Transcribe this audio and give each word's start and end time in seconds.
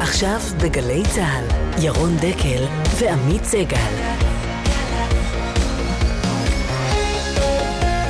עכשיו 0.00 0.40
בגלי 0.62 1.02
צה"ל, 1.14 1.44
ירון 1.84 2.16
דקל 2.16 2.64
ועמית 2.98 3.44
סגל. 3.44 3.76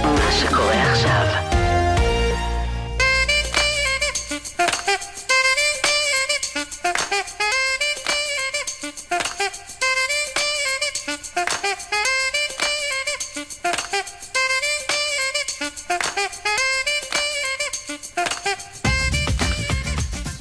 מה 0.02 0.32
שקורה 0.32 0.82
עכשיו 0.92 1.45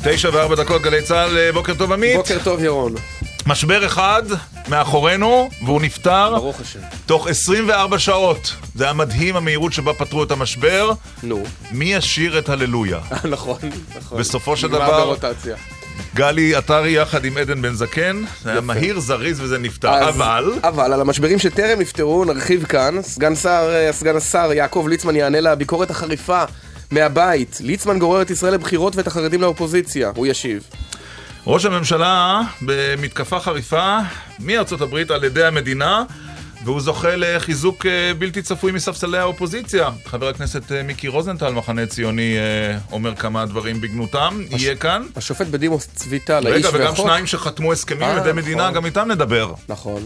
תשע 0.07 0.29
וארבע 0.33 0.55
דקות 0.55 0.81
גלי 0.81 1.01
צה"ל, 1.01 1.37
אה, 1.37 1.51
בוקר 1.51 1.73
טוב 1.73 1.91
עמית. 1.91 2.15
בוקר 2.17 2.37
טוב 2.43 2.63
ירון. 2.63 2.95
משבר 3.47 3.85
אחד 3.85 4.23
מאחורינו, 4.67 5.49
והוא 5.65 5.81
נפתר. 5.81 6.35
ברוך 6.35 6.61
השם. 6.61 6.79
תוך 7.05 7.27
24 7.27 7.99
שעות. 7.99 8.53
זה 8.75 8.83
היה 8.83 8.93
מדהים 8.93 9.35
המהירות 9.35 9.73
שבה 9.73 9.93
פתרו 9.93 10.23
את 10.23 10.31
המשבר. 10.31 10.91
נו. 11.23 11.43
מי 11.71 11.85
ישיר 11.93 12.39
את 12.39 12.49
הללויה? 12.49 12.99
נכון, 13.31 13.57
נכון. 13.97 14.19
בסופו 14.19 14.57
של 14.57 14.67
נגמר 14.67 14.79
דבר- 14.87 15.05
ברוטציה. 15.05 15.55
גלי 16.15 16.55
עטרי 16.55 16.91
יחד 16.91 17.25
עם 17.25 17.37
עדן 17.37 17.61
בן 17.61 17.73
זקן. 17.73 18.21
זה 18.43 18.51
היה. 18.51 18.61
מהיר, 18.61 18.99
זריז 18.99 19.41
וזה 19.41 19.57
נפתר. 19.57 19.93
אז- 19.93 20.15
אבל... 20.15 20.53
אבל 20.63 20.93
על 20.93 21.01
המשברים 21.01 21.39
שטרם 21.39 21.79
נפתרו 21.79 22.25
נרחיב 22.25 22.65
כאן. 22.65 23.01
סגן 23.01 23.35
שר, 23.35 23.69
אה, 23.73 23.93
סגן 23.93 24.15
השר 24.15 24.49
יעקב 24.53 24.85
ליצמן 24.89 25.15
יענה 25.15 25.39
לביקורת 25.41 25.91
החריפה 25.91 26.43
מהבית. 26.91 27.57
ליצמן 27.63 27.99
גורר 27.99 28.21
את 28.21 28.29
ישראל 28.29 28.53
לבחירות 28.53 28.95
ואת 28.95 29.07
החרדים 29.07 29.41
לאופוזיציה. 29.41 30.11
הוא 30.15 30.27
ישיב. 30.27 30.63
ראש 31.47 31.65
הממשלה 31.65 32.41
במתקפה 32.61 33.39
חריפה 33.39 33.97
מארצות 34.39 34.81
הברית 34.81 35.11
על 35.11 35.23
ידי 35.23 35.45
המדינה, 35.45 36.03
והוא 36.65 36.81
זוכה 36.81 37.15
לחיזוק 37.15 37.85
אה, 37.85 38.13
בלתי 38.17 38.41
צפוי 38.41 38.71
מספסלי 38.71 39.17
האופוזיציה. 39.17 39.89
חבר 40.05 40.27
הכנסת 40.27 40.71
אה, 40.71 40.83
מיקי 40.83 41.07
רוזנטל, 41.07 41.49
מחנה 41.49 41.85
ציוני, 41.85 42.37
אה, 42.37 42.77
אומר 42.91 43.15
כמה 43.15 43.45
דברים 43.45 43.81
בגנותם, 43.81 44.41
יהיה 44.49 44.75
כאן. 44.75 45.03
השופט 45.15 45.47
בדימוס 45.47 45.87
צבי 45.95 46.19
טל, 46.19 46.47
האיש 46.47 46.65
רגע, 46.65 46.69
וגם 46.75 46.85
והחוק. 46.85 47.05
שניים 47.05 47.27
שחתמו 47.27 47.73
הסכמים 47.73 48.03
אה, 48.03 48.11
על 48.11 48.17
ידי 48.17 48.29
נכון. 48.29 48.43
מדינה, 48.43 48.71
גם 48.71 48.85
איתם 48.85 49.11
נדבר. 49.11 49.53
נכון. 49.69 50.03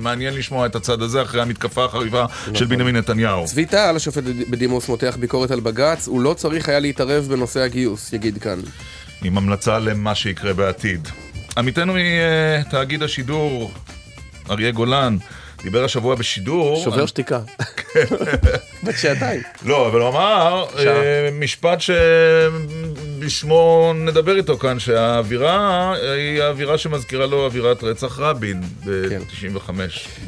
מעניין 0.00 0.34
לשמוע 0.34 0.66
את 0.66 0.76
הצד 0.76 1.02
הזה 1.02 1.22
אחרי 1.22 1.42
המתקפה 1.42 1.84
החריפה 1.84 2.24
של 2.54 2.64
בנימין 2.64 2.96
נתניהו. 2.96 3.44
צבי 3.44 3.66
טל, 3.66 3.96
השופט 3.96 4.22
בדימוס, 4.50 4.88
מותח 4.88 5.16
ביקורת 5.20 5.50
על 5.50 5.60
בג"ץ. 5.60 6.08
הוא 6.08 6.20
לא 6.20 6.34
צריך 6.34 6.68
היה 6.68 6.78
להתערב 6.78 7.24
בנושא 7.28 7.60
הגיוס, 7.60 8.12
יגיד 8.12 8.38
כאן. 8.38 8.60
עם 9.22 9.38
המלצה 9.38 9.78
למה 9.78 10.14
שיקרה 10.14 10.52
בעתיד. 10.52 11.08
עמיתנו 11.56 11.94
מתאגיד 11.96 13.02
השידור, 13.02 13.72
אריה 14.50 14.70
גולן, 14.70 15.16
דיבר 15.64 15.84
השבוע 15.84 16.14
בשידור. 16.14 16.80
שובר 16.84 17.06
שתיקה. 17.06 17.40
בת 18.82 18.94
שעתיים. 18.96 19.40
לא, 19.64 19.86
אבל 19.88 20.00
הוא 20.00 20.08
אמר. 20.08 20.66
אה, 20.78 21.28
משפט 21.32 21.78
שבשמו 23.20 23.92
נדבר 23.94 24.36
איתו 24.36 24.58
כאן, 24.58 24.78
שהאווירה 24.78 25.94
היא 26.16 26.42
האווירה 26.42 26.78
שמזכירה 26.78 27.26
לו 27.26 27.44
אווירת 27.44 27.84
רצח 27.84 28.18
רבין 28.18 28.60
ב-95. 28.84 29.70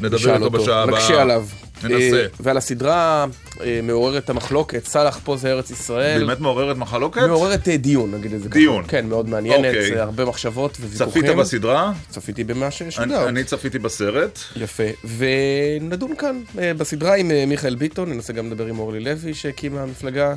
נדבר 0.01 0.35
איתו 0.35 0.49
בשעה 0.49 0.83
הבאה. 0.83 0.99
נקשה 0.99 1.21
עליו. 1.21 1.45
ננסה. 1.83 2.17
אה, 2.17 2.25
ועל 2.39 2.57
הסדרה 2.57 3.25
אה, 3.61 3.79
מעוררת 3.83 4.29
המחלוקת, 4.29 4.85
סאלח 4.85 5.19
פה 5.23 5.37
זה 5.37 5.51
ארץ 5.51 5.71
ישראל. 5.71 6.25
באמת 6.25 6.39
מעוררת 6.39 6.77
מחלוקת? 6.77 7.21
מעוררת 7.21 7.67
אה, 7.67 7.77
דיון, 7.77 8.11
נגיד 8.11 8.33
את 8.33 8.43
זה 8.43 8.49
ככה. 8.49 8.59
דיון. 8.59 8.83
כן, 8.87 9.05
מאוד 9.05 9.29
מעניינת, 9.29 9.65
אוקיי. 9.65 9.99
הרבה 9.99 10.25
מחשבות 10.25 10.77
וויכוחים. 10.79 11.23
צפית 11.23 11.35
בסדרה? 11.35 11.91
צפיתי 12.09 12.43
במה 12.43 12.71
ששודר. 12.71 13.29
אני 13.29 13.43
צפיתי 13.43 13.79
בסרט. 13.79 14.39
יפה. 14.55 14.83
ונדון 15.17 16.15
כאן 16.15 16.41
בסדרה 16.77 17.15
עם 17.15 17.31
מיכאל 17.47 17.75
ביטון, 17.75 18.09
ננסה 18.09 18.33
גם 18.33 18.51
לדבר 18.51 18.65
עם 18.65 18.79
אורלי 18.79 18.99
לוי 18.99 19.33
שהקימה 19.33 19.81
המפלגה. 19.81 20.35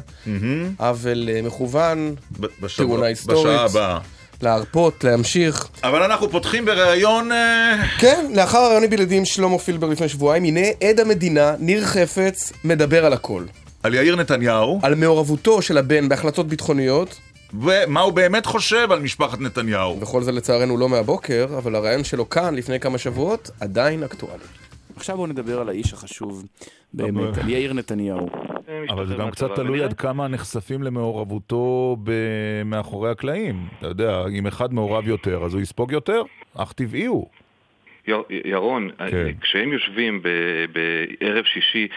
עוול 0.79 1.29
מכוון, 1.43 2.15
תאונה 2.77 3.07
היסטורית. 3.07 3.47
בשעה 3.47 3.65
הבאה. 3.65 3.99
להרפות, 4.43 5.05
להמשיך. 5.05 5.69
אבל 5.85 6.03
אנחנו 6.03 6.31
פותחים 6.31 6.65
בריאיון... 6.65 7.33
אה, 7.33 7.83
כן, 7.99 8.27
לאחר 8.35 8.59
הרעיון 8.59 8.85
עם 8.85 8.91
בלעדים 8.91 9.25
שלמה 9.25 9.59
פילבר 9.59 9.89
לפני 9.89 10.09
שבועיים, 10.09 10.45
הנה 10.45 10.67
עד 10.85 11.01
המדינה, 11.01 11.55
ניר 11.59 11.85
חפץ, 11.85 12.53
מדבר 12.65 13.05
על 13.07 13.13
הכל. 13.13 13.45
על 13.83 13.95
יאיר 13.95 14.17
נתניהו, 14.17 14.81
על 14.83 14.95
מעורבותו 14.95 15.63
של 15.63 15.79
הבן 15.79 16.09
בהחלטות 16.09 16.49
ביטחוניות, 16.49 17.21
ומה 17.61 18.01
הוא 18.01 18.13
באמת 18.13 18.47
חושב 18.47 18.93
על 18.93 19.01
משפחת 19.01 19.41
נתניהו. 19.41 20.01
וכל 20.01 20.23
זה 20.23 20.33
לצערנו 20.33 20.77
לא 20.77 20.89
מהבוקר, 20.89 21.47
אבל 21.59 21.75
הרעיון 21.75 22.05
שלו 22.05 22.31
כאן 22.31 22.55
לפני 22.55 22.81
כמה 22.81 22.99
שבועות 22.99 23.51
עדיין 23.61 24.03
אקטואלי. 24.03 24.45
עכשיו 24.97 25.17
בואו 25.17 25.27
נדבר 25.27 25.61
על 25.61 25.69
האיש 25.69 25.93
החשוב 25.93 26.45
באמת, 26.95 27.39
על 27.39 27.49
יאיר 27.49 27.73
נתניהו. 27.73 28.29
אבל 28.91 29.07
זה 29.07 29.15
גם 29.15 29.31
קצת 29.31 29.55
תלוי 29.55 29.83
עד 29.83 29.93
כמה 29.93 30.29
נחשפים 30.29 30.83
למעורבותו 30.83 31.97
ב- 32.05 32.13
מאחורי 32.65 33.11
הקלעים. 33.11 33.67
אתה 33.79 33.87
יודע, 33.87 34.23
אם 34.39 34.47
אחד 34.47 34.75
מעורב 34.75 35.09
יותר, 35.09 35.45
אז 35.45 35.55
הוא 35.55 35.63
יספוג 35.63 35.93
יותר? 35.93 36.23
אך 36.57 36.73
טבעי 36.73 37.07
הוא. 37.07 37.27
יר- 38.09 38.23
ירון, 38.45 38.91
כן. 39.11 39.27
כשהם 39.41 39.73
יושבים 39.73 40.23
בערב 41.21 41.45
שישי 41.45 41.89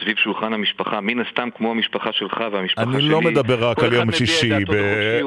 סביב 0.00 0.16
שולחן 0.16 0.52
המשפחה, 0.52 1.00
מן 1.00 1.20
הסתם 1.20 1.48
כמו 1.56 1.70
המשפחה 1.70 2.12
שלך 2.12 2.44
והמשפחה 2.52 2.82
אני 2.82 3.00
שלי, 3.00 3.08
לא 3.10 3.20
מדבר 3.20 3.68
רק 3.68 3.78
על 3.78 3.92
יום 3.92 4.12
שישי, 4.12 4.50
ב-. 4.64 4.72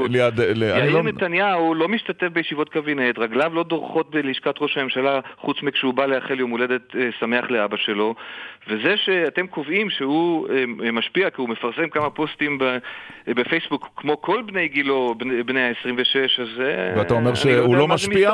ליד... 0.09 0.39
ל- 0.41 0.63
אני 0.63 0.81
יאיר 0.81 0.93
לא- 0.93 1.03
נתניהו 1.03 1.73
לא 1.75 1.87
משתתף 1.87 2.27
בישיבות 2.33 2.69
קבינט, 2.69 3.19
רגליו 3.19 3.51
לא 3.55 3.63
דורכות 3.63 4.11
בלשכת 4.11 4.53
ראש 4.61 4.77
הממשלה 4.77 5.19
חוץ 5.37 5.57
מכשהוא 5.63 5.93
בא 5.93 6.05
לאחל 6.05 6.39
יום 6.39 6.51
הולדת 6.51 6.95
אה, 6.95 7.09
שמח 7.19 7.45
לאבא 7.49 7.77
שלו 7.77 8.15
וזה 8.67 8.93
שאתם 8.97 9.47
קובעים 9.47 9.89
שהוא 9.89 10.47
אה, 10.49 10.91
משפיע 10.91 11.29
כי 11.29 11.35
הוא 11.41 11.49
מפרסם 11.49 11.89
כמה 11.89 12.09
פוסטים 12.09 12.57
אה, 12.61 12.77
בפייסבוק 13.33 13.89
כמו 13.95 14.21
כל 14.21 14.41
בני 14.45 14.67
גילו, 14.67 15.15
בני- 15.17 15.43
בני 15.43 15.61
ה-26, 15.61 16.41
אז 16.41 16.47
אה, 16.61 16.93
ואתה 16.97 17.13
אומר 17.13 17.29
אני 17.29 17.35
שהוא 17.35 17.75
לא 17.75 17.87
משפיע? 17.87 18.33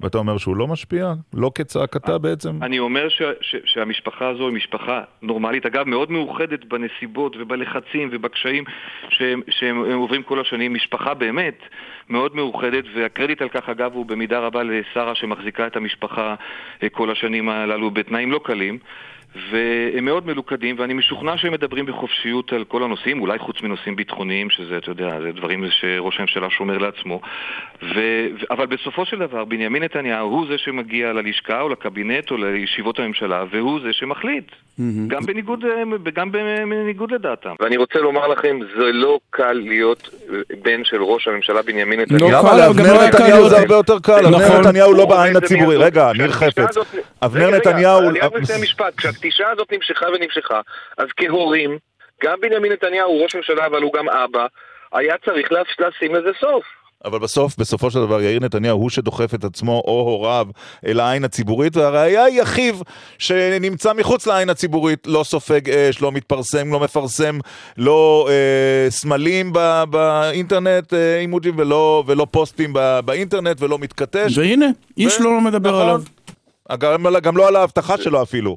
ואתה 0.00 0.18
אומר 0.18 0.38
שהוא 0.38 0.56
לא 0.56 0.66
משפיע? 0.66 1.12
לא 1.34 1.50
כצעקתה 1.54 2.18
בעצם? 2.18 2.62
אני 2.62 2.78
אומר 2.78 3.08
ש, 3.08 3.22
ש, 3.40 3.56
שהמשפחה 3.64 4.28
הזו 4.28 4.48
היא 4.48 4.56
משפחה 4.56 5.00
נורמלית, 5.22 5.66
אגב 5.74 5.88
מאוד 5.88 6.10
מאוחדת 6.10 6.64
בנסיבות 6.64 7.36
ובלחצים 7.36 8.08
ובקשיים 8.12 8.64
שהם, 9.08 9.42
שהם 9.48 9.84
הם 9.84 9.98
עוברים 9.98 10.22
כל 10.22 10.40
השנים, 10.40 10.74
משפחה 10.74 11.14
באמת 11.14 11.58
מאוד 12.08 12.36
מאוחדת 12.36 12.84
והקרדיט 12.94 13.42
על 13.42 13.48
כך 13.48 13.68
אגב 13.68 13.92
הוא 13.94 14.06
במידה 14.06 14.38
רבה 14.38 14.62
לשרה 14.62 15.14
שמחזיקה 15.14 15.66
את 15.66 15.76
המשפחה 15.76 16.34
אה, 16.82 16.88
כל 16.88 17.10
השנים 17.10 17.48
הללו 17.48 17.90
בתנאים 17.90 18.32
לא 18.32 18.40
קלים 18.44 18.78
והם 19.52 20.04
מאוד 20.04 20.26
מלוכדים 20.26 20.76
ואני 20.78 20.94
משוכנע 20.94 21.36
שהם 21.36 21.52
מדברים 21.52 21.86
בחופשיות 21.86 22.52
על 22.52 22.64
כל 22.64 22.82
הנושאים, 22.82 23.20
אולי 23.20 23.38
חוץ 23.38 23.56
מנושאים 23.62 23.96
ביטחוניים 23.96 24.50
שזה, 24.50 24.76
אתה 24.76 24.90
יודע, 24.90 25.20
זה 25.20 25.32
דברים 25.32 25.64
שראש 25.70 26.18
הממשלה 26.18 26.50
שומר 26.50 26.78
לעצמו 26.78 27.20
ו... 27.82 28.00
אבל 28.50 28.66
בסופו 28.66 29.04
של 29.04 29.18
דבר 29.18 29.44
בנימין 29.44 29.82
נתניהו 29.82 30.28
הוא 30.30 30.46
זה 30.48 30.58
שמגיע 30.58 31.12
ללשכה 31.12 31.60
או 31.60 31.68
לקבינט 31.68 32.30
או 32.30 32.36
לישיבות 32.36 32.98
הממשלה 32.98 33.44
והוא 33.50 33.80
זה 33.80 33.92
שמחליט 33.92 34.44
גם 35.08 35.26
בניגוד, 35.26 35.64
גם 36.14 36.32
בניגוד 36.32 37.12
לדעתם. 37.12 37.50
ואני 37.60 37.76
רוצה 37.76 37.98
לומר 37.98 38.26
לכם, 38.28 38.58
זה 38.78 38.92
לא 38.92 39.18
קל 39.30 39.52
להיות 39.52 40.10
בן 40.62 40.84
של 40.84 41.02
ראש 41.02 41.28
הממשלה 41.28 41.62
בנימין 41.62 42.00
לא 42.00 42.04
קל, 42.06 42.24
למה 42.24 42.40
אבל 42.40 42.50
גם 42.50 42.56
לאבנר 42.58 42.94
לא 42.94 43.00
היה 43.00 43.10
קל 43.10 43.16
נתניהו 43.18 43.36
להיות- 43.38 43.50
זה 43.50 43.58
הרבה 43.58 43.74
יותר 43.74 43.98
קל, 43.98 44.20
נכון. 44.20 44.34
אבנר 44.34 44.60
נתניהו 44.60 44.92
לא 44.92 45.02
הוא 45.02 45.10
בעין 45.10 45.36
הציבורי. 45.36 45.76
ומייצג- 45.76 45.84
רגע, 45.86 46.12
ניר 46.16 46.30
חפץ. 46.32 46.76
אבנר 47.24 47.46
רגע, 47.46 47.56
רגע, 47.56 47.70
נתניהו... 47.70 48.10
אני 48.10 48.20
רק 48.20 48.32
מסיים 48.34 48.62
משפט. 48.62 48.94
כשהפגישה 48.96 49.44
הזאת 49.52 49.72
נמשכה 49.72 50.06
ונמשכה, 50.08 50.60
אז 50.98 51.06
כהורים, 51.16 51.78
גם 52.24 52.40
בנימין 52.40 52.72
נתניהו 52.72 53.10
הוא 53.10 53.22
ראש 53.22 53.34
ממשלה 53.36 53.66
אבל 53.66 53.82
הוא 53.82 53.92
גם 53.92 54.08
אבא, 54.08 54.46
היה 54.92 55.14
צריך 55.24 55.48
לשים 55.52 56.14
לזה 56.14 56.30
סוף. 56.40 56.64
אבל 57.04 57.18
בסוף, 57.18 57.56
בסופו 57.58 57.90
של 57.90 57.98
דבר, 58.00 58.22
יאיר 58.22 58.40
נתניהו 58.40 58.78
הוא 58.78 58.90
שדוחף 58.90 59.34
את 59.34 59.44
עצמו 59.44 59.82
או 59.86 60.00
הוריו 60.00 60.46
אל 60.86 61.00
העין 61.00 61.24
הציבורית, 61.24 61.76
והראיה 61.76 62.24
היא 62.24 62.42
אחיו 62.42 62.74
שנמצא 63.18 63.92
מחוץ 63.92 64.26
לעין 64.26 64.50
הציבורית, 64.50 65.06
לא 65.06 65.24
סופג 65.24 65.70
אש, 65.70 66.02
לא 66.02 66.12
מתפרסם, 66.12 66.72
לא 66.72 66.80
מפרסם, 66.80 67.38
לא 67.78 68.28
אה, 68.30 68.90
סמלים 68.90 69.52
ב- 69.52 69.84
באינטרנט, 69.90 70.94
אה, 70.94 71.18
אימוג'ים, 71.18 71.54
ולא, 71.58 72.04
ולא 72.06 72.26
פוסטים 72.30 72.72
ב- 72.72 73.00
באינטרנט, 73.04 73.60
ולא 73.60 73.78
מתכתש. 73.78 74.38
והנה, 74.38 74.66
איש 74.96 75.20
ו- 75.20 75.24
לא 75.24 75.40
מדבר 75.40 75.70
נכון. 75.70 75.82
עליו. 75.82 76.02
גם, 76.72 77.06
גם 77.22 77.36
לא 77.36 77.48
על 77.48 77.56
ההבטחה 77.56 77.98
שלו 77.98 78.22
אפילו. 78.22 78.56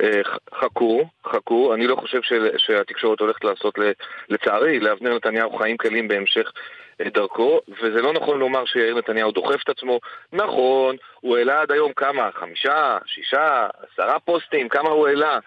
אה, 0.00 0.20
חכו, 0.60 1.04
חכו, 1.26 1.74
אני 1.74 1.86
לא 1.86 1.96
חושב 1.96 2.22
של- 2.22 2.50
שהתקשורת 2.58 3.20
הולכת 3.20 3.44
לעשות, 3.44 3.78
ל- 3.78 3.92
לצערי, 4.28 4.80
לאבנר 4.80 5.14
נתניהו 5.16 5.52
חיים 5.58 5.76
קלים 5.76 6.08
בהמשך 6.08 6.52
אה, 7.00 7.10
דרכו, 7.14 7.60
וזה 7.68 8.02
לא 8.02 8.12
נכון 8.12 8.38
לומר 8.38 8.64
שיאיר 8.66 8.98
נתניהו 8.98 9.30
דוחף 9.32 9.62
את 9.64 9.68
עצמו. 9.68 10.00
נכון, 10.32 10.96
הוא 11.20 11.36
העלה 11.36 11.60
עד 11.60 11.72
היום 11.72 11.92
כמה? 11.92 12.28
חמישה, 12.34 12.98
שישה, 13.06 13.66
עשרה 13.92 14.18
פוסטים, 14.20 14.68
כמה 14.68 14.88
הוא 14.90 15.08
העלה, 15.08 15.38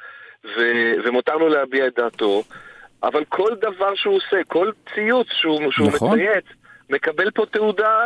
ו- 0.46 0.94
ומותר 1.06 1.36
לו 1.36 1.48
להביע 1.50 1.88
את 1.88 1.94
דעתו, 1.96 2.44
אבל 3.04 3.24
כל 3.30 3.56
דבר 3.62 3.96
שהוא 3.96 4.16
עושה, 4.16 4.38
כל 4.48 4.72
ציוץ 4.96 5.28
שהוא, 5.31 5.72
שהוא 5.72 5.88
נכון. 5.88 6.20
מצייץ, 6.20 6.46
מקבל 6.90 7.31
פה 7.31 7.46
תעודה 7.46 8.06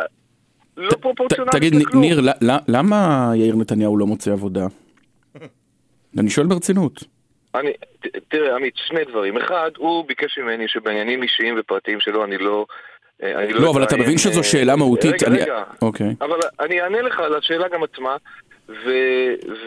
לא 0.80 0.96
פרופורציונלית 1.00 1.54
תגיד, 1.54 1.74
לכלום. 1.74 2.00
ניר, 2.02 2.20
ל- 2.20 2.50
ל- 2.50 2.58
למה 2.68 3.30
יאיר 3.34 3.56
נתניהו 3.56 3.98
לא 3.98 4.06
מוצא 4.06 4.32
עבודה? 4.32 4.66
אני 6.18 6.30
שואל 6.30 6.46
ברצינות. 6.46 7.04
אני, 7.54 7.72
ת, 7.72 8.06
תראה, 8.28 8.56
עמית, 8.56 8.74
שני 8.76 9.04
דברים. 9.04 9.36
אחד, 9.36 9.70
הוא 9.76 10.04
ביקש 10.08 10.38
ממני 10.38 10.68
שבעניינים 10.68 11.22
אישיים 11.22 11.54
ופרטיים 11.58 12.00
שלו 12.00 12.24
אני 12.24 12.38
לא... 12.38 12.66
אה, 13.22 13.42
אני 13.44 13.52
לא, 13.52 13.70
אבל 13.70 13.84
אתה 13.84 13.96
מבין 13.96 14.18
שזו 14.18 14.38
אה, 14.38 14.44
שאלה 14.44 14.76
מהותית. 14.76 15.22
רגע, 15.22 15.26
אני- 15.26 15.42
רגע. 15.42 15.62
אוקיי. 15.82 16.14
אבל 16.20 16.38
אני 16.60 16.80
אענה 16.82 17.02
לך 17.02 17.20
על 17.20 17.34
השאלה 17.34 17.68
גם 17.68 17.82
עצמה, 17.82 18.16
ו, 18.68 18.90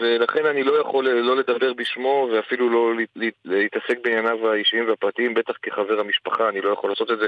ולכן 0.00 0.46
אני 0.46 0.62
לא 0.62 0.80
יכול 0.80 1.08
לא 1.08 1.36
לדבר 1.36 1.72
בשמו 1.72 2.28
ואפילו 2.32 2.70
לא 2.70 2.94
לה- 2.94 3.04
לה- 3.16 3.28
להתעסק 3.44 3.98
בענייניו 4.04 4.48
האישיים 4.52 4.88
והפרטיים, 4.88 5.34
בטח 5.34 5.52
כחבר 5.62 6.00
המשפחה, 6.00 6.48
אני 6.48 6.60
לא 6.60 6.70
יכול 6.72 6.90
לעשות 6.90 7.10
את 7.10 7.18
זה. 7.18 7.26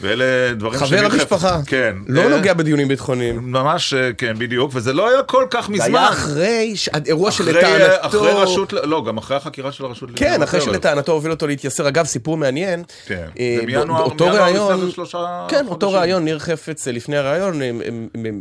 ואלה 0.00 0.24
דברים 0.54 0.78
חבר 0.78 0.86
שניר 0.88 1.08
חפץ- 1.08 1.12
המשפחה. 1.14 1.60
כן. 1.66 1.94
לא 2.08 2.20
אה, 2.22 2.28
נוגע 2.28 2.54
בדיונים 2.54 2.88
ביטחוניים. 2.88 3.52
ממש, 3.52 3.94
אה, 3.94 4.12
כן, 4.12 4.34
בדיוק, 4.38 4.70
וזה 4.74 4.92
לא 4.92 5.08
היה 5.10 5.22
כל 5.22 5.44
כך 5.50 5.66
זה 5.66 5.72
מזמן. 5.72 5.86
היה 5.98 6.08
אחרי, 6.08 6.72
ש- 6.76 6.88
אירוע 7.06 7.30
שלטענתו... 7.30 7.94
אחרי 8.00 8.32
רשות, 8.32 8.72
לא, 8.72 9.04
גם 9.06 9.18
אחרי 9.18 9.36
החקירה 9.36 9.72
של 9.72 9.84
הרשות 9.84 10.10
כן, 10.16 10.42
אחרי. 10.42 10.60
שלטענתו 10.60 11.12
הוביל 11.12 11.30
אותו 11.30 11.46
להתייסר. 11.46 11.88
אגב, 11.88 12.04
סיפור 12.04 12.36
מעניין. 12.36 12.82
כן, 13.06 13.26
אה, 13.38 13.56
זה 13.60 13.66
מינואר, 13.66 13.84
מינואר 14.08 14.42
ראיון- 14.42 14.90
כן, 15.48 15.64
אותו. 15.68 15.92
ראיון, 15.92 16.24
ניר 16.24 16.38
חפץ, 16.38 16.88
לפני 16.88 17.16
הראיון, 17.16 17.60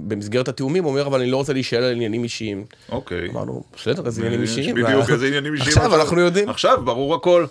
במסגרת 0.08 0.48
התיאומים, 0.48 0.86
אומר, 0.86 1.08
אבל 1.08 1.20
אני 1.22 1.32
לא 1.32 1.38
רוצה 1.38 1.54
להישאל 1.54 1.84
על 1.84 1.92
עניינים 1.92 2.24
אישיים. 2.24 2.64
אוקיי. 2.92 3.28
אמרנו, 3.32 3.64
בסדר, 3.78 4.06
איזה 4.06 4.22
עניינים 4.22 4.44
יש 4.44 4.58
אישיים. 4.58 4.76
בדיוק, 4.76 5.10
איזה 5.14 5.28
עניינים 5.28 5.54
אישיים. 5.54 5.78
עכשיו 5.78 5.96
אנחנו 5.96 6.20
יודעים. 6.22 6.50
עכשיו, 6.50 6.82
ברור 6.84 7.16
הכל. 7.16 7.46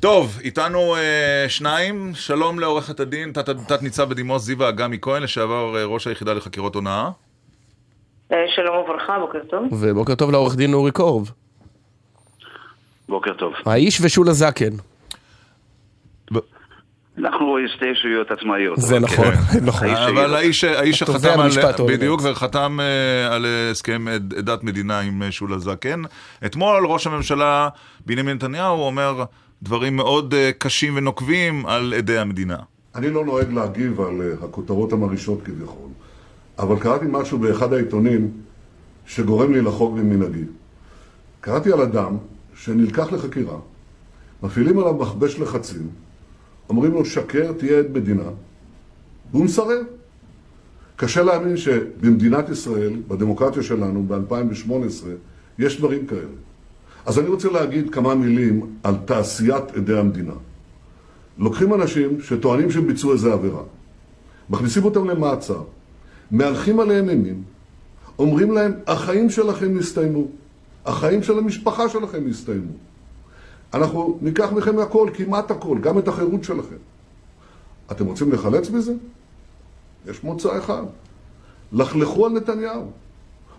טוב, 0.00 0.38
איתנו 0.44 0.96
אה, 0.96 1.44
שניים, 1.48 2.10
שלום 2.14 2.58
לעורכת 2.60 3.00
הדין, 3.00 3.32
תת- 3.32 3.48
תת-ניצב 3.68 4.08
בדימוס 4.08 4.42
זיווה 4.42 4.68
אגמי 4.68 4.98
כהן, 5.02 5.22
לשעבר 5.22 5.76
אה, 5.78 5.84
ראש 5.84 6.06
היחידה 6.06 6.32
לחקירות 6.32 6.74
הונאה. 6.74 7.10
אה, 8.32 8.36
שלום 8.56 8.76
וברכה, 8.76 9.18
בוקר 9.18 9.38
טוב. 9.50 9.64
ובוקר 9.72 10.14
טוב 10.14 10.30
לעורך 10.30 10.56
דין 10.56 10.74
אורי 10.74 10.92
קורב. 10.92 11.30
בוקר 13.08 13.34
טוב. 13.34 13.52
האיש 13.66 14.00
ושולה 14.00 14.32
זקן. 14.32 14.70
אנחנו 17.18 17.56
שתי 17.76 17.86
ישויות 17.86 18.30
עצמאיות. 18.30 18.78
זה 18.80 18.98
נכון, 18.98 19.24
נכון. 19.70 19.88
האיש 19.88 19.98
אבל 19.98 20.34
האיש, 20.34 20.64
שחתם 20.94 21.40
על. 21.40 21.50
בדיוק, 21.88 22.20
וחתם 22.24 22.78
אה, 22.80 23.34
על 23.34 23.46
אה, 23.46 23.70
הסכם 23.70 24.04
עדת 24.36 24.64
מדינה 24.64 25.00
עם 25.00 25.22
אה, 25.22 25.32
שולה 25.32 25.58
זקן. 25.58 26.02
אתמול 26.46 26.86
ראש 26.86 27.06
הממשלה 27.06 27.68
בנימין 28.06 28.36
נתניהו 28.36 28.80
אומר 28.80 29.24
דברים 29.62 29.96
מאוד 29.96 30.34
אה, 30.34 30.50
קשים 30.58 30.96
ונוקבים 30.96 31.66
על 31.66 31.94
עדי 31.96 32.18
המדינה. 32.18 32.56
אני 32.94 33.10
לא 33.10 33.24
נוהג 33.24 33.52
להגיב 33.52 34.00
על 34.00 34.22
אה, 34.22 34.44
הכותרות 34.44 34.92
המרעישות 34.92 35.42
כביכול, 35.42 35.88
אבל 36.58 36.78
קראתי 36.78 37.04
משהו 37.08 37.38
באחד 37.38 37.72
העיתונים 37.72 38.30
שגורם 39.06 39.52
לי 39.52 39.60
לחרוג 39.62 39.94
ממנהגי. 39.98 40.44
קראתי 41.40 41.72
על 41.72 41.80
אדם 41.80 42.16
שנלקח 42.54 43.12
לחקירה, 43.12 43.58
מפעילים 44.42 44.78
עליו 44.78 44.94
מכבש 44.94 45.38
לחצים, 45.38 45.88
אומרים 46.68 46.92
לו 46.92 47.04
שקר, 47.04 47.52
תהיה 47.52 47.78
עד 47.78 47.90
מדינה, 47.92 48.30
והוא 49.30 49.44
מסרב. 49.44 49.86
קשה 50.96 51.22
להאמין 51.22 51.56
שבמדינת 51.56 52.48
ישראל, 52.48 52.92
בדמוקרטיה 53.08 53.62
שלנו, 53.62 54.04
ב-2018, 54.08 55.06
יש 55.58 55.78
דברים 55.78 56.06
כאלה. 56.06 56.47
אז 57.06 57.18
אני 57.18 57.28
רוצה 57.28 57.48
להגיד 57.48 57.90
כמה 57.90 58.14
מילים 58.14 58.66
על 58.82 58.94
תעשיית 59.04 59.76
עדי 59.76 59.98
המדינה. 59.98 60.34
לוקחים 61.38 61.74
אנשים 61.74 62.20
שטוענים 62.20 62.70
שהם 62.70 62.86
ביצעו 62.86 63.12
איזה 63.12 63.32
עבירה, 63.32 63.62
מכניסים 64.50 64.84
אותם 64.84 65.10
למעצר, 65.10 65.62
מהלכים 66.30 66.80
עליהם 66.80 67.08
אימים, 67.08 67.42
אומרים 68.18 68.52
להם, 68.52 68.72
החיים 68.86 69.30
שלכם 69.30 69.78
נסתיימו, 69.78 70.24
החיים 70.86 71.22
של 71.22 71.38
המשפחה 71.38 71.88
שלכם 71.88 72.26
נסתיימו. 72.26 72.72
אנחנו 73.74 74.18
ניקח 74.22 74.52
מכם 74.52 74.78
הכל, 74.78 75.10
כמעט 75.14 75.50
הכל, 75.50 75.78
גם 75.80 75.98
את 75.98 76.08
החירות 76.08 76.44
שלכם. 76.44 76.76
אתם 77.92 78.06
רוצים 78.06 78.32
לחלץ 78.32 78.70
מזה? 78.70 78.92
יש 80.06 80.24
מוצא 80.24 80.58
אחד. 80.58 80.82
לכלכו 81.72 82.26
על 82.26 82.32
נתניהו. 82.32 82.90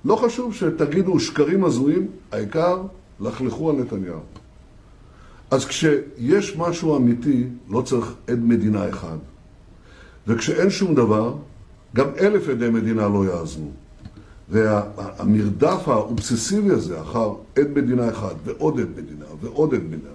לא 0.06 0.15
חשוב 0.15 0.53
שתגידו 0.53 1.19
שקרים 1.19 1.65
הזויים, 1.65 2.07
העיקר 2.31 2.81
לכלכו 3.21 3.69
על 3.69 3.75
נתניהו. 3.75 4.19
אז 5.51 5.66
כשיש 5.66 6.57
משהו 6.57 6.98
אמיתי, 6.98 7.48
לא 7.69 7.81
צריך 7.81 8.13
עד 8.27 8.39
מדינה 8.39 8.89
אחד. 8.89 9.18
וכשאין 10.27 10.69
שום 10.69 10.95
דבר, 10.95 11.36
גם 11.95 12.07
אלף 12.19 12.50
עדי 12.50 12.69
מדינה 12.69 13.07
לא 13.07 13.25
יעזרו. 13.25 13.71
והמרדף 14.50 15.88
האובססיבי 15.88 16.69
הזה 16.71 17.01
אחר 17.01 17.33
עד 17.57 17.68
מדינה 17.75 18.10
אחד, 18.10 18.36
ועוד 18.44 18.80
עד 18.80 18.89
מדינה, 18.98 19.25
ועוד 19.42 19.74
עד 19.74 19.83
מדינה, 19.83 20.10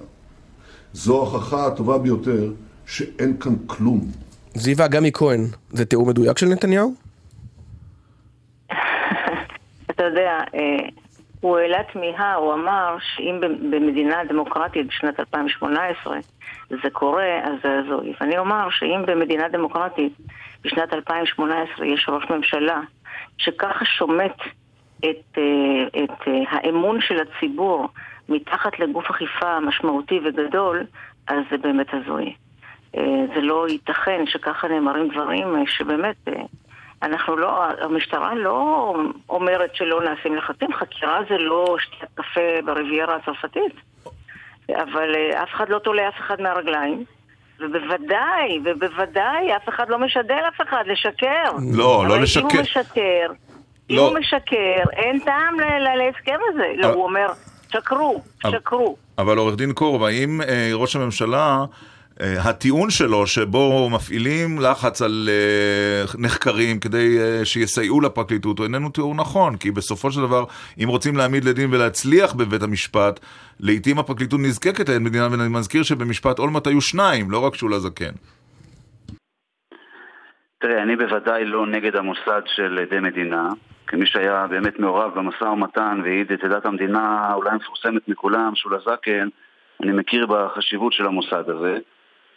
זו 0.93 1.17
ההוכחה 1.17 1.67
הטובה 1.67 1.99
ביותר 1.99 2.53
שאין 2.87 3.37
כאן 3.41 3.55
כלום. 3.67 4.11
זיווה 4.55 4.87
אגמי 4.87 5.11
כהן, 5.12 5.41
זה 5.73 5.85
תיאור 5.85 6.07
מדויק 6.07 6.39
של 6.39 6.47
נתניהו? 6.47 6.95
אתה 9.91 10.03
יודע, 10.03 10.41
אה, 10.55 11.04
הוא 11.44 11.58
העלה 11.58 11.79
תמיהה, 11.93 12.35
הוא 12.35 12.55
אמר 12.55 12.96
שאם 13.00 13.41
במדינה 13.70 14.25
דמוקרטית 14.29 14.87
בשנת 14.87 15.20
2018 15.20 16.17
זה 16.70 16.91
קורה, 16.93 17.41
אז 17.44 17.52
זה 17.62 17.79
הזוי. 17.79 18.12
ואני 18.20 18.38
אומר 18.38 18.70
שאם 18.70 19.02
במדינה 19.06 19.49
דמוקרטית 19.49 20.12
בשנת 20.62 20.93
2018 20.93 21.87
יש 21.87 22.08
ראש 22.08 22.31
ממשלה 22.31 22.81
שככה 23.38 23.85
שומט 23.85 24.37
את, 24.99 25.38
אה, 25.38 26.05
את 26.05 26.29
אה, 26.29 26.43
האמון 26.50 27.00
של 27.00 27.17
הציבור 27.20 27.88
מתחת 28.29 28.79
לגוף 28.79 29.11
אכיפה 29.11 29.61
משמעותי 29.61 30.20
וגדול, 30.25 30.87
אז 31.26 31.38
זה 31.50 31.56
באמת 31.58 31.87
הזוי. 31.94 32.35
אה, 32.97 33.25
זה 33.35 33.40
לא 33.40 33.69
ייתכן 33.69 34.25
שככה 34.26 34.69
נאמרים 34.69 35.08
דברים 35.08 35.67
שבאמת... 35.67 36.17
אנחנו 37.05 37.37
לא, 37.37 37.62
המשטרה 37.81 38.35
לא 38.35 38.95
אומרת 39.29 39.75
שלא 39.77 40.01
נעשים 40.05 40.37
לחצים, 40.37 40.69
חקירה 40.75 41.19
זה 41.29 41.39
לא 41.39 41.77
שתיית 41.81 42.11
קפה 42.15 42.41
ברביירה 42.65 43.17
הצרפתית, 43.17 43.73
אבל 44.69 45.15
אה, 45.15 45.43
אף 45.43 45.49
אחד 45.55 45.69
לא 45.69 45.79
תולה 45.79 46.09
אף 46.09 46.15
אחד 46.19 46.41
מהרגליים, 46.41 47.05
ובוודאי, 47.61 48.59
ובוודאי, 48.65 49.56
אף 49.56 49.69
אחד 49.69 49.89
לא 49.89 49.99
משדל 49.99 50.41
אף 50.49 50.61
אחד 50.69 50.85
לשקר. 50.87 51.43
לא, 51.73 51.77
לא 51.77 51.89
הרי 52.09 52.17
אם 52.17 52.23
לשקר. 52.23 52.41
הוא 52.43 52.61
משקר, 52.62 53.26
אם 53.90 53.97
לא. 53.97 54.09
הוא 54.09 54.19
משקר, 54.19 54.83
אין 54.93 55.19
טעם 55.19 55.57
להסכם 55.99 56.37
הזה. 56.49 56.73
לא, 56.76 56.87
אבל- 56.87 56.95
הוא 56.95 57.05
אומר, 57.05 57.26
שקרו, 57.73 58.23
אבל- 58.45 58.52
שקרו. 58.59 58.97
אבל 59.19 59.38
עורך 59.38 59.57
דין 59.57 59.73
קורב, 59.73 60.02
האם 60.02 60.40
אה, 60.49 60.71
ראש 60.75 60.97
הממשלה, 60.97 61.64
הטיעון 62.21 62.90
שלו 62.90 63.26
שבו 63.26 63.90
מפעילים 63.90 64.61
לחץ 64.61 65.02
על 65.02 65.28
אה, 65.28 66.04
נחקרים 66.18 66.80
כדי 66.80 67.18
אה, 67.18 67.44
שיסייעו 67.44 68.00
לפרקליטות, 68.00 68.59
הוא 68.59 68.66
איננו 68.66 68.90
תיאור 68.90 69.14
נכון, 69.14 69.56
כי 69.56 69.71
בסופו 69.71 70.11
של 70.11 70.21
דבר, 70.21 70.44
אם 70.83 70.88
רוצים 70.88 71.16
להעמיד 71.16 71.44
לדין 71.44 71.75
ולהצליח 71.75 72.33
בבית 72.33 72.62
המשפט, 72.62 73.21
לעיתים 73.61 73.99
הפרקליטות 73.99 74.40
נזקקת 74.40 74.88
לעד 74.88 75.00
מדינה, 75.02 75.28
ואני 75.30 75.49
מזכיר 75.49 75.83
שבמשפט 75.83 76.38
אולמרט 76.38 76.66
היו 76.66 76.80
שניים, 76.80 77.30
לא 77.30 77.38
רק 77.38 77.54
שולה 77.54 77.78
זקן. 77.78 78.12
תראה, 80.59 80.83
אני 80.83 80.97
בוודאי 80.97 81.44
לא 81.44 81.66
נגד 81.66 81.97
המוסד 81.97 82.42
של 82.47 82.78
עדי 82.83 83.00
מדינה, 83.00 83.49
כמי 83.87 84.06
שהיה 84.06 84.47
באמת 84.47 84.78
מעורב 84.78 85.14
במשא 85.14 85.44
ומתן 85.44 86.00
והעיד 86.04 86.33
את 86.33 86.44
עדת 86.44 86.66
המדינה 86.66 87.35
אולי 87.35 87.50
המפורסמת 87.50 88.09
מכולם, 88.09 88.54
שולה 88.54 88.78
זקן, 88.78 89.28
אני 89.83 89.92
מכיר 89.92 90.26
בחשיבות 90.26 90.92
של 90.92 91.06
המוסד 91.06 91.50
הזה. 91.50 91.78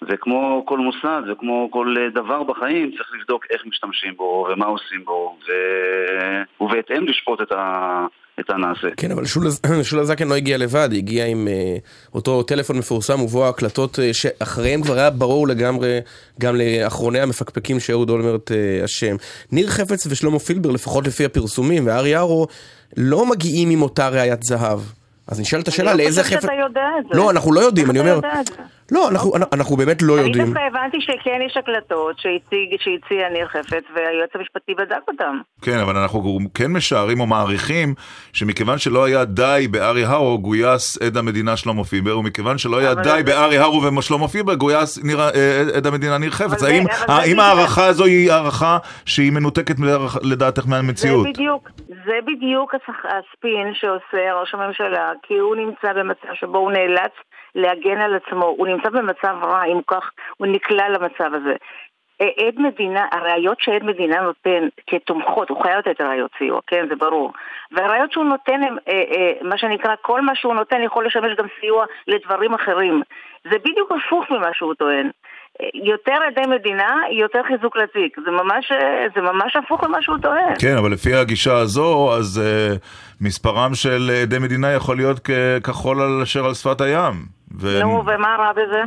וכמו 0.02 0.64
כל 0.68 0.80
מוסד 0.80 1.22
וכמו 1.32 1.70
כל 1.72 1.96
דבר 2.14 2.44
בחיים, 2.44 2.92
צריך 2.92 3.12
לבדוק 3.20 3.46
איך 3.50 3.62
משתמשים 3.66 4.14
בו 4.18 4.48
ומה 4.52 4.66
עושים 4.66 5.06
בו, 5.06 5.38
ו... 5.48 5.52
ובהתאם 6.64 7.08
לשפוט 7.08 7.42
את, 7.42 7.52
ה... 7.52 8.06
את 8.40 8.50
הנעשה. 8.50 8.88
כן, 8.98 9.12
אבל 9.12 9.26
שולה, 9.26 9.50
שולה 9.84 10.04
זקן 10.04 10.28
לא 10.28 10.36
הגיע 10.36 10.58
לבד, 10.58 10.90
היא 10.92 10.98
הגיעה 10.98 11.28
עם 11.28 11.48
uh, 11.48 12.16
אותו 12.16 12.44
טלפון 12.44 12.78
מפורסם 12.78 13.22
ובו 13.22 13.46
ההקלטות 13.46 13.96
uh, 13.96 14.02
שאחריהם 14.14 14.82
כבר 14.82 14.98
היה 14.98 15.10
ברור 15.10 15.48
לגמרי 15.48 16.00
גם 16.42 16.56
לאחרוני 16.56 17.20
המפקפקים 17.20 17.80
שאהוד 17.80 18.10
אולמרט 18.10 18.52
uh, 18.52 18.86
אשם. 18.86 19.16
ניר 19.52 19.68
חפץ 19.68 20.08
ושלמה 20.08 20.40
פילבר, 20.40 20.72
לפחות 20.72 21.08
לפי 21.08 21.26
הפרסומים, 21.26 21.88
וארי 21.88 22.18
ארו, 22.18 22.48
לא 22.98 23.30
מגיעים 23.30 23.70
עם 23.70 23.82
אותה 23.82 24.10
ראיית 24.10 24.44
זהב. 24.44 24.80
אז 25.28 25.40
נשאלת 25.40 25.68
השאלה 25.68 25.92
אני 25.92 25.98
לא 25.98 26.04
לאיזה 26.04 26.24
חושבת 26.24 26.38
חפץ... 26.38 26.42
שאתה 26.42 26.54
יודע 26.68 26.88
את 27.00 27.04
זה. 27.12 27.18
לא, 27.18 27.32
אנחנו 27.32 27.54
לא 27.54 27.60
יודעים, 27.60 27.90
אני 27.92 28.00
אתה 28.00 28.10
אומר... 28.10 28.30
לא, 28.92 29.10
אנחנו, 29.10 29.32
אנחנו 29.54 29.76
באמת 29.78 30.02
לא 30.02 30.18
אני 30.18 30.28
יודעים. 30.28 30.46
דווקא 30.46 30.60
הבנתי 30.60 30.98
שכן 31.02 31.40
יש 31.46 31.58
הקלטות 31.58 32.16
שהציע 32.20 33.30
ניר 33.30 33.48
חפץ, 33.48 33.84
והיועץ 33.96 34.30
המשפטי 34.36 34.74
בדק 34.74 35.00
אותם. 35.08 35.38
כן, 35.62 35.78
אבל 35.80 35.98
אנחנו 35.98 36.40
כן 36.54 36.72
משערים 36.72 37.20
או 37.20 37.26
מעריכים 37.28 37.94
שמכיוון 38.34 38.78
שלא 38.78 39.06
היה 39.06 39.26
די 39.26 39.68
בארי 39.72 40.04
הרו, 40.06 40.38
גויס 40.40 41.02
עד 41.02 41.18
המדינה 41.18 41.58
שלמה 41.58 41.84
פיבר, 41.84 42.20
ומכיוון 42.20 42.58
שלא 42.58 42.78
היה 42.78 42.94
די 42.96 43.04
זה- 43.10 43.24
בארי 43.24 43.58
הרו 43.58 43.82
ושלמה 43.98 44.28
פיבר, 44.28 44.54
גויס 44.56 45.04
ניר- 45.04 45.20
אה, 45.22 45.62
עד 45.76 45.88
המדינה 45.88 46.18
ניר 46.18 46.32
חפץ. 46.32 46.64
האם 47.08 47.40
ההערכה 47.40 47.86
הזו 47.86 48.06
היא 48.06 48.32
הערכה 48.32 48.78
שהיא 49.06 49.32
מנותקת 49.32 49.80
מדרך- 49.80 50.18
לדעתך 50.24 50.64
מהמציאות? 50.68 51.24
זה 51.24 51.30
בדיוק, 51.30 51.70
זה 51.88 52.14
בדיוק 52.28 52.74
השח- 52.76 53.06
הספין 53.06 53.74
שעושה 53.74 54.34
ראש 54.42 54.54
הממשלה, 54.54 55.12
כי 55.24 55.34
הוא 55.34 55.56
נמצא 55.56 55.94
במצב 55.94 56.34
שבו 56.34 56.58
הוא 56.58 56.72
נאלץ 56.72 57.12
להגן 57.58 58.02
על 58.02 58.16
עצמו, 58.16 58.46
הוא 58.46 58.68
נמצא 58.68 58.90
במצב 58.90 59.36
רע, 59.44 59.64
אם 59.66 59.80
כך, 59.88 60.12
הוא 60.38 60.48
נקלע 60.48 60.90
למצב 60.90 61.34
הזה. 61.34 61.56
אה, 62.22 62.48
עד 62.48 62.54
מדינה, 62.58 63.06
הראיות 63.12 63.58
שעד 63.60 63.84
מדינה 63.84 64.22
נותן 64.22 64.68
כתומכות, 64.88 65.50
הוא 65.50 65.64
חייב 65.64 65.78
לתת 65.78 66.02
ראיות 66.02 66.32
סיוע, 66.38 66.60
כן, 66.68 66.86
זה 66.90 66.96
ברור. 66.96 67.34
והראיות 67.72 68.12
שהוא 68.12 68.26
נותן 68.26 68.64
הם, 68.64 68.78
אה, 68.88 68.94
אה, 68.94 69.32
מה 69.42 69.58
שנקרא, 69.58 69.96
כל 70.02 70.22
מה 70.22 70.36
שהוא 70.36 70.54
נותן 70.54 70.82
יכול 70.84 71.06
לשמש 71.06 71.38
גם 71.38 71.46
סיוע 71.60 71.86
לדברים 72.08 72.54
אחרים. 72.54 73.02
זה 73.44 73.58
בדיוק 73.58 73.92
הפוך 73.92 74.32
ממה 74.32 74.50
שהוא 74.54 74.74
טוען. 74.74 75.10
אה, 75.62 75.68
יותר 75.74 76.18
עדי 76.28 76.48
מדינה, 76.48 76.96
יותר 77.12 77.40
חיזוק 77.48 77.78
לתיק. 77.78 78.18
זה 78.26 78.32
ממש, 78.32 78.72
אה, 78.72 79.06
זה 79.16 79.22
ממש 79.22 79.56
הפוך 79.56 79.84
ממה 79.84 79.98
שהוא 80.02 80.18
טוען. 80.22 80.54
כן, 80.60 80.78
אבל 80.78 80.92
לפי 80.92 81.14
הגישה 81.14 81.58
הזו, 81.58 82.14
אז 82.18 82.42
uh, 82.44 82.80
מספרם 83.22 83.76
של 83.76 84.12
עדי 84.22 84.40
מדינה 84.40 84.72
יכול 84.72 84.98
להיות 84.98 85.20
כחול 85.64 86.02
על 86.02 86.22
אשר 86.24 86.46
על 86.46 86.54
שפת 86.54 86.82
הים. 86.82 87.37
ו- 87.52 87.80
נו, 87.82 88.04
ומה 88.06 88.36
רע 88.40 88.52
בזה? 88.54 88.84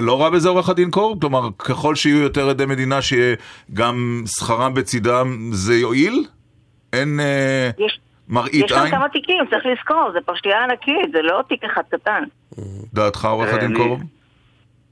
לא 0.00 0.22
רע 0.22 0.30
בזה 0.30 0.48
עורך 0.48 0.68
הדין 0.68 0.90
קור, 0.90 1.20
כלומר, 1.20 1.48
ככל 1.58 1.94
שיהיו 1.94 2.18
יותר 2.18 2.48
עדי 2.48 2.66
מדינה, 2.66 3.02
שיהיה 3.02 3.36
גם 3.74 4.22
שכרם 4.26 4.74
בצידם, 4.74 5.26
זה 5.52 5.74
יועיל? 5.74 6.24
אין 6.92 7.20
אה, 7.20 7.70
יש, 7.78 8.00
מראית 8.28 8.54
יש 8.54 8.70
שם 8.70 8.80
עין? 8.80 8.90
כמה 8.90 9.08
תיקים, 9.08 9.44
צריך 9.50 9.66
לזכור, 9.66 10.10
זה 10.12 10.18
פרשייה 10.26 10.64
ענקית, 10.64 11.12
זה 11.12 11.22
לא 11.22 11.42
תיק 11.48 11.64
אחד 11.64 11.82
קטן. 11.90 12.24
דעתך 12.94 13.24
עורך 13.24 13.48
תראה, 13.48 13.58
הדין 13.64 13.76
קור? 13.76 13.98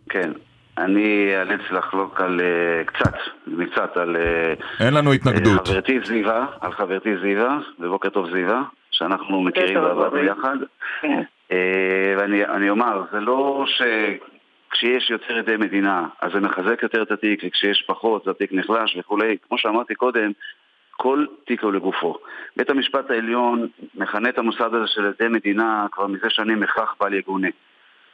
כן. 0.08 0.32
אני 0.78 1.32
אאלץ 1.38 1.60
לחלוק 1.70 2.20
על 2.20 2.40
אה, 2.40 2.84
קצת, 2.84 3.14
מקצת 3.46 3.96
על 3.96 4.16
אה, 4.16 4.86
אין 4.86 4.94
לנו 4.94 5.12
התנגדות. 5.12 5.60
אה, 5.60 5.72
חברתי 5.72 5.98
זיווה, 6.04 6.46
על 6.60 6.72
חברתי 6.72 7.10
זיווה, 7.22 7.58
ובוקר 7.78 8.08
טוב 8.08 8.26
זיווה, 8.32 8.62
שאנחנו 8.90 9.42
מכירים 9.42 9.82
ועבדנו. 9.82 10.22
יחד. 10.22 10.56
אה, 11.52 12.14
ואני 12.18 12.44
אני 12.44 12.70
אומר, 12.70 13.02
זה 13.12 13.20
לא 13.20 13.64
שכשיש 13.66 15.10
יותר 15.10 15.38
עדי 15.38 15.56
מדינה, 15.56 16.06
אז 16.20 16.32
זה 16.32 16.40
מחזק 16.40 16.82
יותר 16.82 17.02
את 17.02 17.10
התיק, 17.10 17.40
וכשיש 17.46 17.84
פחות, 17.86 18.28
התיק 18.28 18.52
נחלש 18.52 18.96
וכולי. 18.96 19.36
כמו 19.48 19.58
שאמרתי 19.58 19.94
קודם, 19.94 20.32
כל 20.90 21.26
תיק 21.44 21.62
הוא 21.62 21.72
לגופו. 21.72 22.18
בית 22.56 22.70
המשפט 22.70 23.10
העליון 23.10 23.68
מכנה 23.94 24.28
את 24.28 24.38
המוסד 24.38 24.74
הזה 24.74 24.86
של 24.86 25.06
עדי 25.06 25.28
מדינה 25.28 25.86
כבר 25.92 26.06
מזה 26.06 26.30
שנים 26.30 26.62
הכרח 26.62 26.94
בל 27.00 27.14
יגונה. 27.14 27.48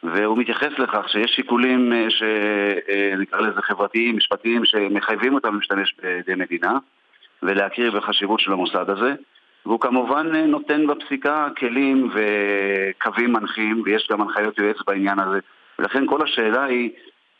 והוא 0.02 0.38
מתייחס 0.38 0.78
לכך 0.78 1.08
שיש 1.08 1.30
שיקולים 1.30 1.92
אה, 1.92 2.06
שנקרא 2.10 3.40
לזה 3.40 3.62
חברתיים, 3.62 4.16
משפטיים, 4.16 4.64
שמחייבים 4.64 5.34
אותם 5.34 5.56
להשתמש 5.56 5.94
בעדי 6.02 6.34
מדינה 6.34 6.78
ולהכיר 7.42 7.90
בחשיבות 7.90 8.40
של 8.40 8.52
המוסד 8.52 8.90
הזה. 8.90 9.14
והוא 9.68 9.80
כמובן 9.80 10.34
אה, 10.34 10.46
נותן 10.46 10.86
בפסיקה 10.86 11.48
כלים 11.58 12.10
וקווים 12.14 13.32
מנחים, 13.32 13.82
ויש 13.84 14.08
גם 14.10 14.20
הנחיות 14.20 14.58
יועץ 14.58 14.76
בעניין 14.86 15.18
הזה. 15.18 15.38
ולכן 15.78 16.06
כל 16.06 16.22
השאלה 16.22 16.64
היא, 16.64 16.90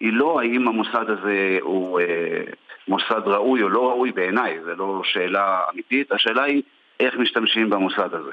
היא 0.00 0.12
לא 0.12 0.40
האם 0.40 0.68
המוסד 0.68 1.10
הזה 1.10 1.58
הוא 1.60 2.00
אה, 2.00 2.40
מוסד 2.88 3.22
ראוי 3.26 3.62
או 3.62 3.68
לא 3.68 3.88
ראוי 3.88 4.12
בעיניי, 4.12 4.58
זו 4.64 4.74
לא 4.74 5.00
שאלה 5.04 5.60
אמיתית, 5.72 6.12
השאלה 6.12 6.42
היא 6.42 6.62
איך 7.00 7.14
משתמשים 7.16 7.70
במוסד 7.70 8.14
הזה. 8.14 8.32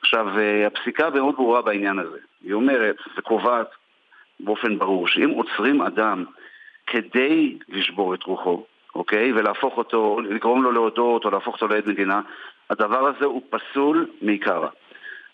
עכשיו, 0.00 0.38
אה, 0.38 0.66
הפסיקה 0.66 1.10
מאוד 1.10 1.34
ברורה 1.34 1.62
בעניין 1.62 1.98
הזה. 1.98 2.18
היא 2.44 2.52
אומרת 2.52 2.96
וקובעת 3.16 3.68
באופן 4.40 4.78
ברור 4.78 5.08
שאם 5.08 5.30
עוצרים 5.30 5.82
אדם 5.82 6.24
כדי 6.86 7.58
לשבור 7.68 8.14
את 8.14 8.22
רוחו, 8.22 8.64
אוקיי? 8.94 9.32
ולהפוך 9.32 9.76
אותו, 9.76 10.20
לגרום 10.20 10.62
לו 10.62 10.72
להודות 10.72 11.24
או 11.24 11.30
להפוך 11.30 11.54
אותו 11.54 11.68
לעד 11.68 11.88
מדינה, 11.88 12.20
הדבר 12.70 13.06
הזה 13.16 13.24
הוא 13.24 13.42
פסול 13.50 14.10
מעיקרא. 14.22 14.68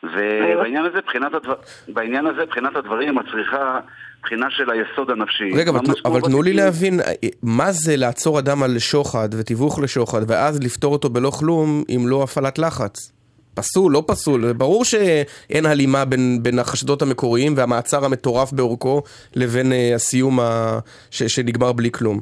ובעניין 0.02 0.84
הזה, 0.84 0.98
בחינת 1.06 1.34
הדבר, 1.34 1.54
בעניין 1.88 2.26
הזה, 2.26 2.46
בחינת 2.46 2.76
הדברים 2.76 3.14
מצריכה 3.14 3.80
בחינה 4.22 4.46
של 4.50 4.70
היסוד 4.70 5.10
הנפשי. 5.10 5.50
רגע, 5.54 5.70
אבל, 5.70 5.80
כמו 5.84 5.94
אבל 6.04 6.20
תנו 6.20 6.42
לי. 6.42 6.52
להבין, 6.52 7.00
אה, 7.00 7.12
מה 7.42 7.72
זה 7.72 7.96
לעצור 7.96 8.38
אדם 8.38 8.62
על 8.62 8.78
שוחד 8.78 9.28
ותיווך 9.38 9.78
לשוחד, 9.78 10.20
ואז 10.28 10.62
לפתור 10.62 10.92
אותו 10.92 11.08
בלא 11.08 11.30
כלום, 11.30 11.82
אם 11.88 12.08
לא 12.08 12.22
הפעלת 12.22 12.58
לחץ? 12.58 13.12
פסול, 13.54 13.92
לא 13.92 14.02
פסול, 14.06 14.52
ברור 14.52 14.84
שאין 14.84 15.66
הלימה 15.66 16.04
בין, 16.04 16.38
בין 16.42 16.58
החשדות 16.58 17.02
המקוריים 17.02 17.52
והמעצר 17.56 18.04
המטורף 18.04 18.52
באורכו 18.52 19.02
לבין 19.36 19.72
אה, 19.72 19.94
הסיום 19.94 20.40
ה... 20.40 20.78
ש, 21.10 21.22
שנגמר 21.22 21.72
בלי 21.72 21.90
כלום. 21.90 22.20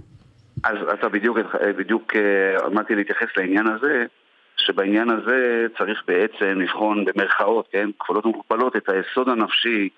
אז 0.65 0.77
אתה 0.95 1.09
בדיוק, 1.09 1.39
בדיוק 1.79 2.13
אה, 2.17 2.67
עמדתי 2.67 2.95
להתייחס 2.95 3.29
לעניין 3.37 3.67
הזה, 3.67 4.05
שבעניין 4.59 5.11
הזה 5.11 5.67
צריך 5.79 6.03
בעצם 6.07 6.61
לבחון 6.61 7.05
במרכאות, 7.05 7.69
כן, 7.73 7.91
כפולות 7.99 8.27
ומכופלות, 8.27 8.77
את 8.77 8.89
היסוד 8.89 9.29
הנפשי 9.29 9.89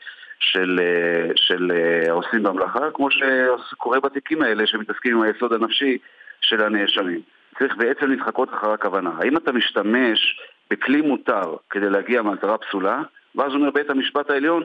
של, 0.41 0.81
אה, 0.83 1.33
של 1.37 1.73
אה, 1.75 2.09
העושים 2.09 2.43
במלאכה, 2.43 2.91
כמו 2.95 3.09
שקורה 3.11 4.01
בתיקים 4.01 4.43
האלה 4.43 4.67
שמתעסקים 4.67 5.17
עם 5.17 5.23
היסוד 5.23 5.53
הנפשי 5.53 5.99
של 6.41 6.65
הנאשמים. 6.65 7.21
צריך 7.59 7.77
בעצם 7.77 8.11
להתחקות 8.11 8.49
אחר 8.55 8.73
הכוונה. 8.73 9.11
האם 9.19 9.37
אתה 9.37 9.53
משתמש 9.53 10.41
בכלי 10.71 11.01
מותר 11.01 11.57
כדי 11.71 11.91
להגיע 11.91 12.23
מטרה 12.23 12.59
פסולה, 12.59 13.03
ואז 13.35 13.53
אומר 13.53 13.71
בית 13.71 13.91
המשפט 13.91 14.31
העליון, 14.31 14.63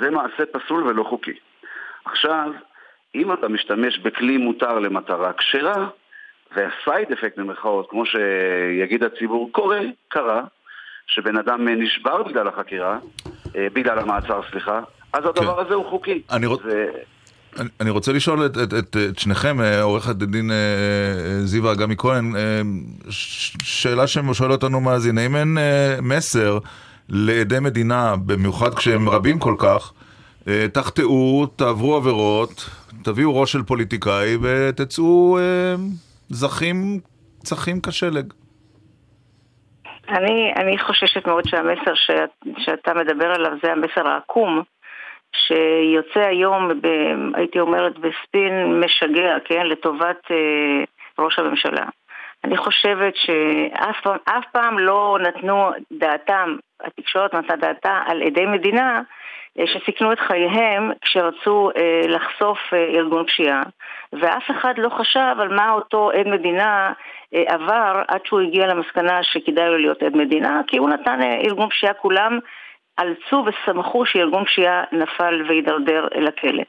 זה 0.00 0.10
מעשה 0.10 0.46
פסול 0.52 0.82
ולא 0.82 1.02
חוקי. 1.02 1.34
עכשיו, 2.04 2.52
אם 3.14 3.32
אתה 3.32 3.48
משתמש 3.48 3.98
בכלי 3.98 4.36
מותר 4.36 4.78
למטרה 4.78 5.32
כשרה, 5.32 5.88
והסייד 6.56 7.12
אפקט 7.12 7.38
במרכאות, 7.38 7.86
כמו 7.90 8.02
שיגיד 8.06 9.04
הציבור, 9.04 9.48
קורה, 9.52 9.80
קרה, 10.08 10.42
שבן 11.06 11.36
אדם 11.36 11.68
נשבר 11.68 12.22
בגלל 12.22 12.48
החקירה, 12.48 12.98
אה, 13.56 13.66
בגלל 13.72 13.98
המעצר, 13.98 14.40
סליחה, 14.50 14.80
אז 15.12 15.24
הדבר 15.24 15.60
הזה 15.60 15.74
הוא 15.74 15.84
חוקי. 15.90 16.22
אני 16.32 16.46
רוצ- 16.46 16.62
זה... 16.64 16.86
אני- 17.80 17.90
רוצה 17.90 18.12
לשאול 18.12 18.46
את, 18.46 18.58
את, 18.58 18.74
את, 18.74 18.96
את 19.10 19.18
שניכם, 19.18 19.60
אה, 19.60 19.82
עורכת 19.82 20.22
הדין 20.22 20.50
אה, 20.50 20.56
זיווה 21.44 21.72
אגמי 21.72 21.94
כהן, 21.98 22.32
שאלה 23.62 24.06
ששואל 24.06 24.52
אותנו 24.52 24.80
מאזין, 24.80 25.18
האם 25.18 25.36
אין 25.36 25.58
מסר 26.02 26.58
לעדי 27.08 27.58
מדינה, 27.60 28.14
במיוחד 28.26 28.74
כשהם 28.74 29.08
רבים 29.08 29.38
כל 29.38 29.54
כך, 29.58 29.92
תחטאו, 30.72 31.46
תעברו 31.56 31.96
עבירות, 31.96 32.70
תביאו 33.02 33.40
ראש 33.40 33.52
של 33.52 33.62
פוליטיקאי 33.62 34.36
ותצאו 34.42 35.38
זכים, 36.28 37.00
צחים 37.38 37.80
כשלג. 37.80 38.32
אני, 40.08 40.52
אני 40.56 40.78
חוששת 40.78 41.26
מאוד 41.26 41.44
שהמסר 41.46 41.94
שאת, 41.94 42.30
שאתה 42.58 42.94
מדבר 42.94 43.26
עליו 43.26 43.52
זה 43.62 43.72
המסר 43.72 44.08
העקום, 44.08 44.62
שיוצא 45.32 46.20
היום, 46.20 46.68
ב, 46.80 46.86
הייתי 47.34 47.60
אומרת, 47.60 47.98
בספין 47.98 48.80
משגע, 48.80 49.36
כן, 49.44 49.66
לטובת 49.66 50.30
אה, 50.30 50.84
ראש 51.18 51.38
הממשלה. 51.38 51.86
אני 52.44 52.56
חושבת 52.56 53.16
שאף 53.16 54.06
אף 54.24 54.44
פעם 54.52 54.78
לא 54.78 55.18
נתנו 55.22 55.70
דעתם, 55.92 56.56
התקשורת 56.80 57.34
נתנה 57.34 57.56
דעתה 57.56 58.02
על 58.06 58.22
עדי 58.22 58.46
מדינה 58.46 59.02
אה, 59.58 59.64
שסיכנו 59.66 60.12
את 60.12 60.18
חייהם 60.18 60.90
כשרצו 61.00 61.70
אה, 61.76 62.00
לחשוף 62.08 62.58
אה, 62.72 62.84
ארגון 62.84 63.26
פשיעה, 63.26 63.62
ואף 64.12 64.50
אחד 64.50 64.74
לא 64.78 64.88
חשב 64.88 65.34
על 65.40 65.48
מה 65.48 65.70
אותו 65.70 66.10
עד 66.10 66.28
מדינה 66.28 66.92
אה, 67.34 67.42
עבר 67.46 68.02
עד 68.08 68.20
שהוא 68.24 68.40
הגיע 68.40 68.66
למסקנה 68.66 69.22
שכדאי 69.22 69.68
לו 69.68 69.78
להיות 69.78 70.02
עד 70.02 70.16
מדינה, 70.16 70.60
כי 70.66 70.78
הוא 70.78 70.88
נתן 70.88 71.22
אה, 71.22 71.40
ארגון 71.44 71.68
פשיעה, 71.68 71.94
כולם 71.94 72.38
אלצו 73.00 73.44
ושמחו 73.46 74.06
שארגון 74.06 74.44
פשיעה 74.44 74.84
נפל 74.92 75.42
והידרדר 75.48 76.08
אל 76.14 76.26
הכלא. 76.26 76.62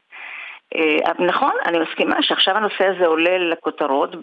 אה, 0.76 1.26
נכון, 1.26 1.52
אני 1.66 1.78
מסכימה 1.78 2.22
שעכשיו 2.22 2.56
הנושא 2.56 2.86
הזה 2.86 3.06
עולה 3.06 3.38
לכותרות. 3.38 4.16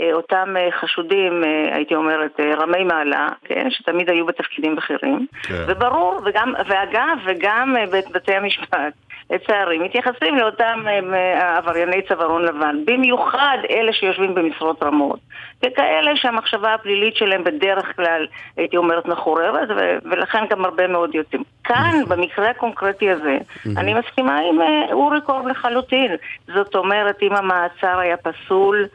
אה, 0.00 0.12
אותם 0.12 0.54
חשודים, 0.80 1.42
הייתי 1.72 1.94
אומרת, 1.94 2.40
רמי 2.40 2.84
מעלה, 2.84 3.28
כן, 3.44 3.70
שתמיד 3.70 4.10
היו 4.10 4.26
בתפקידים 4.26 4.76
בכירים, 4.76 5.26
כן. 5.42 5.64
וברור, 5.68 6.20
וגם, 6.24 6.54
ואגב, 6.66 7.18
וגם 7.24 7.74
בית 7.90 8.10
בתי 8.10 8.34
המשפט 8.34 8.92
לצערי, 9.30 9.78
מתייחסים 9.78 10.36
לאותם 10.36 10.84
אה, 11.14 11.56
עברייני 11.56 12.02
צווארון 12.08 12.44
לבן, 12.44 12.76
במיוחד 12.84 13.58
אלה 13.70 13.92
שיושבים 13.92 14.34
במשרות 14.34 14.82
רמות, 14.82 15.20
וכאלה 15.66 16.16
שהמחשבה 16.16 16.74
הפלילית 16.74 17.16
שלהם 17.16 17.44
בדרך 17.44 17.96
כלל, 17.96 18.26
הייתי 18.56 18.76
אומרת, 18.76 19.06
מחוררת, 19.06 19.68
ו- 19.70 19.98
ולכן 20.10 20.44
גם 20.50 20.64
הרבה 20.64 20.86
מאוד 20.86 21.14
יוצאים. 21.14 21.42
כאן, 21.64 22.00
במקרה 22.08 22.50
הקונקרטי 22.50 23.10
הזה, 23.10 23.38
אני 23.76 23.94
מסכימה 23.94 24.38
עם 24.38 24.60
אה, 24.60 24.92
אורי 24.92 25.20
קורב 25.20 25.46
לחלוטין. 25.46 26.16
זאת 26.54 26.74
אומרת, 26.74 27.22
אם 27.22 27.32
המעצר 27.32 27.98
היה 27.98 28.16
פסול, 28.16 28.86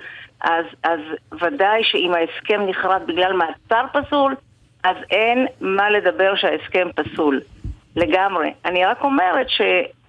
אז, 0.42 0.66
אז 0.84 1.00
ודאי 1.42 1.84
שאם 1.84 2.14
ההסכם 2.14 2.62
נחרט 2.68 3.02
בגלל 3.06 3.34
מעצר 3.34 3.86
פסול, 3.94 4.36
אז 4.84 4.96
אין 5.12 5.48
מה 5.62 5.90
לדבר 5.90 6.36
שההסכם 6.36 6.88
פסול. 6.96 7.42
לגמרי. 7.96 8.54
אני 8.66 8.86
רק 8.86 9.04
אומרת 9.04 9.50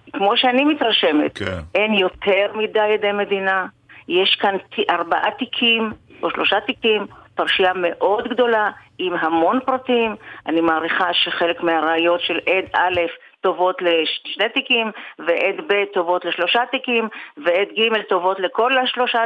שכמו 0.09 0.37
שאני 0.37 0.65
מתרשמת, 0.65 1.37
כן. 1.37 1.59
אין 1.75 1.93
יותר 1.93 2.51
מדי 2.53 2.79
עדי 2.79 3.11
מדינה. 3.11 3.65
יש 4.07 4.37
כאן 4.41 4.55
ארבעה 4.89 5.31
תיקים 5.31 5.91
או 6.23 6.29
שלושה 6.29 6.59
תיקים, 6.59 7.05
פרשייה 7.35 7.71
מאוד 7.75 8.27
גדולה 8.27 8.71
עם 8.97 9.13
המון 9.13 9.59
פרטים. 9.65 10.15
אני 10.47 10.61
מעריכה 10.61 11.13
שחלק 11.13 11.63
מהראיות 11.63 12.21
של 12.21 12.39
עד 12.47 12.65
א' 12.73 12.99
טובות 13.41 13.81
לשני 13.81 14.49
תיקים, 14.53 14.91
ועד 15.19 15.55
ב' 15.67 15.83
טובות 15.93 16.25
לשלושה 16.25 16.61
תיקים, 16.71 17.07
ועד 17.37 17.67
ג' 17.77 18.01
טובות 18.09 18.39
לכל 18.39 18.77
השלושה, 18.77 19.19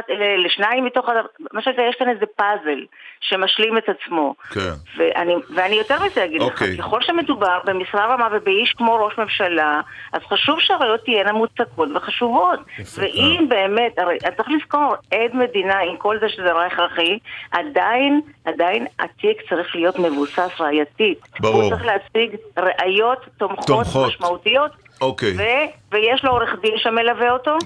לשניים 0.44 0.84
מתוך 0.84 1.08
ה... 1.08 1.12
מה 1.52 1.62
שזה, 1.62 1.82
יש 1.90 1.96
כאן 1.98 2.08
איזה 2.08 2.26
פאזל 2.36 2.84
שמשלים 3.20 3.78
את 3.78 3.84
עצמו. 3.88 4.34
כן. 4.54 4.60
ואני, 4.96 5.34
ואני 5.54 5.74
יותר 5.74 5.96
מזה 6.04 6.24
אגיד 6.24 6.40
אוקיי. 6.40 6.76
לך, 6.76 6.80
ככל 6.80 7.02
שמדובר 7.02 7.58
במשרה 7.64 8.06
רמה 8.06 8.28
ובאיש 8.32 8.72
כמו 8.72 8.94
ראש 8.94 9.18
ממשלה, 9.18 9.80
אז 10.12 10.22
חשוב 10.22 10.60
שהראיות 10.60 11.04
תהיינה 11.04 11.32
מוצקות 11.32 11.88
וחשובות. 11.94 12.60
ואם 12.98 13.46
באמת, 13.48 13.98
הרי 13.98 14.18
צריך 14.36 14.48
לזכור, 14.48 14.94
עד 15.10 15.34
מדינה, 15.34 15.78
עם 15.78 15.96
כל 15.96 16.18
זה 16.20 16.28
שזה 16.28 16.42
דבר 16.42 16.60
הכרחי, 16.60 17.18
עדיין, 17.50 18.20
עדיין 18.44 18.86
התיק 18.98 19.42
צריך 19.48 19.76
להיות 19.76 19.98
מבוסס 19.98 20.60
ראייתית. 20.60 21.18
ברור. 21.40 21.62
הוא 21.62 21.70
צריך 21.70 21.84
להשיג 21.84 22.36
ראיות 22.58 23.18
תומכות, 23.38 23.66
תומכות. 23.66 24.03
משמעותיות, 24.06 24.70
אוקיי. 25.00 25.36
ו- 25.36 25.94
ויש 25.94 26.24
לו 26.24 26.30
עורך 26.30 26.50
דין 26.62 26.74
שמלווה 26.76 27.30
אותו, 27.30 27.56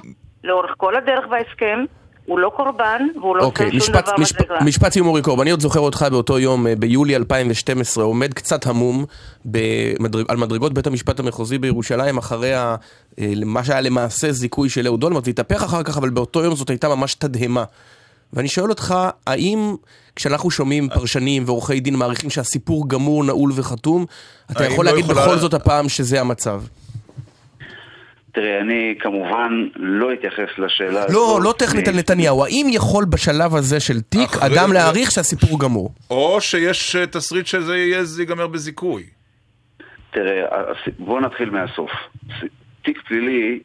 לאורך 0.44 0.70
כל 0.76 0.96
הדרך 0.96 1.26
בהסכם. 1.30 1.84
הוא 2.28 2.38
לא 2.38 2.50
קורבן, 2.56 3.02
והוא 3.16 3.36
לא 3.36 3.44
אוקיי, 3.44 3.66
עושה 3.66 3.78
שום 3.78 3.94
משפט, 3.96 4.04
דבר 4.04 4.16
משפט, 4.18 4.40
בשגרה. 4.40 4.64
משפט 4.64 4.92
סיום 4.92 5.06
אורי 5.06 5.22
קורב, 5.22 5.40
אני 5.40 5.50
עוד 5.50 5.60
זוכר 5.60 5.80
אותך 5.80 6.06
באותו 6.10 6.38
יום, 6.38 6.66
אה, 6.66 6.76
ביולי 6.76 7.16
2012, 7.16 8.04
עומד 8.04 8.34
קצת 8.34 8.66
המום 8.66 9.04
במדרג, 9.44 10.24
על 10.28 10.36
מדרגות 10.36 10.72
בית 10.74 10.86
המשפט 10.86 11.20
המחוזי 11.20 11.58
בירושלים, 11.58 12.18
אחרי 12.18 12.54
ה, 12.54 12.76
אה, 13.18 13.32
מה 13.44 13.64
שהיה 13.64 13.80
למעשה 13.80 14.32
זיכוי 14.32 14.68
של 14.68 14.86
אהוד 14.86 15.04
אולמרט, 15.04 15.24
זה 15.24 15.30
התהפך 15.30 15.62
אחר 15.62 15.82
כך, 15.82 15.96
אבל 15.96 16.10
באותו 16.10 16.44
יום 16.44 16.54
זאת 16.54 16.70
הייתה 16.70 16.88
ממש 16.88 17.14
תדהמה. 17.14 17.64
ואני 18.32 18.48
שואל 18.48 18.70
אותך, 18.70 18.94
האם 19.26 19.74
כשאנחנו 20.16 20.50
שומעים 20.50 20.88
פרשנים 20.88 21.42
ועורכי 21.46 21.80
דין 21.80 21.94
מעריכים 21.96 22.30
שהסיפור 22.30 22.88
גמור, 22.88 23.24
נעול 23.24 23.50
וחתום, 23.54 24.06
אתה 24.52 24.64
יכול 24.64 24.84
לא 24.86 24.90
להגיד 24.92 25.04
יכולה- 25.10 25.26
בכל 25.26 25.36
זאת 25.36 25.54
הפעם 25.54 25.88
שזה 25.88 26.20
המצב? 26.20 26.62
תראה, 28.32 28.60
אני 28.60 28.94
כמובן 29.00 29.52
לא 29.76 30.12
אתייחס 30.12 30.58
לשאלה 30.58 30.90
לא, 31.08 31.30
הזאת. 31.30 31.42
לא 31.44 31.54
טכנית 31.58 31.88
על 31.88 31.94
נתניהו, 31.96 32.44
האם 32.44 32.66
יכול 32.70 33.04
בשלב 33.04 33.54
הזה 33.54 33.80
של 33.80 34.00
תיק 34.00 34.30
אחרי 34.30 34.46
אדם 34.58 34.68
זה- 34.68 34.74
להעריך 34.74 35.10
שהסיפור 35.10 35.60
גמור? 35.60 35.94
או 36.10 36.40
שיש 36.40 36.96
אה, 36.96 37.06
תסריט 37.06 37.46
שזה 37.46 37.76
ייגמר 38.18 38.46
בזיכוי. 38.46 39.02
תראה, 40.12 40.42
הס- 40.50 40.94
בוא 40.98 41.20
נתחיל 41.20 41.50
מהסוף. 41.50 41.90
תיק 42.84 42.98
פלילי 43.08 43.60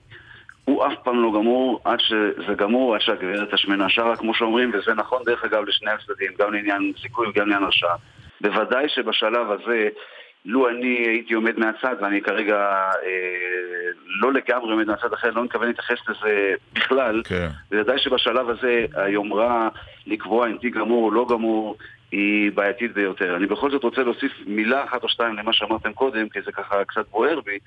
הוא 0.65 0.87
אף 0.87 0.93
פעם 1.03 1.23
לא 1.23 1.31
גמור 1.31 1.81
עד 1.83 1.99
שזה 1.99 2.53
גמור, 2.57 2.95
עד 2.95 3.01
שהגברת 3.01 3.53
השמנה 3.53 3.89
שרה, 3.89 4.15
כמו 4.15 4.33
שאומרים, 4.33 4.71
וזה 4.73 4.93
נכון 4.93 5.21
דרך 5.25 5.43
אגב 5.43 5.63
לשני 5.67 5.91
הצדדים, 5.91 6.31
גם 6.39 6.53
לעניין 6.53 6.93
זיכוי 7.01 7.27
וגם 7.27 7.47
לעניין 7.47 7.63
הרשעה. 7.63 7.95
בוודאי 8.41 8.89
שבשלב 8.89 9.51
הזה, 9.51 9.89
לו 10.45 10.69
אני 10.69 11.07
הייתי 11.07 11.33
עומד 11.33 11.59
מהצד, 11.59 11.95
ואני 12.01 12.21
כרגע 12.21 12.55
אה, 13.03 13.89
לא 14.21 14.33
לגמרי 14.33 14.71
עומד 14.71 14.87
מהצד 14.87 15.13
אחר, 15.13 15.31
לא 15.31 15.43
מתכוון 15.43 15.67
להתייחס 15.67 15.97
לזה 16.09 16.53
בכלל, 16.73 17.21
כן. 17.25 17.47
בוודאי 17.71 17.99
שבשלב 17.99 18.49
הזה 18.49 18.85
היומרה 18.93 19.69
לקבוע 20.07 20.47
אם 20.47 20.57
תיק 20.57 20.75
גמור 20.75 21.03
או 21.03 21.11
לא 21.11 21.25
גמור 21.29 21.77
היא 22.11 22.51
בעייתית 22.51 22.93
ביותר. 22.93 23.35
אני 23.35 23.45
בכל 23.45 23.71
זאת 23.71 23.83
רוצה 23.83 24.03
להוסיף 24.03 24.31
מילה 24.45 24.83
אחת 24.83 25.03
או 25.03 25.09
שתיים 25.09 25.35
למה 25.37 25.53
שאמרתם 25.53 25.93
קודם, 25.93 26.29
כי 26.29 26.41
זה 26.41 26.51
ככה 26.51 26.85
קצת 26.85 27.05
בוער 27.11 27.39
בי. 27.41 27.57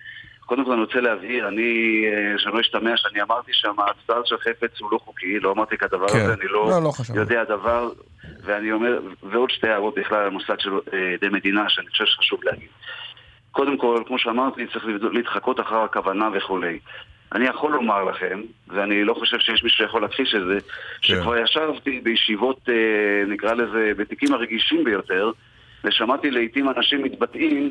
קודם 0.47 0.65
כל 0.65 0.73
אני 0.73 0.81
רוצה 0.81 1.01
להבהיר, 1.01 1.49
אני, 1.49 2.05
אה, 2.07 2.39
שלא 2.39 2.61
ישתמע 2.61 2.97
שאני 2.97 3.23
אמרתי 3.23 3.51
שהמעצר 3.55 4.25
של 4.25 4.37
חפץ 4.39 4.81
הוא 4.81 4.93
לא 4.93 4.99
חוקי, 4.99 5.41
לא 5.41 5.53
אמרתי 5.53 5.77
כדבר 5.77 6.09
כן. 6.09 6.19
הזה, 6.19 6.35
אני 6.35 6.49
לא, 6.49 6.71
לא, 6.71 6.83
לא. 6.83 7.21
יודע 7.21 7.45
דבר, 7.45 7.91
ואני 8.43 8.73
אומר, 8.73 9.01
ועוד 9.23 9.51
שתי 9.51 9.69
הערות 9.69 9.95
בכלל 9.99 10.19
על 10.19 10.27
המוסד 10.27 10.61
של 10.61 10.71
אה, 10.93 11.15
עדי 11.15 11.29
מדינה, 11.29 11.69
שאני 11.69 11.89
חושב 11.89 12.05
שחשוב 12.05 12.41
להגיד. 12.45 12.69
קודם 13.53 13.79
כל, 13.79 14.03
כמו 14.07 14.19
שאמרתי, 14.19 14.67
צריך 14.73 14.85
להתחקות 15.13 15.61
אחר 15.61 15.79
הכוונה 15.79 16.29
וכולי. 16.35 16.79
אני 17.33 17.47
יכול 17.47 17.73
לומר 17.73 18.05
לכם, 18.05 18.43
ואני 18.69 19.05
לא 19.05 19.15
חושב 19.15 19.39
שיש 19.39 19.65
מישהו 19.65 19.79
שיכול 19.79 20.03
להכחיש 20.03 20.35
את 20.35 20.47
זה, 20.47 20.59
שכבר 21.01 21.39
ישבתי 21.39 22.01
בישיבות, 22.01 22.69
אה, 22.69 23.25
נקרא 23.27 23.55
לזה, 23.55 23.93
בתיקים 23.97 24.35
הרגישים 24.35 24.85
ביותר, 24.85 25.31
ושמעתי 25.85 26.31
לעיתים 26.31 26.69
אנשים 26.69 27.03
מתבטאים, 27.03 27.65
אה, 27.67 27.71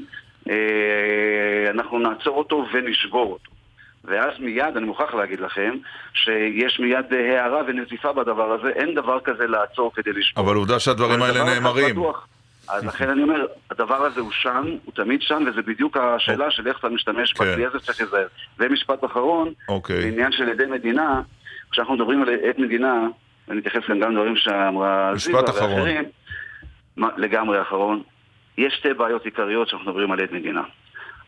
אנחנו 1.69 1.99
נעצור 1.99 2.37
אותו 2.37 2.65
ונשבור 2.73 3.31
אותו. 3.31 3.55
ואז 4.07 4.39
מיד, 4.39 4.77
אני 4.77 4.85
מוכרח 4.85 5.13
להגיד 5.13 5.39
לכם, 5.39 5.75
שיש 6.13 6.79
מיד 6.79 7.13
אה, 7.13 7.41
הערה 7.41 7.61
ונזיפה 7.67 8.13
בדבר 8.13 8.51
הזה, 8.51 8.69
אין 8.69 8.95
דבר 8.95 9.19
כזה 9.19 9.47
לעצור 9.47 9.91
כדי 9.95 10.11
לשבור. 10.13 10.43
אבל 10.43 10.55
עובדה 10.55 10.79
שהדברים 10.79 11.21
האלה 11.21 11.43
נאמרים. 11.43 11.95
אז 12.67 12.85
לכן 12.89 13.09
אני 13.09 13.23
אומר, 13.23 13.45
הדבר 13.71 14.05
הזה 14.05 14.21
הוא 14.21 14.31
שם, 14.31 14.65
הוא 14.85 14.93
תמיד 14.93 15.21
שם, 15.21 15.43
וזה 15.47 15.61
בדיוק 15.61 15.97
השאלה 15.97 16.51
של 16.51 16.67
איך 16.67 16.79
אתה 16.79 16.89
משתמש 16.89 17.33
כן. 17.33 17.51
בכלי 17.51 17.65
הזה 17.65 17.79
צריך 17.79 18.01
להיזהר. 18.01 18.27
ומשפט 18.59 19.05
אחרון, 19.05 19.53
אוקיי. 19.69 20.01
בעניין 20.01 20.31
של 20.31 20.49
עדי 20.49 20.65
מדינה, 20.65 21.21
כשאנחנו 21.71 21.93
מדברים 21.93 22.21
על 22.21 22.29
עד 22.29 22.55
מדינה, 22.57 23.07
ואני 23.47 23.59
אתייחס 23.59 23.83
כאן 23.87 23.99
גם 23.99 24.11
לדברים 24.11 24.35
שאמרה 24.35 25.11
זיווה. 25.15 25.41
ואחרים, 25.41 26.03
לגמרי 26.97 27.61
אחרון, 27.61 28.03
יש 28.57 28.73
שתי 28.73 28.93
בעיות 28.93 29.25
עיקריות 29.25 29.67
שאנחנו 29.67 29.91
מדברים 29.91 30.11
על 30.11 30.19
עד 30.19 30.31
מדינה. 30.31 30.61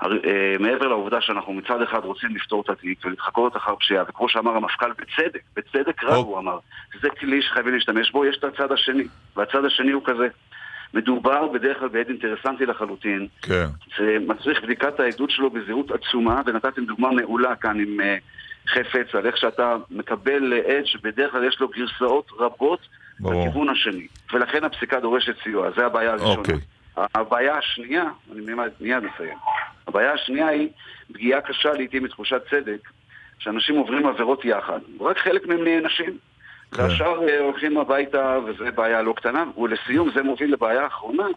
אה, 0.04 0.56
מעבר 0.60 0.88
לעובדה 0.88 1.22
שאנחנו 1.22 1.54
מצד 1.54 1.82
אחד 1.82 2.00
רוצים 2.04 2.36
לפתור 2.36 2.62
את 2.62 2.70
התיק 2.70 3.06
ולהתחקות 3.06 3.58
אחר 3.58 3.76
פשיעה, 3.76 4.04
וכמו 4.10 4.30
שאמר 4.30 4.52
המפכ"ל 4.52 4.92
בצדק, 4.92 5.42
בצדק 5.56 6.04
רב 6.04 6.10
אוקיי. 6.10 6.24
הוא 6.24 6.40
אמר, 6.40 6.60
זה 7.02 7.10
כלי 7.10 7.42
שחייבים 7.42 7.74
להשתמש 7.74 8.12
בו, 8.12 8.26
יש 8.26 8.38
את 8.38 8.44
הצד 8.44 8.72
השני, 8.72 9.04
והצד 9.36 9.66
השני 9.66 9.92
הוא 9.92 10.02
כזה. 10.06 10.28
מדובר 10.94 11.48
בדרך 11.48 11.80
כלל 11.80 11.88
בעד 11.88 12.08
אינטרסנטי 12.10 12.66
לחלוטין, 12.66 13.28
כן. 13.42 13.66
זה 13.98 14.18
מצריך 14.28 14.64
בדיקת 14.64 15.00
העדות 15.00 15.32
שלו 15.32 15.50
בזהירות 15.50 15.92
עצומה, 15.92 16.42
ונתתם 16.46 16.86
דוגמה 16.86 17.12
מעולה 17.12 17.56
כאן 17.56 17.80
עם 17.80 18.02
אה, 18.02 18.18
חפץ, 18.68 19.16
על 19.16 19.26
איך 19.26 19.38
שאתה 19.38 19.76
מקבל 19.92 20.54
עד 20.54 20.86
שבדרך 20.86 21.32
כלל 21.32 21.48
יש 21.48 21.60
לו 21.60 21.68
גרסאות 21.68 22.32
רבות 22.40 22.80
ברור. 23.20 23.48
בכיוון 23.48 23.70
השני. 23.70 24.08
ולכן 24.34 24.64
הפסיקה 24.64 25.00
דורשת 25.00 25.36
סיוע, 25.44 25.70
זה 25.78 25.86
הבעיה 25.86 26.12
הראשונה. 26.12 26.36
אוקיי. 26.36 26.60
הבעיה 26.98 27.58
השנייה, 27.58 28.04
אני 28.32 28.42
מיד, 28.42 28.72
מיד 28.80 29.04
מסיים, 29.04 29.38
הבעיה 29.88 30.14
השנייה 30.14 30.48
היא 30.48 30.70
פגיעה 31.14 31.42
קשה 31.42 31.74
לעיתים 31.74 32.04
בתחושת 32.04 32.42
צדק, 32.50 32.90
שאנשים 33.40 33.76
עוברים 33.76 34.08
עבירות 34.08 34.46
יחד, 34.46 34.80
רק 35.00 35.18
חלק 35.18 35.46
מהם 35.46 35.64
נענשים. 35.64 36.18
כן. 36.72 36.82
והשאר 36.82 37.30
אה, 37.30 37.40
הולכים 37.40 37.78
הביתה, 37.78 38.38
וזו 38.46 38.66
בעיה 38.76 39.02
לא 39.02 39.14
קטנה. 39.14 39.44
ולסיום, 39.58 40.10
זה 40.16 40.24
מוביל 40.24 40.54
לבעיה 40.54 40.84
האחרונה, 40.84 41.28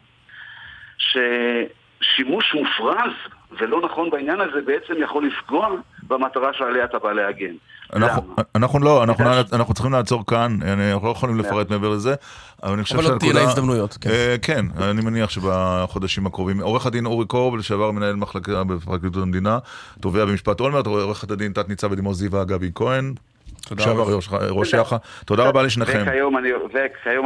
ששימוש 0.99 2.55
מופרז 2.55 3.13
ולא 3.51 3.81
נכון 3.81 4.11
בעניין 4.11 4.41
הזה 4.41 4.63
בעצם 4.63 4.95
יכול 4.99 5.27
לפגוע 5.27 5.69
במטרה 6.11 6.51
שעליה 6.53 6.85
אתה 6.85 6.99
בא 6.99 7.13
להגן. 7.13 7.55
אנחנו? 7.97 8.23
אנחנו 8.55 8.79
לא, 8.79 9.03
אנחנו, 9.05 9.25
בגלל- 9.25 9.43
אנחנו 9.53 9.75
צריכים 9.75 9.93
לעצור 9.93 10.27
כאן, 10.27 10.59
אנחנו 10.63 11.07
לא 11.07 11.13
יכולים 11.13 11.39
לפרט 11.39 11.71
מעבר 11.71 11.89
לזה, 11.89 12.15
אבל 12.63 12.73
אני 12.73 12.83
חושב 12.83 12.95
אבל 12.95 13.05
עוד 13.05 13.13
שהנקודה... 13.13 13.33
תהיינה 13.33 13.51
הזדמנויות, 13.51 13.99
כן. 14.01 14.11
אה, 14.11 14.37
כן, 14.43 14.67
אני 14.83 15.01
מניח 15.03 15.31
שבחודשים 15.31 16.27
הקרובים. 16.27 16.61
עורך 16.61 16.87
הדין 16.87 17.07
אורי 17.07 17.27
קורב, 17.27 17.57
לשעבר 17.57 17.91
מנהל 17.91 18.17
מחלקה 18.17 18.65
בפרקליטות 18.65 19.23
המדינה, 19.23 19.59
תובע 20.01 20.25
במשפט 20.25 20.61
אולמרט, 20.61 20.87
עורכת 20.87 21.31
הדין 21.31 21.53
תת-ניצב 21.53 21.87
בדימוס 21.87 22.17
זיווה 22.19 22.45
גבי 22.45 22.71
כהן. 22.75 23.15
תודה 23.67 23.83
לשעבר 23.83 24.03
רבה. 24.03 24.13
ראש- 24.15 24.29
ראש 24.51 24.73
יח"א. 24.73 24.97
תודה 25.25 25.45
רבה 25.45 25.63
לשניכם. 25.63 26.03
וכיום 26.07 26.39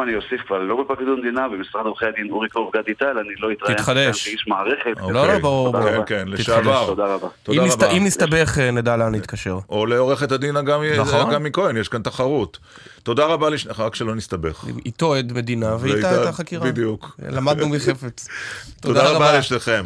אני, 0.02 0.16
אוסיף 0.16 0.40
כבר 0.46 0.58
לא 0.58 0.82
בפרקליטות 0.84 1.18
המדינה, 1.18 1.48
במשרד 1.48 1.86
עורכי 1.86 2.06
הדין 2.06 2.30
אורי 2.30 2.48
קורב 2.48 2.72
גדי 2.76 2.94
טל, 2.94 3.06
אני 3.18 3.28
לא 3.38 3.48
אתראיין 3.52 3.76
תתחדש. 3.78 4.28
כאיש 4.28 4.44
מערכת. 4.48 5.00
אוקיי. 5.00 5.14
לא, 5.14 5.28
לא, 5.28 5.38
ברור. 5.38 5.72
כן, 5.82 6.00
כן. 6.06 6.28
לשעבר. 6.28 6.86
תודה 6.86 7.04
רבה. 7.06 7.28
תודה 7.42 7.60
אם 7.62 7.66
נסת- 7.66 7.82
רבה. 7.82 7.92
אם 7.92 8.04
נסתבך, 8.04 8.58
אה, 8.58 8.70
נדע 8.70 8.96
לאן 8.96 9.12
להתקשר. 9.12 9.58
או 9.68 9.86
לעורכת 9.86 10.32
הדין 10.32 10.56
אגמי 10.56 10.98
נכון. 10.98 11.50
כהן, 11.52 11.76
יש 11.76 11.88
כאן 11.88 12.02
תחרות. 12.02 12.58
תודה 13.02 13.26
רבה 13.26 13.50
לשניכם, 13.50 13.82
רק 13.82 13.94
שלא 13.94 14.14
נסתבך. 14.14 14.64
איתו 14.86 15.14
עד 15.14 15.32
מדינה 15.32 15.76
ואיתה 15.80 16.06
ואיתה- 16.06 16.22
את 16.22 16.28
החקירה. 16.28 16.64
בדיוק. 16.66 17.16
למדנו 17.30 17.68
מחפץ. 17.68 18.28
תודה 18.82 19.10
רבה 19.10 19.38
לשניכם. 19.38 19.84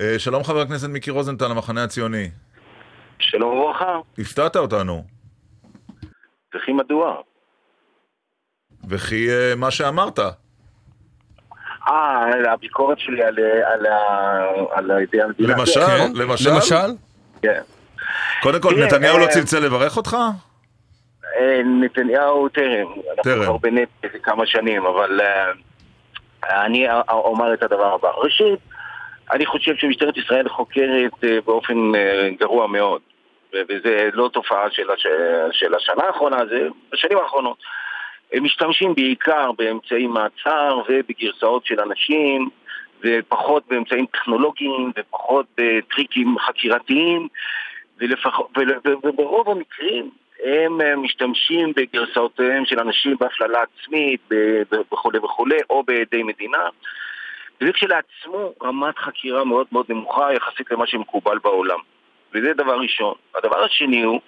אה, 0.00 0.18
שלום 0.18 0.44
חבר 0.44 0.60
הכנסת 0.60 0.88
מיקי 0.88 1.10
רוזנטל, 1.10 1.50
המחנה 1.50 1.84
הציוני. 1.84 2.28
שלום 3.18 3.58
וברכה, 3.58 3.98
הפתעת 4.18 4.56
אותנו. 4.56 5.04
וכי 6.54 6.72
מדוע? 6.72 7.16
וכי 8.88 9.28
אה, 9.30 9.52
מה 9.56 9.70
שאמרת. 9.70 10.18
אה, 10.18 10.32
על 12.32 12.46
הביקורת 12.46 12.98
שלי 12.98 13.22
על, 13.24 13.36
על, 13.72 13.86
ה- 13.86 14.44
על 14.78 14.90
ידי 15.02 15.22
המדינה. 15.22 15.48
למשל, 15.56 15.80
כן? 15.86 16.12
למשל. 16.14 16.50
למשל? 16.50 16.86
כן. 17.42 17.60
קודם 18.42 18.60
כל, 18.60 18.74
תראה, 18.74 18.86
נתניהו 18.86 19.18
לא 19.18 19.24
אה, 19.24 19.28
צלצל 19.28 19.58
לברך 19.58 19.96
אותך? 19.96 20.16
אה, 21.40 21.60
נתניהו 21.84 22.48
טרם. 22.48 22.86
אנחנו. 23.18 23.42
כבר 23.44 23.56
בנט 23.56 23.88
כמה 24.22 24.46
שנים, 24.46 24.86
אבל 24.86 25.20
אה, 25.20 25.52
אני 26.64 26.86
אומר 27.08 27.54
את 27.54 27.62
הדבר 27.62 27.94
הבא. 27.94 28.08
ראשית, 28.08 28.58
אני 29.32 29.46
חושב 29.46 29.76
שמשטרת 29.76 30.16
ישראל 30.16 30.48
חוקרת 30.48 31.24
אה, 31.24 31.38
באופן 31.46 31.94
אה, 31.94 32.28
גרוע 32.40 32.66
מאוד. 32.66 33.00
וזה 33.68 34.08
לא 34.12 34.30
תופעה 34.32 34.70
של, 34.70 34.90
הש... 34.90 35.06
של 35.52 35.74
השנה 35.74 36.04
האחרונה, 36.04 36.46
זה 36.46 36.68
בשנים 36.92 37.18
האחרונות. 37.18 37.56
הם 38.32 38.44
משתמשים 38.44 38.94
בעיקר 38.94 39.52
באמצעי 39.52 40.06
מעצר 40.06 40.80
ובגרסאות 40.88 41.66
של 41.66 41.80
אנשים 41.80 42.48
ופחות 43.00 43.62
באמצעים 43.68 44.06
טכנולוגיים 44.06 44.92
ופחות 44.96 45.46
בטריקים 45.58 46.38
חקירתיים 46.38 47.28
ולפח... 47.98 48.40
וברוב 49.04 49.50
המקרים 49.50 50.10
הם 50.44 50.80
אה, 50.80 50.96
משתמשים 50.96 51.72
בגרסאותיהם 51.76 52.64
של 52.66 52.80
אנשים 52.80 53.16
בהפללה 53.20 53.58
עצמית 53.62 54.20
וכולי 54.92 55.18
וכולי 55.18 55.58
או 55.70 55.82
בעדי 55.82 56.22
מדינה 56.22 56.68
וזה 57.60 57.72
כשלעצמו 57.72 58.52
רמת 58.62 58.98
חקירה 58.98 59.44
מאוד 59.44 59.66
מאוד 59.72 59.86
נמוכה 59.88 60.32
יחסית 60.32 60.70
למה 60.70 60.86
שמקובל 60.86 61.38
בעולם 61.38 61.78
וזה 62.34 62.52
דבר 62.52 62.78
ראשון. 62.78 63.14
הדבר 63.34 63.64
השני 63.64 64.02
הוא 64.02 64.20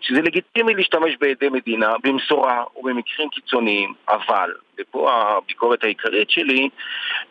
שזה 0.00 0.22
לגיטימי 0.22 0.74
להשתמש 0.74 1.16
בעדי 1.20 1.48
מדינה 1.48 1.92
במשורה 2.04 2.64
ובמקרים 2.76 3.28
קיצוניים, 3.28 3.92
אבל, 4.08 4.52
ופה 4.80 5.12
הביקורת 5.12 5.84
העיקרית 5.84 6.30
שלי, 6.30 6.68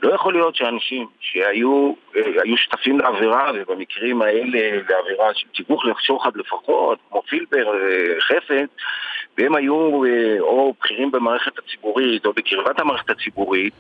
לא 0.04 0.14
יכול 0.14 0.34
להיות 0.34 0.56
שאנשים 0.56 1.08
שהיו 1.20 1.94
אה, 2.16 2.58
שותפים 2.58 3.00
לעבירה, 3.00 3.52
ובמקרים 3.56 4.22
האלה 4.22 4.60
לעבירה 4.90 5.34
של 5.34 5.48
תיווך 5.56 5.86
לשוחד 5.86 6.32
לפחות, 6.36 7.00
כמו 7.10 7.22
פילבר, 7.30 7.68
אה, 7.68 8.22
חפץ, 8.22 8.70
והם 9.38 9.56
היו 9.56 10.06
אה, 10.06 10.40
או 10.40 10.74
בכירים 10.80 11.12
במערכת 11.12 11.52
הציבורית 11.58 12.26
או 12.26 12.34
בקרבת 12.34 12.80
המערכת 12.80 13.10
הציבורית, 13.10 13.74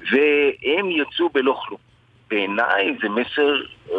והם 0.00 0.90
יצאו 0.90 1.28
בלא 1.28 1.56
כלום. 1.66 1.92
בעיניי 2.30 2.96
זה 3.02 3.08
מסר 3.08 3.54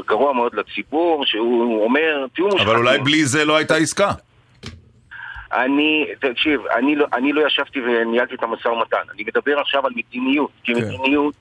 גרוע 0.07 0.33
מאוד 0.33 0.53
לציבור, 0.55 1.25
שהוא 1.25 1.83
אומר, 1.83 2.25
תהיו 2.35 2.45
מושחתים. 2.45 2.67
אבל 2.67 2.77
אולי 2.77 2.97
בלי 2.99 3.25
זה 3.25 3.45
לא 3.45 3.55
הייתה 3.55 3.75
עסקה. 3.75 4.11
אני, 5.53 6.05
תקשיב, 6.19 6.61
אני 6.67 6.95
לא, 6.95 7.05
אני 7.13 7.33
לא 7.33 7.47
ישבתי 7.47 7.81
וניהלתי 7.81 8.35
את 8.35 8.43
המשא 8.43 8.67
ומתן, 8.67 8.97
אני 9.15 9.23
מדבר 9.23 9.59
עכשיו 9.59 9.85
על 9.85 9.91
מדיניות, 9.95 10.51
כי 10.63 10.73
כן. 10.73 10.79
מדיניות, 10.79 11.35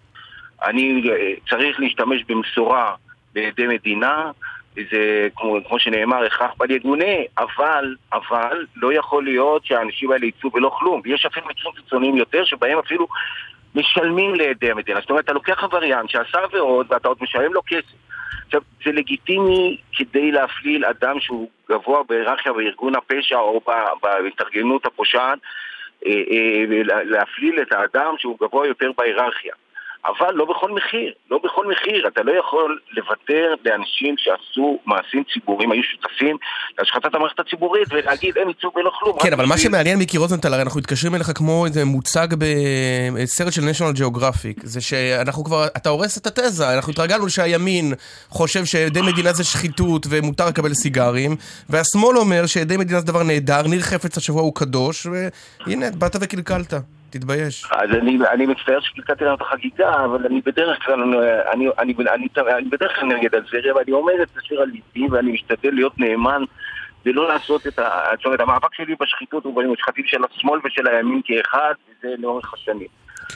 אני 0.64 1.10
אה, 1.10 1.32
צריך 1.50 1.80
להשתמש 1.80 2.24
במשורה 2.28 2.94
בידי 3.32 3.66
מדינה, 3.66 4.30
זה 4.74 5.28
כמו, 5.36 5.58
כמו 5.68 5.78
שנאמר, 5.78 6.24
הכרח 6.24 6.50
בל 6.56 6.70
יגונה, 6.70 7.14
אבל, 7.38 7.94
אבל 8.12 8.66
לא 8.76 8.92
יכול 8.92 9.24
להיות 9.24 9.64
שהאנשים 9.64 10.12
האלה 10.12 10.26
יצאו 10.26 10.50
בלא 10.50 10.76
כלום, 10.78 11.00
ויש 11.04 11.26
אפילו 11.26 11.46
מקרים 11.46 11.74
קיצוניים 11.74 12.16
יותר 12.16 12.44
שבהם 12.44 12.78
אפילו 12.78 13.06
משלמים 13.74 14.34
לידי 14.34 14.70
המדינה, 14.70 15.00
זאת 15.00 15.10
אומרת, 15.10 15.24
אתה 15.24 15.32
לוקח 15.32 15.64
עבריין 15.64 16.08
שעשה 16.08 16.38
עבירות 16.38 16.86
ואתה 16.90 17.08
עוד 17.08 17.18
משלם 17.20 17.52
לו 17.52 17.60
כסף. 17.66 17.94
עכשיו, 18.54 18.62
זה 18.84 18.92
לגיטימי 18.92 19.76
כדי 19.96 20.32
להפליל 20.32 20.84
אדם 20.84 21.20
שהוא 21.20 21.48
גבוה 21.70 22.02
בהיררכיה 22.02 22.52
בארגון 22.52 22.94
הפשע 22.96 23.36
או 23.38 23.60
בהתארגנות 24.02 24.86
הפושעת, 24.86 25.38
אה, 26.06 26.12
אה, 26.30 26.82
לה- 26.84 27.04
להפליל 27.04 27.62
את 27.62 27.72
האדם 27.72 28.14
שהוא 28.18 28.38
גבוה 28.40 28.66
יותר 28.66 28.90
בהיררכיה. 28.98 29.54
אבל 30.06 30.34
לא 30.34 30.44
בכל 30.44 30.70
מחיר, 30.70 31.12
לא 31.30 31.38
בכל 31.44 31.66
מחיר. 31.66 32.08
אתה 32.08 32.22
לא 32.22 32.32
יכול 32.40 32.78
לוותר 32.96 33.54
לאנשים 33.64 34.14
שעשו 34.18 34.78
מעשים 34.86 35.24
ציבוריים, 35.32 35.72
היו 35.72 35.82
שותפים 35.82 36.36
להשחתת 36.78 37.14
המערכת 37.14 37.40
הציבורית 37.40 37.88
ולהגיד 37.90 38.38
הם 38.38 38.50
יצאו 38.50 38.70
בלא 38.74 38.90
כלום. 38.98 39.18
כן, 39.22 39.32
אבל 39.32 39.46
מה 39.46 39.58
שמעניין 39.58 39.98
מיקי 39.98 40.18
רוזנטל, 40.18 40.52
הרי 40.54 40.62
אנחנו 40.62 40.80
מתקשרים 40.80 41.14
אליך 41.14 41.30
כמו 41.34 41.66
איזה 41.66 41.84
מוצג 41.84 42.28
בסרט 42.38 43.52
של 43.52 43.62
national 43.62 43.98
geographic, 43.98 44.60
זה 44.62 44.80
שאנחנו 44.80 45.44
כבר, 45.44 45.66
אתה 45.66 45.88
הורס 45.88 46.18
את 46.18 46.26
התזה, 46.26 46.74
אנחנו 46.74 46.92
התרגלנו 46.92 47.28
שהימין 47.30 47.92
חושב 48.28 48.64
שעדי 48.64 49.02
מדינה 49.02 49.32
זה 49.32 49.44
שחיתות 49.44 50.06
ומותר 50.10 50.48
לקבל 50.48 50.74
סיגרים, 50.74 51.36
והשמאל 51.68 52.16
אומר 52.18 52.46
שעדי 52.46 52.76
מדינה 52.76 53.00
זה 53.00 53.06
דבר 53.06 53.22
נהדר, 53.22 53.62
ניר 53.62 53.80
חפץ 53.80 54.16
השבוע 54.16 54.42
הוא 54.42 54.54
קדוש, 54.54 55.06
והנה, 55.06 55.86
באת 55.98 56.16
וקלקלת, 56.20 56.74
תתבייש. 57.12 57.64
אז 57.70 57.90
אני, 57.90 58.18
אני 58.30 58.46
מצטער 58.46 58.80
שקלקלתי 58.80 59.24
לנו 59.24 59.34
את 59.34 59.40
החגיגה, 59.40 60.04
אבל 60.04 60.26
אני 60.26 60.40
בדרך 60.40 60.84
כלל, 60.84 61.02
אני, 61.02 61.16
אני, 61.52 61.68
אני, 61.78 61.94
אני, 62.14 62.26
אני 62.56 62.68
בדרך 62.68 63.00
כלל 63.00 63.08
נגד 63.08 63.34
הזרם, 63.34 63.78
אני 63.84 63.92
אומר 63.92 64.12
את 64.22 64.28
השיר 64.36 64.60
על 64.60 64.68
ליבי 64.68 65.08
ואני 65.10 65.32
משתדל 65.32 65.70
להיות 65.74 65.98
נאמן 65.98 66.42
ולא 67.06 67.28
לעשות 67.28 67.66
את 67.66 67.78
ה... 67.78 67.88
זאת 68.16 68.24
אומרת, 68.24 68.40
המאבק 68.40 68.74
שלי 68.74 68.94
בשחיתות 69.00 69.44
הוא 69.44 69.56
במושחתים 69.56 70.04
של 70.06 70.18
השמאל 70.30 70.60
ושל 70.64 70.88
הימין 70.88 71.20
כאחד, 71.24 71.74
וזה 71.88 72.14
לאורך 72.18 72.54
השנים. 72.54 72.88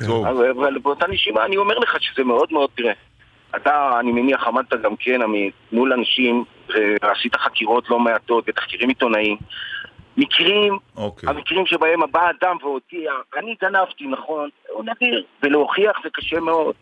טוב. 0.07 0.27
אבל, 0.27 0.51
אבל 0.51 0.79
באותה 0.79 1.07
נשימה 1.07 1.45
אני 1.45 1.57
אומר 1.57 1.79
לך 1.79 1.97
שזה 2.01 2.25
מאוד 2.25 2.49
מאוד, 2.53 2.71
תראה, 2.77 2.93
אתה, 3.57 3.97
אני 4.01 4.13
מניח, 4.13 4.47
עמדת 4.47 4.73
גם 4.83 4.97
כן, 4.97 5.23
עמית, 5.23 5.55
מול 5.73 5.93
אנשים, 5.93 6.45
ועשית 7.03 7.37
חקירות 7.37 7.91
לא 7.91 7.99
מעטות 7.99 8.45
ותחקירים 8.49 8.89
עיתונאיים. 8.89 9.37
מקרים, 10.17 10.79
אוקיי. 10.97 11.29
המקרים 11.29 11.67
שבהם 11.67 12.01
בא 12.11 12.31
אדם 12.31 12.57
והודיע, 12.63 13.13
אני 13.37 13.55
גנבתי, 13.63 14.07
נכון, 14.07 14.49
הוא 14.69 14.85
נדיר, 14.85 15.25
ולהוכיח 15.43 15.97
זה 16.05 16.09
קשה 16.13 16.41
מאוד. 16.41 16.75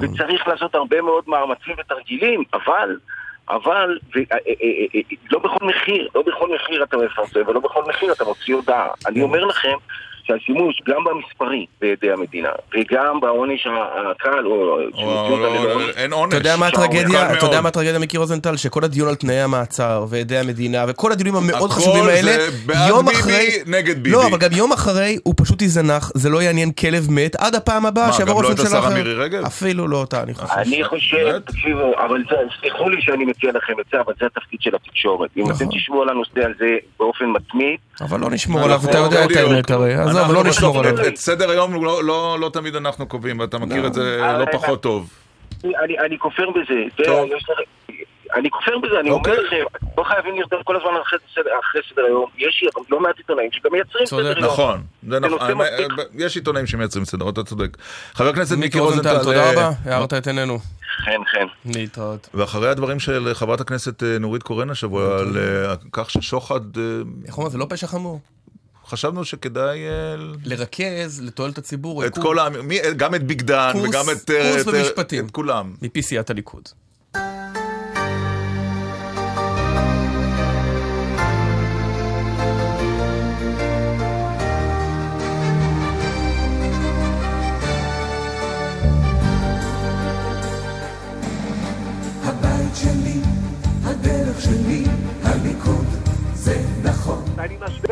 וצריך 0.00 0.48
לעשות 0.48 0.74
הרבה 0.74 1.02
מאוד 1.02 1.24
מאמצים 1.26 1.74
ותרגילים, 1.78 2.42
אבל, 2.54 2.96
אבל, 3.48 3.98
ו, 4.14 4.18
אה, 4.18 4.22
אה, 4.32 4.52
אה, 4.62 4.86
אה, 4.94 5.00
לא 5.30 5.38
בכל 5.38 5.66
מחיר, 5.66 6.08
לא 6.14 6.22
בכל 6.22 6.54
מחיר 6.54 6.84
אתה 6.84 6.96
מפרסם 6.96 7.40
ולא 7.46 7.60
בכל 7.60 7.84
מחיר 7.88 8.12
אתה 8.12 8.24
מוציא 8.24 8.54
הודעה. 8.54 8.88
אני 9.06 9.22
אומר 9.22 9.44
לכם 9.44 9.76
שהשימוש 10.38 10.76
גם 10.88 11.04
במספרי 11.04 11.66
בידי 11.80 12.12
המדינה 12.12 12.48
וגם 12.74 13.20
בעונש 13.20 13.66
הקל, 14.10 14.46
או... 14.46 14.78
אין 15.96 16.12
עונש. 16.12 16.28
אתה 16.28 16.36
יודע 16.36 16.56
מה. 16.56 16.66
הטרגדיה? 16.66 17.32
אתה 17.32 17.46
יודע. 17.46 17.60
מה 17.60 17.68
הטרגדיה 17.68 17.98
מיקי 17.98 18.16
רוזנטל? 18.16 18.56
שכל 18.56 18.84
הדיון 18.84 19.08
על 19.08 19.14
תנאי 19.14 19.40
המעצר 19.40 20.04
ועדי 20.08 20.38
המדינה 20.38 20.84
וכל 20.88 21.12
הדיונים 21.12 21.36
המאוד 21.36 21.70
חשובים 21.70 22.04
האלה, 22.04 22.32
זה 22.32 22.50
בעד 22.66 22.88
יום 22.88 23.06
ביבי, 23.06 23.18
אחרי, 23.20 23.48
נגד 23.66 23.94
ביבי. 23.96 24.10
לא, 24.10 24.26
אבל 24.26 24.38
גם 24.38 24.50
יום 24.52 24.72
אחרי 24.72 25.18
הוא 25.22 25.34
פשוט 25.36 25.62
יזנח, 25.62 26.10
זה 26.14 26.28
לא 26.30 26.42
יעניין 26.42 26.72
כלב 26.72 27.06
מת, 27.10 27.36
עד 27.36 27.54
הפעם 27.54 27.86
הבאה 27.86 28.06
מה, 28.06 28.12
שיבוא 28.12 28.32
גם 28.32 28.38
ראש 28.38 28.46
לא 28.46 28.52
את 28.52 28.58
ממשלה 28.58 28.78
השרה 28.78 28.88
אחר. 28.88 28.94
מירי 28.94 29.14
רגב? 29.14 29.44
אפילו 29.44 29.88
לא 29.88 29.96
אותה, 29.96 30.22
אני 30.22 30.34
חושב. 30.34 30.54
אני 30.56 30.84
חושב? 30.84 31.38
תקשיבו, 31.38 31.92
אבל 32.06 32.22
זה- 32.30 32.36
סלחו 32.62 32.88
לי 32.90 33.02
שאני 33.02 33.24
מציע 33.24 33.50
לכם 33.54 33.72
את 33.80 33.84
זה, 33.92 34.00
אבל 34.00 34.12
זה 34.20 34.26
התפקיד 34.26 34.60
של 34.62 34.74
התקשורת. 34.74 35.30
אם 35.36 35.42
נכון. 35.42 35.54
אתם 35.56 35.76
תשמעו 35.78 36.02
על 36.02 36.08
הנושא 36.08 36.40
הזה 36.40 36.70
באופן 36.98 37.24
מתמיד, 37.24 37.76
אבל 38.00 38.20
לא 38.20 38.30
נשמור 38.30 38.60
עליו, 38.64 38.80
אתה 38.90 38.98
יודע 38.98 39.24
את. 39.24 39.36
האמת 39.36 39.70
הרי, 39.70 39.94
אנחנו 40.22 40.34
לא 40.34 40.44
נשמור 40.44 40.78
עליו. 40.78 41.06
את 41.08 41.16
סדר 41.16 41.50
היום 41.50 41.84
לא- 41.84 42.04
לא 42.04 42.36
לא 42.40 42.50
תמיד 42.52 42.76
אנחנו 42.76 43.06
קובעים, 43.06 43.38
ואתה 43.40 43.58
מכיר 43.58 43.86
את 43.86 43.94
זה 43.94 44.18
אה, 44.22 44.38
לא 44.38 44.44
אה, 44.44 44.52
פחות 44.52 44.82
טוב. 44.82 45.10
אני, 45.64 45.98
אני 45.98 46.18
כופר 46.18 46.50
בזה. 46.50 47.04
אני 48.34 48.50
כופר 48.50 48.78
בזה, 48.78 49.00
אני 49.00 49.10
אוקיי. 49.10 49.32
אומר 49.32 49.46
לכם, 49.46 49.56
לא 49.98 50.02
חייבים 50.04 50.36
לרדוף 50.36 50.60
כל 50.64 50.76
הזמן 50.76 50.90
אחרי 51.60 51.82
סדר, 51.90 52.02
היום. 52.04 52.26
יש 52.38 52.64
לא 52.90 53.00
מעט 53.00 53.16
עיתונאים 53.18 53.48
שגם 53.52 53.72
מייצרים. 53.72 54.06
סדר 54.06 54.38
יום. 54.38 54.44
נכון, 54.50 54.82
זה 55.08 55.20
נכון. 55.20 55.58
יש 56.18 56.36
עיתונאים 56.36 56.66
שמייצרים 56.66 57.04
סדר, 57.04 57.28
אתה 57.28 57.44
צודק. 57.44 57.76
חבר 58.14 58.28
הכנסת 58.28 58.56
מיקי 58.56 58.78
רוזנטל, 58.78 59.22
תודה 59.22 59.52
רבה, 59.52 59.70
הערת 59.84 60.12
את 60.14 60.26
עינינו. 60.26 60.58
כן, 61.04 61.20
כן. 61.32 61.46
להתראות. 61.64 62.28
ואחרי 62.34 62.68
הדברים 62.68 63.00
של 63.00 63.34
חברת 63.34 63.60
הכנסת 63.60 64.02
אה, 64.02 64.18
נורית 64.18 64.42
קורן 64.42 64.70
השבוע, 64.70 65.18
על 65.20 65.36
כך 65.92 66.10
ששוחד, 66.10 66.60
איך 67.26 67.36
אומרים, 67.36 67.52
זה 67.52 67.58
לא 67.58 67.66
פשע 67.68 67.86
חמור. 67.86 68.20
חשבנו 68.92 69.24
שכדאי 69.24 69.78
אה, 69.88 70.14
לרכז 70.44 71.20
לתועלת 71.22 71.58
הציבור. 71.58 72.06
את 72.06 72.18
כל 72.18 72.38
ה... 72.38 72.48
מי- 72.48 72.78
גם 72.96 73.14
את 73.14 73.22
ביגדן 73.22 73.70
קורס- 73.72 73.88
וגם 73.88 74.04
את... 74.12 74.30
אה, 74.30 74.50
קורס 74.52 74.68
את, 74.68 74.74
אה, 74.74 74.80
במשפטים. 74.80 75.26
את 75.26 75.30
כולם. 75.30 75.74
מפי 75.82 76.02
סיעת 76.02 76.30
הליכוד. 76.30 76.68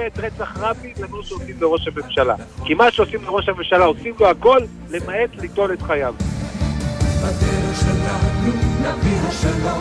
את 0.07 0.19
רצח 0.19 0.57
רבין 0.61 0.93
למה 0.99 1.17
שעושים 1.23 1.57
לראש 1.61 1.89
הממשלה. 1.89 2.35
כי 2.65 2.75
מה 2.75 2.91
שעושים 2.91 3.25
לראש 3.25 3.49
הממשלה, 3.49 3.85
עושים 3.85 4.15
לו 4.21 4.31
הכל, 4.31 4.59
למעט 4.91 5.31
ליטול 5.41 5.73
את 5.73 5.83
חייו. 5.83 6.15
בדרך 7.23 7.81
שלנו 7.81 8.53
נביא 8.81 9.19
השלום, 9.29 9.81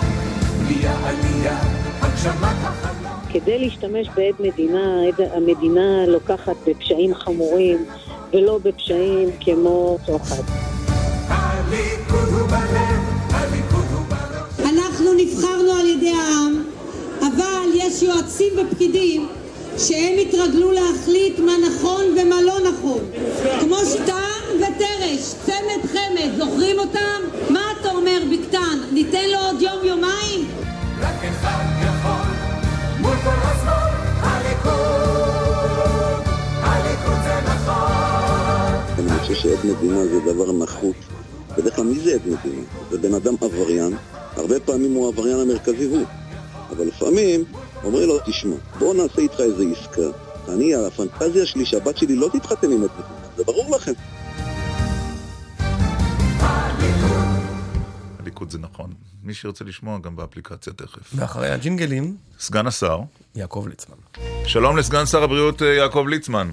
נהיה 0.67 0.95
עלייה, 1.08 1.60
הגשמת 2.01 2.58
החלום. 2.63 3.19
כדי 3.34 3.60
להשתמש 3.60 4.08
בעד 4.15 4.36
מדינה, 4.39 5.08
עד 5.08 5.21
המדינה 5.34 6.05
לוקחת 6.08 6.55
בפשעים 6.67 7.15
חמורים 7.15 7.86
ולא 8.34 8.60
בפשעים 8.63 9.29
כמו 9.39 9.97
שוחד. 10.05 10.43
אנחנו 14.62 15.13
נבחרנו 15.17 15.71
על 15.79 15.88
ידי 15.88 16.12
העם, 16.12 16.63
אבל 17.19 17.69
יש 17.73 18.03
יועצים 18.03 18.53
ופקידים 18.58 19.27
שהם 19.79 20.17
התרגלו 20.21 20.71
להחליט 20.71 21.39
מה 21.39 21.53
נכון 21.67 22.03
ומה 22.17 22.41
לא 22.41 22.59
נכון. 22.69 22.99
כמו 23.59 23.75
שטעם 23.85 24.43
ותרש, 24.57 25.33
צמד 25.45 25.89
חמד, 25.91 26.29
זוכרים 26.37 26.79
אותם? 26.79 27.21
מה 27.49 27.61
אתה 27.79 27.91
אומר, 27.91 28.21
בקטן? 28.31 28.79
ניתן 28.91 29.29
לו 29.29 29.37
עוד 29.37 29.61
יום-יומיים? 29.61 30.47
רק 30.99 31.23
אחד 31.23 31.63
יכול 31.81 32.29
מול 32.99 33.15
כל 33.23 33.29
השמאל, 33.29 33.95
הליכוד, 34.21 34.73
הליכוד 36.61 37.17
זה 37.23 37.51
נכון. 37.51 39.09
אני 39.09 39.19
חושב 39.19 39.33
שעד 39.33 39.65
מדינה 39.65 40.05
זה 40.05 40.19
דבר 40.33 40.51
נחות. 40.51 40.95
בדרך 41.57 41.75
כלל 41.75 41.85
מי 41.85 41.99
זה 41.99 42.13
עד 42.13 42.21
מדינה? 42.25 42.63
זה 42.91 42.97
בן 42.97 43.13
אדם 43.13 43.33
עבריין, 43.41 43.93
הרבה 44.35 44.59
פעמים 44.59 44.93
הוא 44.93 45.05
העבריין 45.05 45.39
המרכזי 45.39 45.85
הוא. 45.85 46.05
אבל 46.69 46.87
לפעמים 46.87 47.43
אומרים 47.83 48.07
לו, 48.07 48.19
תשמע, 48.25 48.55
בוא 48.79 48.93
נעשה 48.93 49.21
איתך 49.21 49.39
איזה 49.39 49.63
עסקה. 49.71 50.01
אני, 50.53 50.75
הפנטזיה 50.75 51.45
שלי 51.45 51.65
שהבת 51.65 51.97
שלי 51.97 52.15
לא 52.15 52.29
תתחתן 52.33 52.67
עם 52.71 52.77
מדינה, 52.77 53.07
זה 53.37 53.43
ברור 53.43 53.75
לכם. 53.75 53.91
הליכוד 58.19 58.49
זה 58.49 58.59
נכון. 58.59 58.89
מי 59.23 59.33
שירצה 59.33 59.65
לשמוע 59.65 59.99
גם 59.99 60.15
באפליקציה 60.15 60.73
תכף. 60.73 61.11
ואחרי 61.15 61.49
הג'ינגלים, 61.49 62.15
סגן 62.39 62.67
השר. 62.67 62.99
יעקב 63.35 63.65
ליצמן. 63.69 63.95
שלום 64.45 64.77
לסגן 64.77 65.05
שר 65.05 65.23
הבריאות 65.23 65.61
אה, 65.61 65.67
יעקב 65.67 66.05
ליצמן. 66.07 66.49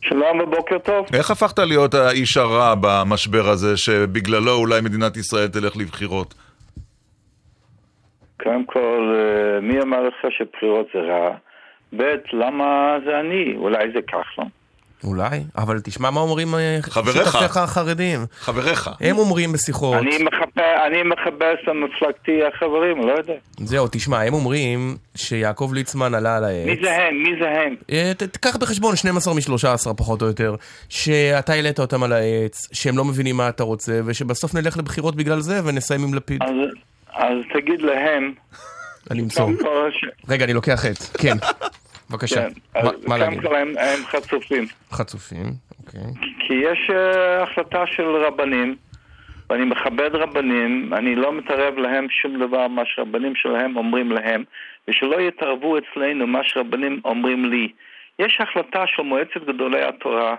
שלום 0.00 0.40
ובוקר 0.40 0.78
טוב. 0.78 1.06
איך 1.12 1.30
הפכת 1.30 1.58
להיות 1.58 1.94
האיש 1.94 2.36
הרע 2.36 2.74
במשבר 2.80 3.48
הזה, 3.48 3.76
שבגללו 3.76 4.52
אולי 4.54 4.80
מדינת 4.80 5.16
ישראל 5.16 5.48
תלך 5.48 5.76
לבחירות? 5.76 6.34
קודם 8.42 8.64
כל, 8.66 9.14
אה, 9.16 9.60
מי 9.60 9.80
אמר 9.82 9.98
לך 10.08 10.14
שבחירות 10.38 10.86
זה 10.94 11.00
רע? 11.00 11.30
ב', 11.96 12.02
למה 12.32 12.66
זה 13.06 13.20
אני? 13.20 13.54
אולי 13.56 13.84
זה 13.94 13.98
כחלון? 14.06 14.48
אולי, 15.04 15.40
אבל 15.58 15.80
תשמע 15.80 16.10
מה 16.10 16.20
אומרים 16.20 16.54
אה, 16.54 16.78
חבריך. 16.82 17.16
שותפיך 17.32 17.56
החרדים. 17.56 18.20
חבריך. 18.38 18.90
הם 19.00 19.18
אומרים 19.18 19.52
בשיחות, 19.52 19.94
אני 19.94 20.18
מחפש, 20.24 20.62
אני 20.86 21.02
מחפש 21.02 21.68
למפלגתי 21.68 22.40
החברים, 22.44 23.06
לא 23.08 23.12
יודע. 23.12 23.34
זהו, 23.60 23.86
תשמע, 23.92 24.20
הם 24.22 24.34
אומרים 24.34 24.78
שיעקב 25.14 25.70
ליצמן 25.74 26.14
עלה 26.14 26.36
על 26.36 26.44
העץ. 26.44 26.66
מי 26.66 26.76
זה 26.82 26.96
הם? 26.96 27.22
מי 27.22 27.30
זה 27.40 27.50
הם? 27.50 27.74
אה, 27.92 28.12
ת- 28.14 28.22
תקח 28.22 28.56
בחשבון 28.56 28.96
12 28.96 29.34
מ-13 29.34 29.94
פחות 29.96 30.22
או 30.22 30.26
יותר, 30.26 30.54
שאתה 30.88 31.52
העלית 31.52 31.78
אותם 31.80 32.02
על 32.02 32.12
העץ, 32.12 32.68
שהם 32.72 32.96
לא 32.98 33.04
מבינים 33.04 33.36
מה 33.36 33.48
אתה 33.48 33.62
רוצה, 33.62 34.00
ושבסוף 34.04 34.54
נלך 34.54 34.78
לבחירות 34.78 35.16
בגלל 35.16 35.40
זה 35.40 35.60
ונסיים 35.64 36.04
עם 36.04 36.14
לפיד. 36.14 36.42
אז, 36.42 36.50
אז 37.14 37.38
תגיד 37.52 37.82
להם, 37.82 38.34
אני 39.10 39.20
אמסור. 39.20 39.50
רגע, 40.28 40.44
אני 40.44 40.52
לוקח 40.52 40.86
את. 40.86 40.98
כן. 41.20 41.36
בבקשה. 42.10 42.46
כן, 42.74 42.80
מה- 43.06 43.18
להגיד? 43.18 43.40
הם, 43.78 44.04
חצופים. 44.04 44.66
חצופים, 44.90 45.46
אוקיי. 45.80 46.00
כי 46.38 46.54
יש 46.54 46.90
uh, 46.90 47.42
החלטה 47.42 47.84
של 47.86 48.16
רבנים, 48.26 48.76
ואני 49.50 49.64
מכבד 49.64 50.10
רבנים, 50.14 50.94
אני 50.94 51.14
לא 51.14 51.32
מתערב 51.32 51.78
להם 51.78 52.06
שום 52.10 52.46
דבר, 52.46 52.68
מה 52.68 52.82
שרבנים 52.84 53.34
שלהם 53.34 53.76
אומרים 53.76 54.12
להם, 54.12 54.44
ושלא 54.88 55.20
יתערבו 55.20 55.76
אצלנו 55.78 56.26
מה 56.26 56.40
שרבנים 56.42 57.00
אומרים 57.04 57.50
לי. 57.50 57.72
יש 58.18 58.38
החלטה 58.40 58.84
של 58.86 59.02
מועצת 59.02 59.42
גדולי 59.48 59.82
התורה, 59.84 60.34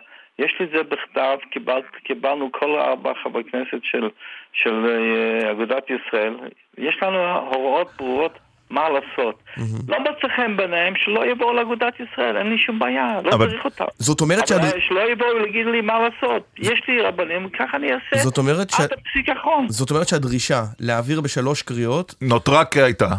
יש 0.46 0.56
לי 0.60 0.66
זה 0.72 0.84
בכתב, 0.84 1.38
קיבל, 1.52 1.80
קיבלנו 2.04 2.50
כל 2.52 2.80
ארבע 2.80 3.12
חברי 3.24 3.44
כנסת 3.44 3.84
של, 3.84 4.10
של 4.54 4.86
uh, 4.86 5.52
אגודת 5.52 5.84
ישראל, 5.90 6.34
יש 6.78 6.98
לנו 7.02 7.18
הוראות 7.40 7.88
ברורות 7.98 8.32
מה 8.70 8.90
לעשות. 8.90 9.44
לא 9.88 9.98
מוצא 10.00 10.28
חן 10.36 10.58
בעיניהם 10.58 10.94
שלא 10.96 11.26
יבואו 11.32 11.54
לאגודת 11.54 11.94
ישראל, 12.00 12.38
אין 12.38 12.50
לי 12.50 12.58
שום 12.58 12.80
בעיה, 12.80 13.08
לא 13.24 13.32
אבל 13.34 13.50
צריך 13.50 13.66
אותם. 13.66 13.86
זאת 13.98 14.22
אומרת 14.22 14.52
אבל 14.52 14.62
שהד- 14.70 14.80
שלא 14.88 15.12
יבואו 15.12 15.40
להגיד 15.40 15.66
לי 15.66 15.82
מה 15.82 15.94
לעשות. 16.00 16.44
יש 16.58 16.82
לי 16.88 17.02
רבנים, 17.02 17.50
ככה 17.50 17.78
אני 17.78 17.88
אעשה. 17.94 18.24
זאת 18.24 18.38
אומרת 18.38 18.70
ש- 18.70 18.80
עד 18.80 18.90
הפסיק 18.94 19.30
האחרון. 19.30 19.70
זאת 19.70 19.92
אומרת 19.92 20.08
שהדרישה 20.08 20.62
להעביר 20.80 21.22
בשלוש 21.22 21.62
קריאות 21.62 22.16
נותרה 22.22 22.66
כהייתה. 22.66 23.10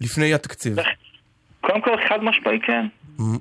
לפני 0.00 0.34
התקציב. 0.34 0.76
קודם 1.60 1.80
כל, 1.80 1.96
חד 2.08 2.24
משמעי 2.24 2.60
כן. 2.60 2.86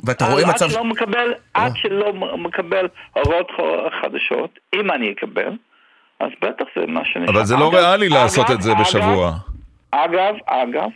ואתה 0.05 0.25
רואה 0.25 0.45
מצב... 0.45 0.65
עד 0.65 0.71
שלא 0.71 0.83
מקבל, 0.83 1.33
עד 1.53 1.71
שלא 1.75 2.13
מקבל 2.37 2.87
הוראות 3.13 3.47
חדשות, 4.01 4.59
אם 4.75 4.91
אני 4.91 5.11
אקבל, 5.11 5.51
אז 6.19 6.29
בטח 6.41 6.65
זה 6.75 6.85
מה 6.87 7.01
שנשאר. 7.05 7.29
אבל 7.33 7.45
זה 7.45 7.55
לא 7.55 7.69
ריאלי 7.73 8.09
לעשות 8.09 8.51
את 8.51 8.61
זה 8.61 8.71
בשבוע. 8.81 9.33
אגב, 9.91 10.33
אגב, 10.45 10.89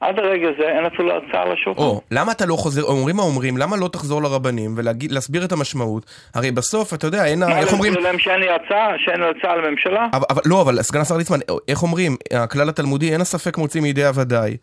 עד 0.00 0.18
הרגע 0.18 0.48
זה 0.58 0.64
אין 0.68 0.86
אפילו 0.86 1.12
הצעה 1.16 1.44
לשולחן. 1.44 1.82
או, 1.82 2.00
למה 2.10 2.32
אתה 2.32 2.46
לא 2.46 2.54
חוזר, 2.54 2.82
אומרים 2.82 3.16
מה 3.16 3.22
אומרים, 3.22 3.56
למה 3.56 3.76
לא 3.76 3.88
תחזור 3.88 4.22
לרבנים 4.22 4.74
ולהסביר 4.76 5.44
את 5.44 5.52
המשמעות? 5.52 6.06
הרי 6.34 6.50
בסוף, 6.50 6.94
אתה 6.94 7.06
יודע, 7.06 7.24
אין, 7.24 7.42
ה- 7.42 7.46
מה, 7.46 7.58
איך 7.58 7.72
אומרים, 7.72 7.94
להם 7.94 8.18
שאין 8.18 8.40
לי 8.40 8.46
הצעה, 8.50 8.88
שאין 8.98 9.20
לי 9.20 9.26
הצעה 9.38 9.56
לממשלה? 9.56 10.06
אבל, 10.12 10.24
אבל, 10.30 10.42
לא, 10.46 10.62
אבל 10.62 10.82
סגן 10.82 11.00
השר 11.00 11.16
ליצמן, 11.16 11.38
איך 11.68 11.82
אומרים, 11.82 12.16
הכלל 12.34 12.68
התלמודי, 12.68 13.12
אין 13.12 13.20
הספק 13.20 13.58
מוציא 13.58 13.80
מידי 13.80 14.04
הוודאי. 14.04 14.56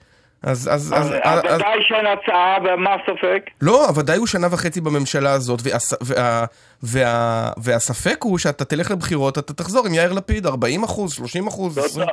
אז, 0.43 0.69
אז, 0.73 0.93
אז, 0.97 1.13
אז, 1.23 1.39
אז, 1.45 1.55
ודאי 1.55 1.77
שאין 1.81 2.05
הצעה, 2.05 2.57
ומה 2.63 2.93
הספק? 2.93 3.49
לא, 3.61 3.85
הוודאי 3.87 4.17
הוא 4.17 4.27
שנה 4.27 4.47
וחצי 4.51 4.81
בממשלה 4.81 5.31
הזאת, 5.31 5.59
והס, 5.63 5.93
וה, 6.01 6.45
וה, 6.83 7.51
והספק 7.63 8.23
הוא 8.23 8.37
שאתה 8.37 8.65
תלך 8.65 8.91
לבחירות, 8.91 9.37
אתה 9.37 9.53
תחזור 9.53 9.87
עם 9.87 9.93
יאיר 9.93 10.13
לפיד, 10.13 10.45
40 10.45 10.83
אחוז, 10.83 11.13
30 11.13 11.47
אחוז, 11.47 11.73
זה 11.73 11.81
20. 11.81 12.07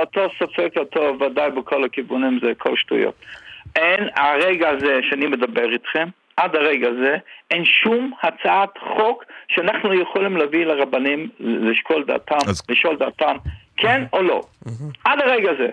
אותו- 0.00 0.28
ספק, 0.38 0.72
אותו 0.76 1.00
ודאי 1.20 1.50
בכל 1.50 1.84
הכיוונים, 1.84 2.38
זה 2.42 2.52
כל 2.58 2.76
שטויות. 2.76 3.14
אין, 3.76 4.08
הרגע 4.16 4.68
הזה 4.68 4.98
שאני 5.10 5.26
מדבר 5.26 5.72
איתכם, 5.72 6.08
עד 6.36 6.56
הרגע 6.56 6.88
הזה, 6.88 7.16
אין 7.50 7.64
שום 7.64 8.12
הצעת 8.22 8.70
חוק 8.96 9.24
שאנחנו 9.48 10.00
יכולים 10.02 10.36
להביא 10.36 10.66
לרבנים 10.66 11.28
לשקול 11.40 12.04
דעתם, 12.06 12.36
לשאול 12.68 12.96
דעתם, 12.96 13.36
כן 13.76 14.04
או 14.12 14.22
לא. 14.22 14.42
עד 15.04 15.18
הרגע 15.20 15.50
הזה. 15.50 15.68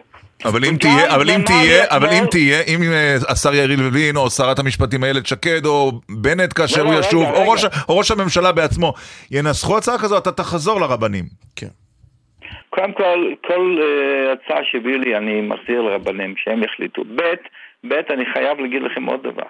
אבל 0.46 0.66
אם 0.66 0.76
תהיה, 0.80 1.16
אבל 1.16 1.30
אם 1.30 1.42
תהיה, 1.46 1.84
אבל 1.90 2.10
אם 2.10 2.24
תהיה, 2.32 2.62
אם 2.68 2.80
אה, 2.92 3.16
השר 3.30 3.54
יריב 3.54 3.82
לוין 3.82 4.16
או 4.18 4.30
שרת 4.30 4.60
המשפטים 4.60 5.04
איילת 5.04 5.26
שקד 5.26 5.66
או 5.66 5.92
בנט 6.10 6.54
כאשר 6.54 6.84
לא, 6.84 6.88
הוא 6.90 6.96
לא, 6.96 7.00
ישוב, 7.00 7.24
או. 7.24 7.98
ראש- 7.98 8.12
הממשלה 8.12 8.52
בעצמו, 8.52 8.94
ינסחו 9.32 9.78
הצעה 9.78 9.98
כזו, 9.98 10.18
אתה 10.18 10.32
תחזור 10.32 10.82
לרבנים. 10.82 11.26
קודם 12.70 12.94
כל, 12.94 13.34
כל 13.48 13.78
uh, 13.80 14.32
הצעה 14.34 14.60
שהביאו 14.72 14.98
לי 14.98 15.18
אני 15.18 15.42
מחזיר 15.42 15.82
לרבנים, 15.82 16.34
שהם 16.38 16.64
יחליטו. 16.64 17.04
ב', 17.16 17.22
ב', 17.88 17.94
אני 18.10 18.26
חייב 18.34 18.60
להגיד 18.60 18.82
לכם 18.82 19.06
עוד 19.06 19.20
דבר. 19.24 19.48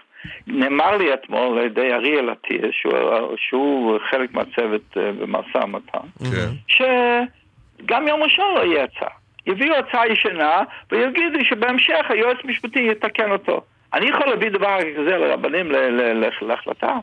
נאמר 0.48 0.98
לי 0.98 1.14
אתמול 1.14 1.60
על 1.60 1.66
ידי 1.66 1.94
אריאל 1.94 2.30
עטיה, 2.30 2.70
שהוא, 2.72 2.92
שהוא 3.38 3.98
חלק 4.12 4.34
מהצוות 4.34 4.82
uh, 4.94 5.00
במשא 5.20 5.58
ומתן, 5.66 6.08
שגם 6.68 8.08
יום 8.08 8.24
ראשון 8.24 8.46
לא 8.56 8.62
יהיה 8.74 8.84
הצעה. 8.84 9.21
יביאו 9.48 9.76
הצעה 9.76 10.08
ישנה 10.08 10.62
ויגידו 10.92 11.46
שבהמשך 11.50 12.06
היועץ 12.10 12.38
המשפטי 12.44 12.88
יתקן 12.92 13.32
אותו. 13.32 13.62
אני 13.94 14.10
יכול 14.10 14.26
להביא 14.28 14.50
דבר 14.50 14.78
כזה 14.98 15.18
לרבנים 15.18 15.72
ל- 15.72 15.76
ל- 15.76 16.26
ל- 16.26 16.48
להחלטה? 16.48 16.96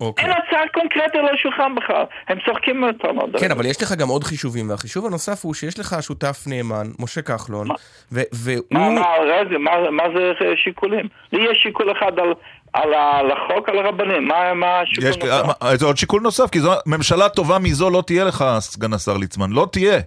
אוקיי. 0.00 0.24
אין 0.24 0.32
הצעה 0.32 0.60
קונקרטית 0.74 1.14
על 1.14 1.28
השולחן 1.34 1.74
בכלל. 1.74 2.04
הם 2.28 2.38
צוחקים 2.46 2.84
אותנו. 2.84 3.22
כן, 3.40 3.50
אבל 3.50 3.66
יש 3.66 3.82
לך 3.82 3.92
גם 3.92 4.08
עוד 4.08 4.24
חישובים, 4.24 4.70
והחישוב 4.70 5.06
הנוסף 5.06 5.44
הוא 5.44 5.54
שיש 5.54 5.78
לך 5.78 5.96
שותף 6.00 6.44
נאמן, 6.46 6.86
משה 6.98 7.22
כחלון, 7.22 7.68
ו- 8.12 8.20
והוא... 8.32 8.64
מה, 8.70 8.90
מה, 8.90 9.06
רגע, 9.26 9.58
מה, 9.58 9.90
מה 9.90 10.02
זה 10.14 10.32
שיקולים? 10.56 11.08
לי 11.32 11.50
יש 11.50 11.58
שיקול 11.62 11.92
אחד 11.92 12.12
על, 12.18 12.34
על, 12.72 13.30
החוק, 13.32 13.68
על 13.68 13.78
הרבנים. 13.78 14.28
מה, 14.28 14.54
מה 14.54 14.80
השיקול 14.80 15.08
יש 15.08 15.16
נוסף? 15.18 15.62
אה, 15.62 15.76
זה 15.76 15.86
עוד 15.86 15.96
שיקול 15.96 16.22
נוסף, 16.22 16.50
כי 16.50 16.60
זו 16.60 16.72
ממשלה 16.86 17.28
טובה 17.28 17.58
מזו 17.58 17.90
לא 17.90 18.02
תהיה 18.06 18.24
לך, 18.24 18.44
סגן 18.58 18.92
השר 18.92 19.16
ליצמן, 19.16 19.50
לא 19.50 19.66
תהיה. 19.72 19.98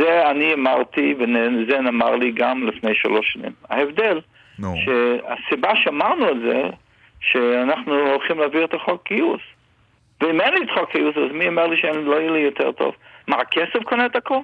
זה 0.00 0.30
אני 0.30 0.54
אמרתי, 0.54 1.14
וזה 1.18 1.80
נאמר 1.80 2.16
לי 2.16 2.30
גם 2.30 2.66
לפני 2.66 2.94
שלוש 2.94 3.32
שנים. 3.32 3.52
ההבדל, 3.70 4.20
נו. 4.58 4.74
שהסיבה 4.76 5.76
שאמרנו 5.76 6.30
את 6.30 6.40
זה, 6.40 6.62
שאנחנו 7.20 8.10
הולכים 8.10 8.38
להעביר 8.38 8.64
את 8.64 8.74
החוק 8.74 9.08
גיוס. 9.08 9.40
ואם 10.20 10.40
אין 10.40 10.54
לי 10.54 10.60
את 10.64 10.70
חוק 10.78 10.96
גיוס, 10.96 11.16
אז 11.16 11.32
מי 11.32 11.48
אומר 11.48 11.66
לי 11.66 11.76
שלא 11.76 12.20
יהיה 12.20 12.30
לי 12.30 12.38
יותר 12.38 12.72
טוב? 12.72 12.94
מה, 13.26 13.36
הכסף 13.36 13.82
קונה 13.84 14.06
את 14.06 14.16
הכל? 14.16 14.38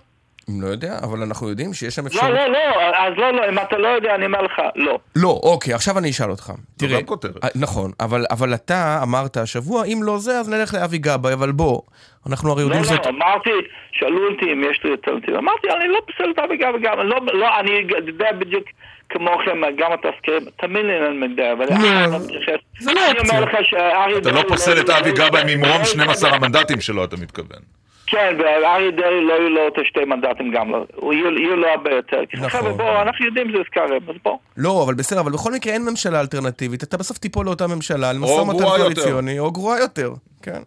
לא 0.49 0.67
יודע, 0.67 0.99
אבל 1.03 1.23
אנחנו 1.23 1.49
יודעים 1.49 1.75
שיש 1.75 1.95
שם 1.95 2.07
אפשרות... 2.07 2.25
לא, 2.25 2.35
לא, 2.35 2.49
לא, 2.53 2.97
אז 2.97 3.13
לא, 3.17 3.31
לא, 3.31 3.49
אם 3.49 3.59
אתה 3.59 3.79
לא 3.79 3.89
יודע, 3.89 4.15
אני 4.15 4.27
אומר 4.27 4.43
לך, 4.43 4.53
לא. 4.77 4.99
לא, 5.17 5.41
אוקיי, 5.43 5.75
עכשיו 5.75 5.99
אני 5.99 6.11
אשאל 6.11 6.31
אותך. 6.31 6.53
תראה, 6.79 7.01
גם 7.01 7.07
כותרת. 7.07 7.45
אה, 7.45 7.49
נכון, 7.55 7.91
אבל, 8.01 8.25
אבל 8.31 8.55
אתה 8.55 9.01
אמרת 9.03 9.37
השבוע, 9.37 9.85
אם 9.85 10.01
לא 10.03 10.19
זה, 10.19 10.39
אז 10.41 10.49
נלך 10.49 10.75
לאבי 10.75 10.99
גבאי, 10.99 11.33
אבל 11.33 11.53
בוא, 11.53 11.81
אנחנו 12.29 12.51
הרי 12.51 12.63
לא, 12.63 12.67
יודעים 12.67 12.83
לא, 12.83 12.89
שאת... 12.89 13.07
אמרתי, 13.07 13.51
שאלו 13.93 14.31
אותי 14.31 14.53
אם 14.53 14.65
יש 14.71 14.81
לי 14.85 14.91
אלטרנטיבה, 14.91 15.39
אמרתי, 15.39 15.69
אני 15.71 15.89
לא 15.89 16.01
פוסל 16.07 16.31
את 16.31 16.39
אבי 16.39 16.57
גבאי 16.57 16.81
גם, 16.83 16.99
לא, 16.99 17.21
לא, 17.33 17.61
אני 17.61 17.71
יודע 18.07 18.33
בדיוק 18.39 18.65
כמוכם, 19.09 19.61
גם 19.79 19.91
התזכירים, 19.93 20.43
תאמין 20.61 20.87
לי, 20.87 20.93
אני 21.09 21.27
יודע, 21.27 21.53
אבל 21.53 21.67
אני 21.71 22.13
לא 22.13 22.19
מתייחס. 22.25 22.61
זה 22.79 22.93
לא 22.93 23.01
אני 23.11 23.19
אומר 23.29 23.45
לך 23.45 23.53
שאריה 23.63 24.19
אתה 24.19 24.31
לא 24.33 24.43
פוסל 24.49 24.81
את 24.81 24.91
אבי 24.91 25.13
גבאי 25.13 25.57
ממרום 25.57 25.79
לא- 25.79 25.85
12 25.85 26.31
המנדטים 26.31 26.81
שלו, 26.81 27.05
אתה 27.05 27.17
מתכוון. 27.17 27.82
כן, 28.13 28.37
ואריה 28.39 28.91
דרעי 28.91 29.25
לא 29.25 29.33
יהיו 29.33 29.49
לו 29.49 29.69
את 29.69 29.79
השתי 29.79 30.05
מנדטים 30.05 30.51
גם 30.51 30.71
לא, 30.71 30.85
הוא 30.95 31.13
יהיו 31.13 31.57
לו 31.57 31.69
הרבה 31.69 31.91
יותר. 31.91 32.21
נכון. 32.35 32.49
חבר'ה, 32.49 32.73
בואו, 32.73 33.03
אנחנו 33.03 33.27
יודעים 33.27 33.49
שזה 33.51 33.65
קרב, 33.71 34.11
אז 34.11 34.17
בואו. 34.25 34.39
לא, 34.57 34.83
אבל 34.85 34.95
בסדר, 34.95 35.21
אבל 35.21 35.33
בכל 35.33 35.53
מקרה 35.53 35.73
אין 35.73 35.83
ממשלה 35.91 36.21
אלטרנטיבית, 36.21 36.83
אתה 36.83 36.97
בסוף 36.97 37.19
תיפול 37.19 37.47
לאותה 37.47 37.67
ממשלה, 37.67 38.11
על 38.11 38.19
משא 38.19 38.33
או 38.33 38.49
ומתן. 38.49 38.65
קואליציוני, 38.65 39.39
או 39.39 39.53
גרועה 39.53 39.79
יותר, 39.81 40.11
כן. 40.43 40.63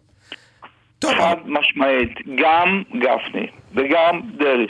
חד 1.04 1.36
משמעית, 1.44 2.18
גם 2.34 2.82
גפני 2.92 3.46
וגם 3.74 4.20
דרעי 4.38 4.66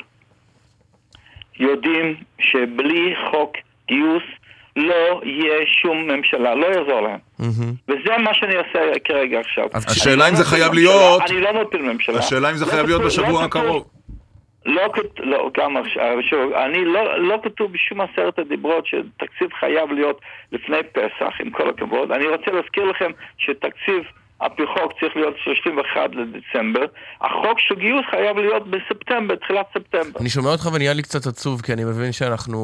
יודעים 1.58 2.14
שבלי 2.38 3.14
חוק 3.30 3.56
גיוס 3.88 4.22
לא 4.76 5.20
יהיה 5.24 5.58
שום 5.82 6.10
ממשלה, 6.10 6.54
לא 6.54 6.66
יעזור 6.66 7.00
להם. 7.00 7.18
וזה 7.88 8.16
מה 8.18 8.34
שאני 8.34 8.54
עושה 8.56 8.98
כרגע 9.04 9.40
עכשיו. 9.40 9.64
השאלה 9.74 10.24
אני 10.24 10.28
אם 10.34 10.38
לא 10.38 10.44
זה 10.44 10.44
חייב 10.44 10.74
להיות- 10.74 11.22
אני 11.30 11.40
לא 11.40 11.62
מפיל 11.62 11.82
ממשלה. 11.82 12.18
השאלה 12.18 12.50
אם 12.50 12.56
זה 12.56 12.64
לא 12.64 12.70
חייב 12.70 12.86
להיות 12.86 13.02
בשבוע 13.02 13.28
לא 13.40 13.44
הקרוב. 13.44 13.86
לא 14.66 14.82
כתוב, 14.92 15.10
לא, 15.18 15.50
גם 15.58 15.76
עכשיו, 15.76 16.16
שוב, 16.30 16.52
אני 16.52 16.84
לא, 16.84 17.18
לא 17.22 17.38
כתוב 17.44 17.72
בשום 17.72 18.00
עשרת 18.00 18.38
הדיברות 18.38 18.86
שתקציב 18.86 19.48
חייב 19.60 19.92
להיות 19.92 20.20
לפני 20.52 20.76
פסח, 20.92 21.34
עם 21.40 21.50
כל 21.50 21.68
הכבוד. 21.68 22.12
אני 22.12 22.26
רוצה 22.26 22.50
להזכיר 22.50 22.84
לכם 22.84 23.10
שתקציב 23.38 24.02
על 24.38 24.48
פי 24.56 24.62
חוק 24.66 24.92
צריך 25.00 25.16
להיות 25.16 25.34
31 25.44 26.00
לדצמבר. 26.12 26.84
החוק 27.20 27.58
של 27.58 27.74
גיוס 27.74 28.04
חייב 28.10 28.36
להיות 28.36 28.70
בספטמבר, 28.70 29.34
תחילת 29.34 29.66
ספטמבר. 29.74 30.20
אני 30.20 30.28
שומע 30.28 30.50
אותך 30.50 30.68
ונהיה 30.72 30.92
לי 30.92 31.02
קצת 31.02 31.26
עצוב, 31.26 31.60
כי 31.60 31.72
אני 31.72 31.84
מבין 31.84 32.12
שאנחנו 32.12 32.58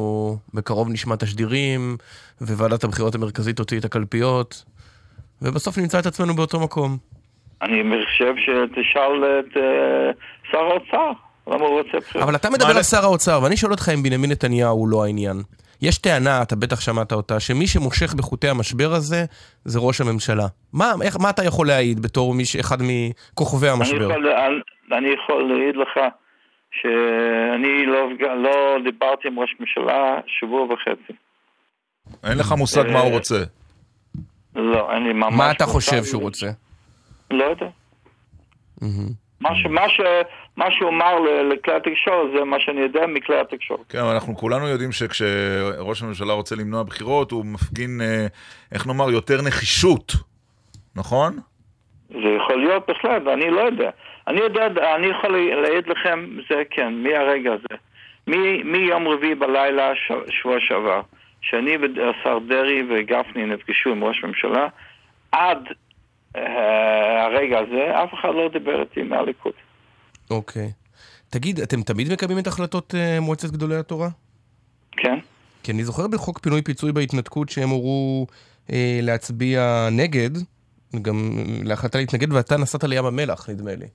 בקרוב 0.53 0.89
נשמע 0.89 1.15
תשדירים, 1.15 1.97
וועדת 2.41 2.83
הבחירות 2.83 3.15
המרכזית 3.15 3.57
תוציא 3.57 3.79
את 3.79 3.85
הקלפיות, 3.85 4.63
ובסוף 5.41 5.77
נמצא 5.77 5.99
את 5.99 6.05
עצמנו 6.05 6.35
באותו 6.35 6.59
מקום. 6.59 6.97
אני 7.61 8.05
חושב 8.05 8.33
שתשאל 8.37 9.39
את 9.39 9.57
אה, 9.57 10.11
שר 10.51 10.57
האוצר, 10.57 11.11
למה 11.47 11.65
הוא 11.65 11.79
רוצה 11.79 11.97
בחירות. 11.97 12.27
אבל 12.27 12.35
אתה 12.35 12.49
מדבר 12.49 12.77
על 12.77 12.83
שר 12.83 13.03
האוצר, 13.03 13.39
ואני 13.43 13.57
שואל 13.57 13.71
אותך 13.71 13.89
אם 13.93 14.03
בנימין 14.03 14.31
נתניהו 14.31 14.77
הוא 14.77 14.87
לא 14.87 15.03
העניין. 15.03 15.37
יש 15.81 15.97
טענה, 15.97 16.41
אתה 16.41 16.55
בטח 16.55 16.81
שמעת 16.81 17.11
אותה, 17.11 17.39
שמי 17.39 17.67
שמושך 17.67 18.13
בחוטי 18.13 18.49
המשבר 18.49 18.93
הזה, 18.93 19.25
זה 19.65 19.79
ראש 19.79 20.01
הממשלה. 20.01 20.47
מה, 20.73 20.91
איך, 21.01 21.17
מה 21.19 21.29
אתה 21.29 21.43
יכול 21.43 21.67
להעיד 21.67 21.99
בתור 21.99 22.33
מי 22.33 22.45
שאחד 22.45 22.77
מכוכבי 22.81 23.67
אני 23.67 23.75
המשבר? 23.77 24.11
יכול, 24.11 24.27
אני, 24.27 24.97
אני 24.97 25.07
יכול 25.13 25.53
להעיד 25.53 25.75
לך 25.75 25.99
שאני 26.71 27.85
לא, 27.85 28.09
לא 28.19 28.77
דיברתי 28.83 29.27
עם 29.27 29.39
ראש 29.39 29.55
ממשלה 29.59 30.19
שבוע 30.27 30.61
וחצי. 30.61 31.13
אין 32.23 32.37
לך 32.37 32.51
מושג 32.51 32.83
מה 32.93 32.99
הוא 32.99 33.11
רוצה. 33.11 33.43
לא, 34.55 34.93
אין 34.93 35.03
לי 35.03 35.13
ממש... 35.13 35.33
מה 35.37 35.51
אתה. 35.51 35.65
חושב 35.65 36.03
שהוא 36.03 36.21
רוצה? 36.21 36.47
לא 37.31 37.43
יודע. 37.43 37.67
מה, 39.41 39.89
ש, 39.89 40.01
מה, 40.57 40.71
שהוא 40.71 40.89
אמר 40.89 41.19
לכלי 41.19 41.73
התקשורת 41.73 42.31
זה 42.37 42.43
מה 42.43 42.59
שאני 42.59 42.81
יודע 42.81 43.07
מכלי 43.07 43.39
התקשורת. 43.39 43.79
כן, 43.89 43.99
אבל 43.99 44.13
אנחנו 44.13 44.37
כולנו 44.37 44.67
יודעים 44.67 44.91
שכשראש 44.91 46.01
הממשלה 46.01 46.33
רוצה 46.33 46.55
למנוע 46.55 46.83
בחירות, 46.83 47.31
הוא 47.31 47.45
מפגין, 47.45 48.01
אה, 48.01 48.27
איך 48.71 48.87
נאמר, 48.87 49.11
יותר 49.11 49.41
נחישות, 49.41 50.11
נכון? 50.95 51.33
זה 52.09 52.29
יכול 52.37 52.55
להיות 52.55 52.83
בהחלט, 52.87 53.21
ואני 53.25 53.49
לא 53.49 53.59
יודע. 53.59 53.89
אני 54.27 54.39
יודע, 54.39 54.65
אני 54.95 55.07
יכול 55.07 55.37
להעיד 55.61 55.87
לכם, 55.87 56.25
זה 56.49 56.63
כן, 56.69 56.93
מהרגע 56.93 57.53
הזה. 57.53 57.79
מיום 58.63 59.07
רביעי 59.07 59.35
בלילה, 59.35 59.91
שבוע 60.29 60.55
שעבר, 60.59 61.01
שאני 61.41 61.77
והשר 61.77 62.39
דרעי 62.47 62.83
וגפני 62.89 63.45
נפגשו 63.45 63.89
עם 63.89 64.03
ראש 64.03 64.23
הממשלה, 64.23 64.67
עד 65.31 65.67
אה, 66.35 67.25
הרגע 67.25 67.59
הזה, 67.59 68.03
אף 68.03 68.13
אחד 68.13 68.29
לא 68.35 68.49
דיבר 68.49 68.81
איתי 68.81 69.03
מהליכוד. 69.03 69.53
אוקיי. 70.31 70.71
תגיד, 71.29 71.59
אתם 71.59 71.81
תמיד 71.81 72.13
מקיימים 72.13 72.39
את 72.39 72.47
החלטות 72.47 72.95
אה, 72.95 73.19
מועצת 73.19 73.51
גדולי 73.51 73.75
התורה? 73.75 74.09
כן. 74.91 75.19
כי 75.63 75.71
אני 75.71 75.83
זוכר 75.83 76.07
בחוק 76.07 76.39
פינוי 76.39 76.61
פיצוי 76.61 76.91
בהתנתקות 76.91 77.49
שהם 77.49 77.69
הורו 77.69 78.27
אה, 78.71 78.99
להצביע 79.01 79.87
נגד, 79.91 80.29
גם 81.01 81.29
להחלטה 81.63 81.97
להתנגד, 81.97 82.33
ואתה 82.33 82.57
נסעת 82.57 82.83
לים 82.83 83.05
המלח, 83.05 83.49
נדמה 83.49 83.71
לי. 83.75 83.85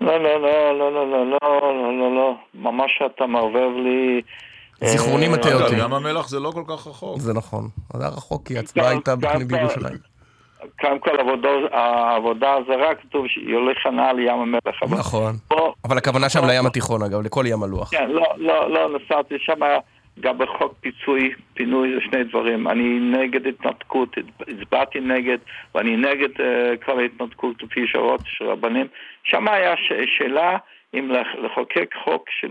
לא, 0.00 0.22
לא, 0.22 0.42
לא, 0.42 0.78
לא, 0.78 0.92
לא, 0.92 1.10
לא, 1.10 1.26
לא, 1.30 1.38
לא, 1.40 1.98
לא, 1.98 2.14
לא, 2.16 2.34
ממש 2.54 2.90
אתה 3.06 3.26
מערבב 3.26 3.70
לי... 3.84 4.22
זיכרוני 4.84 5.26
אה, 5.26 5.32
מטעה 5.32 5.54
אותי. 5.54 5.74
ים 5.76 5.92
המלח 5.92 6.28
זה 6.28 6.40
לא 6.40 6.50
כל 6.50 6.64
כך 6.68 6.86
רחוק. 6.86 7.18
זה 7.20 7.32
נכון. 7.34 7.68
זה 7.92 8.04
היה 8.04 8.08
רחוק, 8.08 8.46
כי 8.46 8.56
ההצבעה 8.56 8.88
הייתה 8.88 9.14
גם- 9.16 9.48
בירושלים. 9.48 10.11
קודם 10.82 10.98
כל 10.98 11.16
העבודה 11.72 12.54
הזרה 12.54 12.94
כתוב 12.94 13.26
שהיא 13.28 13.54
הולכת 13.54 13.86
הנעה 13.86 14.12
לים 14.12 14.34
המלח. 14.34 14.82
נכון. 14.98 15.34
פה- 15.48 15.72
אבל 15.84 15.98
הכוונה 15.98 16.28
שם 16.28 16.44
לים 16.46 16.66
התיכון, 16.66 17.02
אגב, 17.02 17.20
לכל 17.26 17.44
ים 17.48 17.62
הלוח. 17.62 17.90
כן, 17.90 18.10
לא, 18.10 18.26
לא, 18.36 18.70
לא, 18.70 18.98
נסעתי 18.98 19.34
שם 19.38 19.60
גם 20.20 20.38
בחוק 20.38 20.74
פיצוי, 20.80 21.32
פינוי 21.54 21.94
זה 21.94 22.00
שני 22.10 22.24
דברים. 22.24 22.68
אני 22.68 22.98
נגד 23.00 23.46
התנתקות, 23.46 24.08
הצבעתי 24.48 25.00
נגד, 25.00 25.38
ואני 25.74 25.96
נגד 25.96 26.40
אה, 26.40 26.76
כל 26.84 26.98
ההתנתקות 27.00 27.62
לפי 27.62 27.86
שעות 27.86 28.20
של 28.26 28.44
רבנים. 28.44 28.86
שם 29.24 29.48
היה 29.48 29.74
ש- 29.76 30.18
שאלה 30.18 30.56
אם 30.94 31.10
לח- 31.10 31.44
לחוקק 31.44 31.90
חוק 32.04 32.24
של, 32.40 32.48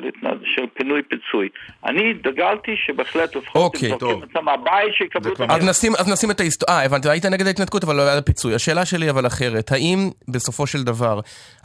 של 0.55 0.65
פינוי 0.73 1.01
פיצוי. 1.09 1.49
אני 1.85 2.13
דגלתי 2.13 2.71
שבהחלט 2.85 3.35
לפחות 3.35 3.55
אוקיי, 3.75 3.93
אם 3.93 3.99
זורקים 3.99 4.21
אותם 4.21 4.45
מהבית 4.45 4.93
שיקבלו 4.97 5.33
את 5.33 5.41
אז 5.49 5.65
נשים, 5.69 5.95
אז 5.95 6.07
נשים 6.07 6.31
את 6.31 6.39
ההיסטוריה, 6.39 6.77
אה, 6.77 6.85
הבנתי, 6.85 7.09
היית 7.09 7.25
נגד 7.25 7.47
ההתנתקות, 7.47 7.83
אבל 7.83 7.95
לא 7.95 8.01
היה 8.01 8.21
פיצוי. 8.21 8.55
השאלה 8.55 8.85
שלי 8.85 9.09
אבל 9.09 9.27
אחרת, 9.27 9.71
האם 9.71 10.09
בסופו 10.27 10.67
של 10.67 10.83
דבר 10.83 11.19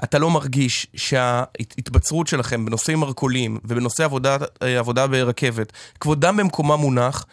אתה 0.05 0.19
לא 0.19 0.31
מרגיש 0.31 0.87
שההתבצרות 0.97 2.27
שלכם 2.27 2.65
בנושאי 2.67 2.95
מרכולים 2.95 3.59
ובנושא 3.65 4.05
עבודה, 4.05 4.37
אה, 4.63 4.79
עבודה 4.79 5.07
ברכבת, 5.07 5.73
כבודם 6.01 6.37
במקומם 6.37 6.81
מונח, 6.81 7.27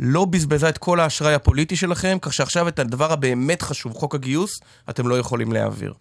לא 0.00 0.24
בזבזה 0.24 0.68
את 0.68 0.78
כל 0.78 1.00
האשראי 1.00 1.34
הפוליטי 1.34 1.76
שלכם, 1.76 2.16
כך 2.22 2.32
שעכשיו 2.32 2.68
את 2.68 2.78
הדבר 2.78 3.12
הבאמת 3.12 3.62
חשוב, 3.62 3.92
חוק 3.92 4.14
הגיוס, 4.14 4.60
אתם 4.90 5.08
לא 5.08 5.18
יכולים 5.18 5.52
להעביר. 5.52 5.92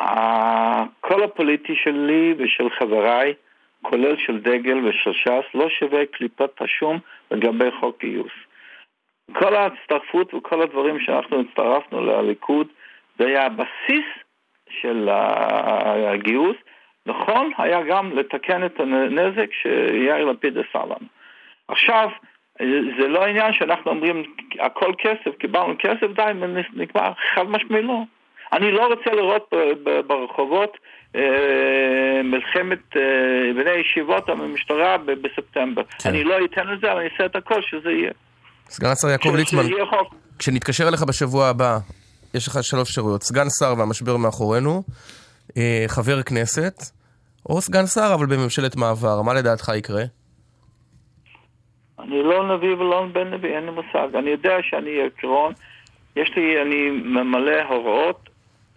הקול 0.00 1.22
הפוליטי 1.24 1.74
שלי 1.76 2.34
ושל 2.38 2.70
חבריי, 2.70 3.34
כולל 3.82 4.16
של 4.16 4.40
דגל 4.40 4.78
ושל 4.84 5.12
ש"ס, 5.12 5.54
לא 5.54 5.68
שווה 5.68 6.06
קליפת 6.06 6.50
השום 6.60 6.98
לגבי 7.30 7.70
חוק 7.80 8.00
גיוס. 8.00 8.32
כל 9.32 9.54
ההצטרפות 9.54 10.34
וכל 10.34 10.62
הדברים 10.62 11.00
שאנחנו 11.00 11.40
הצטרפנו 11.40 12.00
לליכוד, 12.00 12.66
זה 13.18 13.26
היה 13.26 13.46
הבסיס 13.46 14.06
של 14.68 15.08
הגיוס. 16.06 16.56
נכון, 17.06 17.50
היה 17.58 17.82
גם 17.82 18.18
לתקן 18.18 18.66
את 18.66 18.80
הנזק 18.80 19.52
שיאיר 19.52 20.24
לפיד 20.24 20.58
עשה 20.58 20.84
לנו. 20.84 21.06
עכשיו, 21.68 22.10
זה 23.00 23.08
לא 23.08 23.24
עניין 23.24 23.52
שאנחנו 23.52 23.90
אומרים, 23.90 24.22
הכל 24.60 24.92
כסף, 24.98 25.36
קיבלנו 25.38 25.74
כסף, 25.78 26.06
די, 26.14 26.30
נגמר, 26.74 27.12
חד 27.34 27.48
משמעי 27.48 27.82
לא. 27.82 28.02
אני 28.52 28.72
לא 28.72 28.86
רוצה 28.86 29.10
לראות 29.10 29.50
ברחובות 30.06 30.76
אה, 31.16 32.22
מלחמת 32.24 32.96
אה, 32.96 33.02
בני 33.54 33.70
ישיבות 33.80 34.28
עם 34.28 34.40
המשטרה 34.40 34.96
בספטמבר. 34.98 35.82
כן. 35.98 36.08
אני 36.08 36.24
לא 36.24 36.34
אתן 36.44 36.66
לזה, 36.66 36.92
אבל 36.92 37.00
אני 37.00 37.08
אעשה 37.12 37.26
את 37.26 37.36
הכל 37.36 37.60
שזה 37.62 37.90
יהיה. 37.90 38.10
סגן 38.68 38.88
השר 38.88 39.08
יעקב 39.08 39.34
ליצמן. 39.36 39.62
כשנתקשר 40.38 40.88
אליך 40.88 41.02
בשבוע 41.02 41.46
הבא, 41.46 41.78
יש 42.34 42.48
לך 42.48 42.58
שלוש 42.62 42.88
אפשרויות, 42.88 43.22
סגן 43.22 43.46
שר 43.60 43.74
והמשבר 43.78 44.16
מאחורינו, 44.16 44.82
אה, 45.56 45.84
חבר 45.88 46.22
כנסת, 46.22 46.74
או 47.48 47.60
סגן 47.60 47.86
שר 47.86 48.14
אבל 48.14 48.26
בממשלת 48.26 48.76
מעבר, 48.76 49.22
מה 49.22 49.34
לדעתך 49.34 49.68
יקרה? 49.76 50.02
אני 51.98 52.22
לא 52.22 52.56
נביא 52.56 52.74
ולא 52.74 53.06
בן 53.12 53.34
נביא, 53.34 53.56
אין 53.56 53.64
לי 53.64 53.70
מושג. 53.70 54.16
אני 54.18 54.30
יודע 54.30 54.56
שאני 54.62 54.90
עקרון, 55.06 55.52
יש 56.16 56.30
לי, 56.36 56.62
אני 56.62 56.90
ממלא 56.90 57.62
הוראות, 57.68 58.28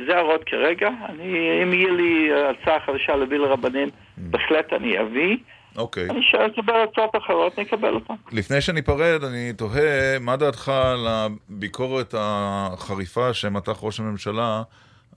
זה 0.08 0.18
ההוראות 0.18 0.44
כרגע. 0.44 0.90
אני, 1.10 1.64
אם 1.64 1.74
יהיה 1.74 1.92
לי 1.92 2.30
הצעה 2.34 2.80
חדשה 2.80 3.16
להביא 3.16 3.38
לרבנים, 3.38 3.90
בהחלט 4.18 4.74
אני 4.74 5.02
אביא. 5.02 5.38
אוקיי. 5.78 6.10
אני 6.10 6.24
שואל 6.24 6.46
לקבל 6.46 6.84
הצעות 6.92 7.16
אחרות, 7.16 7.60
נקבל 7.60 7.94
אותן. 7.94 8.14
לפני 8.32 8.62
שניפרד, 8.62 9.24
אני 9.24 9.54
תוהה, 9.54 10.20
מה 10.20 10.38
דעתך 10.38 10.70
על 10.70 11.08
הביקורת 11.08 12.14
החריפה 12.18 13.34
שמתח 13.34 13.78
ראש 13.82 14.00
הממשלה 14.00 14.62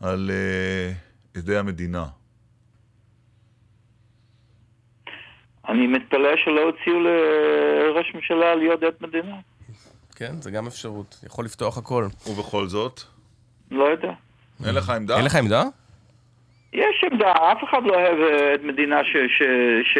על 0.02 0.30
אה, 0.30 0.92
עדי 1.36 1.56
המדינה? 1.56 2.04
אני 5.68 5.86
מתפלא 5.86 6.36
שלא 6.44 6.60
הוציאו 6.60 7.00
לראש 7.00 8.14
ממשלה 8.14 8.54
להיות 8.54 8.82
עד 8.82 8.94
מדינה. 9.00 9.36
כן, 10.16 10.32
זה 10.40 10.50
גם 10.50 10.66
אפשרות. 10.66 11.20
יכול 11.26 11.44
לפתוח 11.44 11.78
הכל. 11.78 12.06
ובכל 12.26 12.66
זאת? 12.66 13.00
לא 13.70 13.84
יודע. 13.84 14.12
אין 14.66 14.74
לך 14.74 14.90
עמדה? 14.90 15.16
אין 15.16 15.24
לך 15.24 15.34
עמדה? 15.36 15.62
יש 16.72 17.04
עמדה, 17.12 17.32
אף 17.32 17.64
אחד 17.64 17.82
לא 17.84 17.94
אוהב 17.94 18.18
אה, 18.20 18.52
עד 18.52 18.62
מדינה 18.64 19.04
ש... 19.04 19.12
ש, 19.38 19.42
ש 19.94 19.98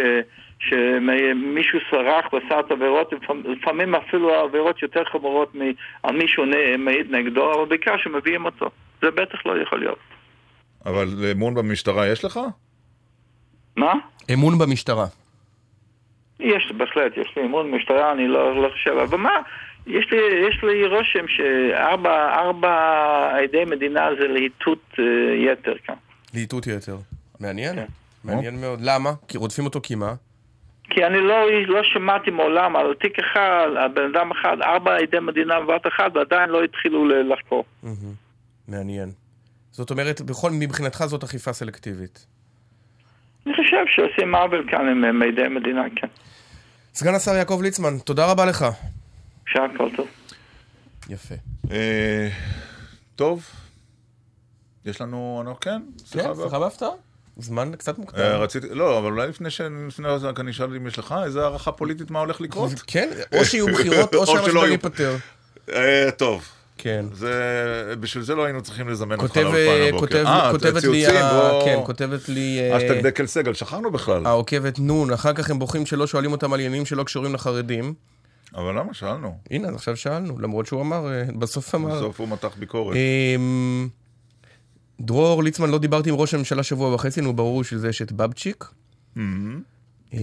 שמישהו 0.68 1.78
סרח 1.90 2.32
ועשה 2.32 2.60
את 2.60 2.70
העבירות, 2.70 3.12
לפעמים- 3.44 3.94
אפילו 3.94 4.34
העבירות 4.34 4.82
יותר 4.82 5.04
חמורות 5.04 5.54
מ- 5.54 5.72
על 6.02 6.16
מישהו 6.16 6.44
מעיד 6.78 7.10
נגדו, 7.14 7.54
אבל 7.54 7.64
בעיקר 7.68 7.96
שמביאים 7.98 8.44
אותו. 8.44 8.70
זה 9.02 9.10
בטח 9.10 9.46
לא 9.46 9.62
יכול 9.62 9.78
להיות. 9.78 9.98
אבל 10.86 11.06
אמון 11.32 11.54
במשטרה 11.54 12.08
יש 12.08 12.24
לך? 12.24 12.40
מה? 13.76 13.92
אמון 14.34 14.58
במשטרה. 14.58 15.06
יש, 16.40 16.72
בהחלט, 16.76 17.16
יש 17.16 17.32
לי 17.36 17.42
אמון 17.42 17.72
במשטרה, 17.72 18.12
אני 18.12 18.28
לא, 18.28 18.62
לא 18.62 18.68
חושב, 18.68 18.90
אבל 18.90 19.18
מה, 19.18 19.36
יש 19.86 20.06
לי, 20.10 20.18
יש 20.48 20.62
לי 20.62 20.86
רושם 20.86 21.28
שארבע 21.28 22.34
ארבע 22.34 22.72
עדי 23.42 23.64
מדינה 23.64 24.08
זה 24.20 24.28
להיטות 24.28 24.94
אה, 24.98 25.04
יתר 25.52 25.74
כאן. 25.84 25.94
להיטות 26.34 26.66
יתר. 26.66 26.96
מעניין. 27.40 27.76
כן. 27.76 27.86
מעניין 28.24 28.60
מאוד. 28.60 28.78
למה? 28.82 29.12
כי 29.28 29.38
רודפים 29.38 29.64
אותו 29.64 29.80
כי 29.82 29.94
מה? 29.94 30.14
כי 30.90 31.06
אני 31.06 31.20
לא, 31.20 31.50
לא 31.66 31.82
שמעתי 31.82 32.30
מעולם 32.30 32.76
על 32.76 32.94
תיק 33.00 33.18
אחד, 33.18 33.68
על 33.76 33.88
בן 33.88 34.02
אדם 34.14 34.30
אחד, 34.30 34.56
ארבע 34.62 34.96
עדי 34.96 35.18
מדינה 35.20 35.60
בבת 35.60 35.86
אחת, 35.86 36.16
ועדיין 36.16 36.50
לא 36.50 36.64
התחילו 36.64 37.04
לחקור. 37.06 37.64
מהמם. 37.82 38.14
מעניין. 38.68 39.10
זאת 39.70 39.90
אומרת, 39.90 40.20
בכל, 40.20 40.50
מבחינתך 40.52 41.04
זאת 41.06 41.22
אכיפה 41.22 41.52
סלקטיבית. 41.52 42.26
אני 43.46 43.54
חושב 43.54 43.84
שעושים 43.86 44.34
עוול 44.34 44.64
כאן 44.70 44.88
עם 44.88 45.22
עדי 45.22 45.48
מדינה, 45.48 45.82
כן. 45.96 46.06
סגן 46.94 47.14
השר 47.14 47.34
יעקב 47.34 47.60
ליצמן, 47.62 47.98
תודה 47.98 48.30
רבה 48.30 48.44
לך. 48.46 48.64
שעה 49.46 49.62
כל 49.78 49.88
טוב. 49.96 50.06
יפה. 51.08 51.34
אה, 51.70 52.28
טוב. 53.16 53.44
יש 54.84 55.00
לנו, 55.00 55.42
כן, 55.60 55.70
כן, 56.12 56.20
שיחה 56.44 56.58
בהפתעה. 56.58 56.88
זמן 57.38 57.70
קצת 57.78 57.98
מוקדם. 57.98 58.20
אה, 58.20 58.36
רציתי, 58.36 58.66
לא, 58.70 58.98
אבל 58.98 59.06
אולי 59.12 59.28
לפני 59.28 59.50
שנפנה 59.50 60.14
לזה, 60.14 60.28
רק 60.28 60.40
אני 60.40 60.50
אשאל 60.50 60.76
אם 60.76 60.86
יש 60.86 60.98
לך 60.98 61.14
איזה 61.24 61.42
הערכה 61.42 61.72
פוליטית 61.72 62.10
מה 62.10 62.18
הולך 62.18 62.40
לקרות. 62.40 62.72
כן, 62.86 63.10
או 63.38 63.44
שיהיו 63.44 63.66
בחירות 63.66 64.14
או 64.14 64.26
שהמשבר. 64.36 64.64
ייפתר. 64.66 65.16
אה, 65.72 66.08
טוב. 66.16 66.48
כן. 66.78 67.04
זה, 67.12 67.32
בשביל 68.00 68.24
זה 68.24 68.34
לא 68.34 68.44
היינו 68.44 68.62
צריכים 68.62 68.88
לזמן 68.88 69.20
אותך 69.20 69.36
לאולפן 69.36 69.58
הבוקר. 69.88 70.06
כותב- 70.06 70.26
אה, 70.26 70.50
כותבת 70.52 70.84
לי, 70.84 71.04
בוא. 71.32 71.64
כן, 71.64 71.78
כותבת 71.86 72.28
לי... 72.28 72.60
אשטג 72.76 73.06
דקל 73.06 73.26
סגל, 73.26 73.54
שכחנו 73.54 73.90
בכלל. 73.90 74.26
העוקבת 74.26 74.78
נון, 74.78 75.12
אחר 75.12 75.32
כך 75.32 75.50
הם 75.50 75.58
בוכים 75.58 75.86
שלא 75.86 76.06
שואלים 76.06 76.32
אותם 76.32 76.52
על 76.52 76.60
עניינים 76.60 76.86
שלא 76.86 77.02
קשורים 77.04 77.34
לחרדים. 77.34 77.94
אבל 78.54 78.78
למה? 78.78 78.94
שאלנו. 78.94 79.38
הנה, 79.50 79.68
אז 79.68 79.74
עכשיו 79.74 79.96
שאלנו, 79.96 80.38
למרות 80.38 80.66
שהוא 80.66 80.80
אמר, 80.80 81.12
אה, 81.12 81.24
בסוף 81.38 81.74
אמר. 81.74 81.96
בסוף 81.96 82.20
הוא 82.20 82.28
מתח 82.28 82.56
ביקורת. 82.58 82.96
אמ, 82.96 83.88
דרור 85.00 85.42
ליצמן, 85.42 85.70
לא 85.70 85.78
דיברתי 85.78 86.10
עם 86.10 86.16
ראש 86.16 86.34
הממשלה 86.34 86.62
שבוע 86.62 86.94
וחצי, 86.94 87.20
נו, 87.20 87.32
ברור 87.32 87.64
שזה 87.64 87.88
יש 87.88 88.02
את 88.02 88.12
בבצ'יק. 88.12 88.64
מהמם. 89.16 89.62
אמ, 90.12 90.18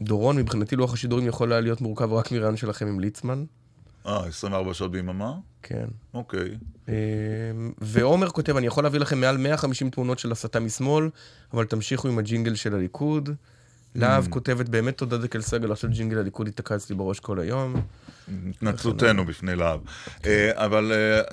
דורון, 0.00 0.36
מבחינתי 0.36 0.76
לוח 0.76 0.94
השידורים 0.94 1.26
יכול 1.26 1.52
היה 1.52 1.60
להיות 1.60 1.80
מורכב 1.80 2.12
רק 2.12 2.32
מרעיון 2.32 2.56
שלכם 2.56 2.86
עם 2.86 3.00
ליצמן. 3.00 3.44
אה, 4.06 4.26
24 4.26 4.74
שעות 4.74 4.90
ביממה? 4.90 5.34
כן. 5.62 5.86
אוקיי. 6.14 6.48
אמ, 6.88 6.94
ועומר 7.78 8.28
כותב, 8.30 8.56
אני 8.56 8.66
יכול 8.66 8.84
להביא 8.84 9.00
לכם 9.00 9.20
מעל 9.20 9.36
150 9.36 9.90
תמונות 9.90 10.18
של 10.18 10.32
הסתה 10.32 10.60
משמאל, 10.60 11.08
אבל 11.52 11.64
תמשיכו 11.64 12.08
עם 12.08 12.18
הג'ינגל 12.18 12.54
של 12.54 12.74
הליכוד. 12.74 13.30
להב 13.94 14.26
Mm. 14.26 14.30
כותבת, 14.30 14.68
באמת 14.68 14.98
תודה 14.98 15.16
דקל 15.18 15.40
סגל, 15.40 15.72
עכשיו 15.72 15.90
ג'ינגל 15.90 16.18
הליכוד 16.18 16.46
ייתקע 16.46 16.74
אצלי 16.76 16.96
בראש 16.96 17.20
כל 17.20 17.40
היום. 17.40 17.74
התנצלותנו 18.50 19.24
בפני 19.26 19.56
להב. 19.56 19.80
אה, 20.26 20.50
אבל 20.54 20.92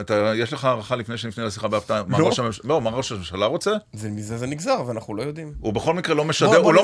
אה, 0.10 0.36
יש 0.36 0.54
לך 0.54 0.66
הערכה 0.66 0.96
לפני 0.96 1.18
שנפנה 1.18 1.46
לשיחה 1.46 1.68
בהפתעה? 1.68 2.04
מה 2.08 2.20
לא. 2.20 2.26
ראש 2.28 2.40
הממשלה- 2.40 2.64
לא, 2.70 2.82
מה 2.82 2.90
ראש 2.90 3.12
הממשלה 3.12 3.46
רוצה? 3.46 3.72
זה 3.94 4.10
מזה 4.10 4.38
זה 4.38 4.48
נגזר, 4.48 4.82
ואנחנו 4.88 5.16
לא 5.16 5.24
יודעים. 5.24 5.54
הוא 5.60 5.74
בכל 5.74 5.94
מקרה 5.94 6.16
לא 6.16 6.26
משדר, 6.26 6.62
לא 6.62 6.84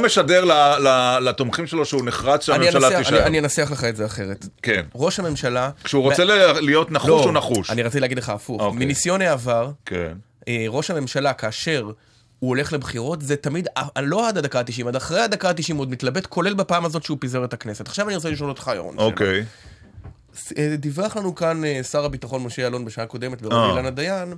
לתומכים 1.19 1.67
שלו 1.67 1.85
שהוא 1.85 2.05
נחרץ 2.05 2.45
שהממשלה 2.45 2.97
תישאר. 2.97 3.25
אני- 3.27 3.39
אנסח 3.39 3.69
לך 3.71 3.83
את 3.83 3.95
זה 3.95 4.05
אחרת. 4.05 4.45
כן. 4.61 4.85
ראש 4.95 5.19
הממשלה... 5.19 5.69
כשהוא 5.83 6.03
רוצה 6.03 6.23
להיות 6.61 6.91
נחוש, 6.91 7.09
לא, 7.09 7.23
הוא 7.23 7.31
נחוש. 7.33 7.69
אני 7.69 7.83
רציתי 7.83 7.99
להגיד 7.99 8.17
לך 8.17 8.29
הפוך. 8.29 8.61
אוקיי. 8.61 8.85
מניסיון 8.85 9.21
העבר, 9.21 9.71
כן. 9.85 10.13
אה, 10.47 10.65
ראש 10.69 10.91
הממשלה, 10.91 11.33
כאשר 11.33 11.91
הוא 12.43 12.49
הולך 12.49 12.73
לבחירות, 12.73 13.21
זה 13.21 13.35
תמיד, 13.35 13.67
אה, 13.77 14.01
לא 14.01 14.27
עד 14.27 14.37
הדקה 14.37 14.59
ה-90, 14.59 14.87
עד 14.87 14.95
אחרי 14.95 15.21
הדקה 15.21 15.49
ה-90 15.49 15.73
הוא 15.73 15.79
עוד 15.79 15.89
מתלבט, 15.89 16.25
כולל 16.25 16.53
בפעם 16.53 16.85
הזאת 16.85 17.03
שהוא 17.03 17.17
פיזר 17.21 17.45
את 17.45 17.53
הכנסת. 17.53 17.87
עכשיו 17.87 18.07
אני 18.07 18.15
רוצה 18.15 18.29
לשאול 18.29 18.49
אותך, 18.49 18.71
ירון. 18.75 18.97
אוקיי. 18.97 19.45
ס- 20.35 20.51
אה, 20.57 20.75
דיווח 20.77 21.17
לנו 21.17 21.35
כאן 21.35 21.65
אה, 21.65 21.83
שר 21.83 22.05
הביטחון 22.05 22.43
משה 22.43 22.61
יעלון 22.61 22.85
בשעה 22.85 23.05
קודמת, 23.05 23.43
אה. 23.43 23.47
ורבי 23.47 23.71
אילנה 23.71 23.89
דיין, 23.89 24.33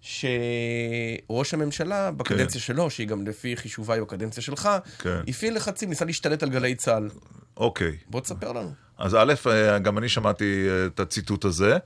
שראש 0.00 1.54
הממשלה, 1.54 2.10
בקדנציה 2.10 2.60
שלו, 2.60 2.90
שהיא 2.90 3.08
גם 3.08 3.26
לפי 3.26 3.56
חישוביי 3.56 4.00
בקדנציה 4.00 4.42
שלך, 4.42 4.68
כן. 4.98 5.20
הפעיל 5.28 5.56
לחצים, 5.56 5.88
ניסה 5.88 6.04
להשתלט 6.04 6.42
על 6.42 6.48
גלי 6.50 6.74
צה"ל. 6.74 7.08
אוקיי. 7.56 7.96
בוא 8.06 8.20
תספר 8.20 8.52
לנו. 8.52 8.72
אז 8.98 9.14
א', 9.14 9.34
גם 9.82 9.98
אני 9.98 10.08
שמעתי 10.08 10.44
את 10.86 11.00
הציטוט 11.00 11.44
הזה. 11.44 11.78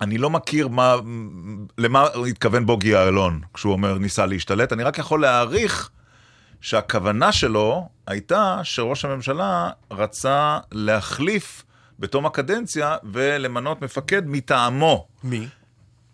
אני 0.00 0.18
לא 0.18 0.30
מכיר 0.30 0.68
מה, 0.68 0.96
למה 1.78 2.06
התכוון 2.30 2.66
בוגי 2.66 2.88
יעלון 2.88 3.40
כשהוא 3.54 3.72
אומר 3.72 3.98
ניסה 3.98 4.26
להשתלט, 4.26 4.72
אני 4.72 4.82
רק 4.82 4.98
יכול 4.98 5.20
להעריך 5.20 5.90
שהכוונה 6.60 7.32
שלו 7.32 7.88
הייתה 8.06 8.60
שראש 8.62 9.04
הממשלה 9.04 9.70
רצה 9.90 10.58
להחליף 10.72 11.64
בתום 11.98 12.26
הקדנציה 12.26 12.96
ולמנות 13.12 13.82
מפקד 13.82 14.22
מטעמו. 14.26 15.06
מי? 15.24 15.48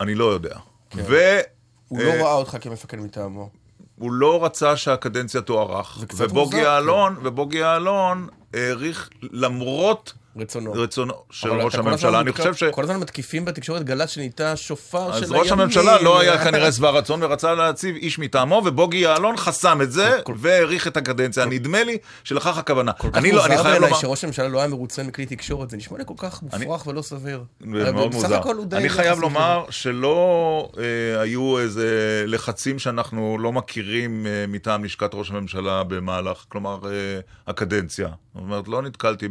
אני 0.01 0.15
לא 0.15 0.25
יודע. 0.25 0.59
כן. 0.91 1.03
ו... 1.09 1.41
הוא 1.89 2.01
אה, 2.01 2.05
לא 2.05 2.25
ראה 2.25 2.33
אותך 2.33 2.57
כמפקד 2.61 2.99
מטעמו. 2.99 3.51
הוא 3.99 4.13
לא 4.13 4.45
רצה 4.45 4.77
שהקדנציה 4.77 5.41
תוארך, 5.41 5.99
ובוגי 6.17 6.57
יעלון, 6.57 7.17
ובוגי 7.23 7.59
יעלון 7.59 8.29
העריך 8.55 9.11
למרות 9.23 10.15
רצונו. 10.37 10.73
רצונו 10.73 11.15
של 11.31 11.51
ראש 11.51 11.75
הממשלה. 11.75 12.21
אני 12.21 12.33
חושב 12.33 12.55
ש... 12.55 12.65
כל 12.65 12.83
הזמן 12.83 12.97
מתקיפים 12.97 13.45
בתקשורת 13.45 13.85
גל"צ 13.85 14.11
שנהייתה 14.11 14.57
שופר 14.57 15.13
של 15.19 15.25
אז 15.25 15.33
ראש 15.33 15.47
הימין. 15.47 15.61
הממשלה 15.61 16.03
לא 16.03 16.21
היה 16.21 16.45
כנראה 16.45 16.73
שבע 16.73 16.91
רצון 16.91 17.23
ורצה 17.23 17.55
להציב 17.55 17.97
איש 17.97 18.19
מטעמו, 18.19 18.63
ובוגי 18.65 18.97
יעלון 18.97 19.37
חסם 19.37 19.83
את 19.83 19.93
זה 19.93 20.19
והאריך 20.37 20.87
את 20.87 20.97
הקדנציה. 20.97 21.45
נדמה 21.45 21.85
לי 21.85 21.99
שלכך 22.25 22.59
הכוונה. 22.59 22.93
כל 22.93 23.11
כך 23.11 23.19
אני 23.19 23.33
לא, 23.33 23.47
אני 23.47 23.55
מוזר 23.55 23.63
חייב 23.63 23.81
בעיניי. 23.81 24.01
שראש 24.01 24.25
הממשלה 24.25 24.49
לא 24.49 24.59
היה 24.59 24.69
מרוצה 24.69 25.03
מכלי 25.03 25.27
תקשורת, 25.27 25.71
זה 25.71 25.77
נשמע 25.77 25.99
לי 25.99 26.05
כל 26.07 26.15
כך 26.17 26.43
מופרך 26.43 26.87
ולא 26.87 27.03
סביר. 27.03 27.45
מאוד 27.61 28.15
מוזר. 28.15 28.41
אני 28.73 28.89
חייב 28.89 29.19
לומר 29.21 29.65
שלא 29.71 30.69
אה, 30.79 31.21
היו 31.21 31.59
איזה 31.59 32.25
לחצים 32.27 32.79
שאנחנו 32.79 33.39
לא 33.41 33.53
מכירים 33.53 34.27
אה, 34.27 34.45
מטעם 34.49 34.85
לשכת 34.85 35.11
ראש 35.15 35.31
הממשלה 35.31 35.83
במהלך, 35.85 36.45
כלומר, 36.49 36.79
אה, 36.85 37.21
הקדנציה. 37.47 38.09
זאת 38.35 38.43
אומרת, 38.43 38.69
לא 38.69 38.83
נתקלתי 38.83 39.29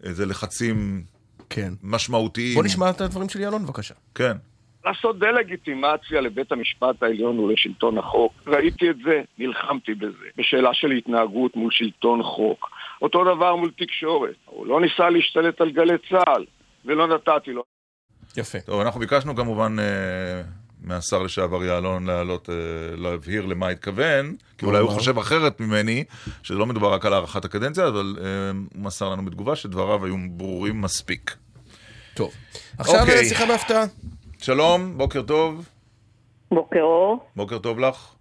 באיזה 0.00 0.26
לחצים 0.26 1.04
כן. 1.50 1.72
משמעותיים. 1.82 2.54
בוא 2.54 2.64
נשמע 2.64 2.90
את 2.90 3.00
הדברים 3.00 3.28
של 3.28 3.40
יעלון 3.40 3.62
בבקשה. 3.62 3.94
כן. 4.14 4.36
לעשות 4.84 5.18
דה-לגיטימציה 5.18 6.20
לבית 6.20 6.52
המשפט 6.52 7.02
העליון 7.02 7.38
ולשלטון 7.38 7.98
החוק. 7.98 8.32
ראיתי 8.46 8.90
את 8.90 8.96
זה, 9.04 9.22
נלחמתי 9.38 9.94
בזה. 9.94 10.26
בשאלה 10.36 10.74
של 10.74 10.90
התנהגות 10.90 11.56
מול 11.56 11.70
שלטון 11.70 12.22
חוק. 12.22 12.70
אותו 13.02 13.24
דבר 13.24 13.56
מול 13.56 13.70
תקשורת. 13.78 14.34
הוא 14.44 14.66
לא 14.66 14.80
ניסה 14.80 15.10
להשתלט 15.10 15.60
על 15.60 15.70
גלי 15.70 15.98
צה"ל, 16.10 16.44
ולא 16.84 17.06
נתתי 17.06 17.52
לו. 17.52 17.64
יפה. 18.36 18.60
טוב, 18.60 18.80
אנחנו 18.80 19.00
ביקשנו 19.00 19.36
כמובן 19.36 19.76
אה, 19.78 20.42
מהשר 20.80 21.22
לשעבר 21.22 21.64
יעלון 21.64 22.06
לעלות, 22.06 22.50
אה, 22.50 22.96
להבהיר 22.96 23.46
למה 23.46 23.68
התכוון, 23.68 24.34
כי 24.58 24.66
אולי 24.66 24.78
הוא? 24.78 24.90
חושב 24.90 25.18
אחרת 25.18 25.60
ממני, 25.60 26.04
שלא 26.42 26.66
מדובר 26.66 26.94
רק 26.94 27.06
על 27.06 27.12
הארכת 27.12 27.44
הקדנציה, 27.44 27.88
אבל 27.88 28.16
אה, 28.20 28.24
הוא 28.50 28.82
מסר 28.84 29.08
לנו 29.08 29.24
בתגובה 29.24 29.56
שדבריו 29.56 30.04
היו 30.04 30.16
ברורים 30.30 30.80
מספיק. 30.80 31.36
טוב. 32.14 32.30
עכשיו 32.78 33.00
אוקיי. 33.00 33.24
שיחה 33.24 33.46
בהפתעה. 33.46 33.84
שלום, 34.38 34.98
בוקר 34.98 35.22
טוב. 35.22 35.68
בוקר 36.50 36.80
אור. 36.80 37.28
בוקר 37.36 37.58
טוב 37.58 37.78
לך. 37.78 38.14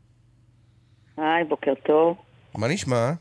היי, 1.17 1.43
בוקר 1.49 1.73
טוב. 1.85 2.17
מה 2.57 2.67
נשמע? 2.67 3.11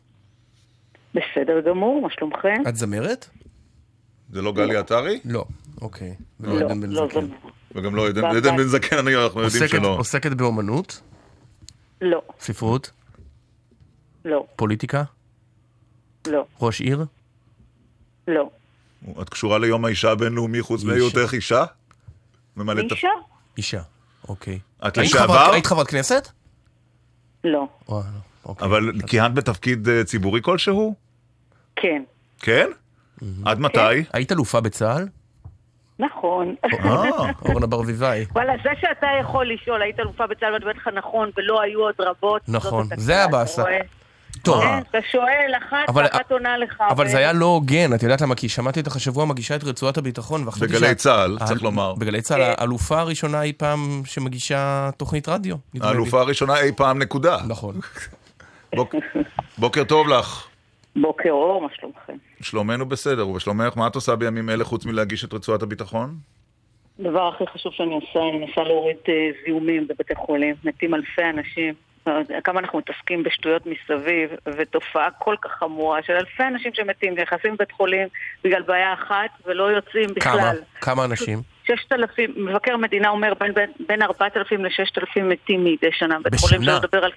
בסדר 1.15 1.61
גמור, 1.67 2.03
מה 2.03 2.09
שלומכם? 2.11 2.63
את 2.69 2.77
זמרת? 2.77 3.29
זה 4.31 4.43
לא 4.43 4.53
גלי 4.53 4.77
עטרי? 4.77 5.21
לא, 5.25 5.45
אוקיי. 5.81 6.15
לא, 6.41 6.59
לא 6.89 7.09
זקן. 7.09 7.27
וגם 7.75 7.95
לא 7.97 8.09
עדן 8.09 8.23
בן 8.57 8.63
זקן, 8.67 8.99
אני- 8.99 9.17
אנחנו 9.17 9.41
יודעים 9.43 9.63
עוסקת- 9.63 9.79
שלא. 9.79 9.97
עוסקת 9.99 10.33
באומנות? 10.33 11.01
לא, 12.01 12.23
ספרות? 12.41 12.91
לא, 14.25 14.47
פוליטיקה? 14.57 15.03
לא, 16.27 16.47
ראש 16.61 16.81
עיר? 16.81 17.05
לא. 18.29 18.51
את 19.23 19.29
קשורה 19.29 19.59
ליום 19.59 19.85
האישה 19.85 20.11
הבינלאומי 20.11 20.63
חוץ 20.63 20.85
מהיותך 20.85 21.31
אישה? 21.35 21.65
אישה? 22.93 23.09
אישה, 23.57 23.81
אוקיי. 24.29 24.59
את 24.87 24.97
לשעבר? 24.99 25.51
היית 25.53 25.67
חברת 25.67 25.87
כנסת? 25.87 26.29
לא. 27.45 27.69
וואו, 27.89 28.03
אבל 28.61 28.93
כיהנת 29.07 29.35
בתפקיד 29.35 29.89
אה, 29.89 30.05
ציבורי 30.05 30.41
כלשהו? 30.43 30.95
כן. 31.77 32.03
כן? 32.41 32.71
עד 33.45 33.59
מתי? 33.61 33.79
היית 34.13 34.33
אלופה 34.33 34.61
בצה"ל? 34.61 35.09
נכון. 35.99 36.55
אה. 36.85 37.03
אורנה 37.49 37.67
ברביבאי. 37.67 38.25
וואלה, 38.33 38.53
זה 38.65 38.71
שאתה 38.81 39.07
יכול 39.21 39.53
לשאול, 39.53 39.83
היית 39.83 40.01
אלופה 40.01 40.27
בצה"ל 40.27 40.53
ואני 40.53 40.63
אומרת 40.65 40.77
לך 40.77 40.89
נכון, 40.95 41.31
ולא 41.37 41.61
היו 41.63 41.81
עוד 41.81 41.95
רבות. 41.99 42.43
נכון, 42.49 42.87
זה 42.97 43.25
הבאסה. 43.25 43.63
טוב. 44.43 44.63
כן, 44.63 44.79
אתה 44.91 44.99
שואל 45.11 45.53
אחת, 45.59 45.77
אבל- 45.89 46.03
ואחת 46.05 46.33
עונה 46.33 46.59
לך. 46.59 46.81
אבל 46.91 47.09
זה 47.09 47.19
היה 47.19 47.33
לא 47.33 47.47
הוגן, 47.47 47.95
את 47.95 48.03
יודעת 48.03 48.21
למה? 48.21 48.35
כי 48.35 48.49
שמעתי 48.49 48.81
אותך 48.81 48.97
השבוע 48.97 49.25
מגישה 49.25 49.57
את 49.57 49.65
רצועת 49.65 49.99
הביטחון, 49.99 50.49
וחשבתי 50.49 50.73
בגלי 50.73 50.95
צה"ל, 50.95 51.39
ה- 51.41 51.45
צריך 51.45 51.63
לומר. 51.63 51.95
בגלי 51.95 52.21
צה"ל, 52.23 52.41
האלופה 52.43 53.01
הראשונה 53.01 53.43
אי 53.43 53.53
פעם 53.53 53.79
שמגישה 54.05 54.91
תוכנית 54.97 55.29
רדיו. 55.29 55.57
האלופה 55.81 56.21
הראשונה 56.21 56.61
אי 56.61 56.73
פעם 56.77 56.99
נקודה. 56.99 57.37
נכון. 57.49 57.75
בוק- 58.77 58.95
בוקר 59.59 59.85
טוב 59.85 60.09
לך. 60.09 60.47
בוקר 60.97 61.31
אור, 61.31 61.63
מה 61.63 61.69
שלומכם? 61.81 62.13
שלומנו 62.43 62.87
בסדר, 62.87 63.29
ובשלומך, 63.29 63.77
מה 63.77 63.87
את 63.87 63.95
עושה 63.95 64.17
בימים 64.17 64.51
אלה 64.51 64.65
חוץ 64.65 64.87
מלהגיש 64.87 65.25
את 65.25 65.35
רצועת 65.35 65.63
הביטחון? 65.63 66.15
הדבר 67.01 67.29
הכי 67.29 67.45
חשוב 67.47 67.73
שאני 67.73 67.95
עושה, 67.95 68.21
אני 68.31 68.39
מנסה 68.39 68.63
להוריד 68.63 68.97
אה, 69.09 69.31
זיהומים 69.45 69.87
בבתי 69.89 70.15
חולים. 70.15 70.55
מתים 70.65 70.95
אלפי 70.95 71.23
אנשים. 71.23 71.75
כמה 72.45 72.61
אנחנו 72.61 72.79
מתעסקים 72.79 73.23
בשטויות 73.23 73.63
מסביב, 73.67 74.31
ותופעה 74.57 75.11
כל 75.11 75.35
כך 75.43 75.51
חמורה 75.51 76.03
של 76.03 76.13
אלפי 76.13 76.43
אנשים 76.43 76.71
שמתים, 76.75 77.15
נכנסים 77.15 77.55
לבית 77.55 77.73
חולים 77.73 78.09
בגלל 78.45 78.63
בעיה 78.63 78.93
אחת, 78.93 79.31
ולא 79.47 79.65
יוצאים 79.65 80.09
כמה? 80.21 80.37
בכלל. 80.37 80.57
כמה 80.81 81.05
אנשים? 81.05 81.43
ששת 81.65 81.93
אלפים, 81.93 82.35
מבקר 82.37 82.75
המדינה 82.75 83.09
אומר 83.09 83.33
בין, 83.41 83.55
בין, 83.55 83.71
בין 83.89 84.03
ארבעת 84.03 84.37
אלפים 84.37 84.65
לששת 84.65 84.99
אלפים 84.99 85.29
מתים 85.29 85.65
מדי 85.65 85.93
שנה. 85.93 86.19
בית 86.23 86.41
חולים 86.41 86.61
בשנה? 86.61 86.77
שמדבר 86.77 87.05
על, 87.05 87.11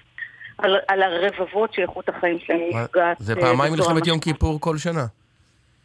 על, 0.58 0.76
על 0.88 1.02
הרבבות 1.02 1.74
שאיכות 1.74 2.08
החיים 2.08 2.38
שלהם 2.46 2.60
נפגעת. 2.70 3.16
זה 3.18 3.32
אה, 3.34 3.40
פעמיים 3.40 3.72
מלחמת 3.72 4.06
יום 4.06 4.18
כיפור 4.20 4.60
כל 4.60 4.78
שנה. 4.78 5.06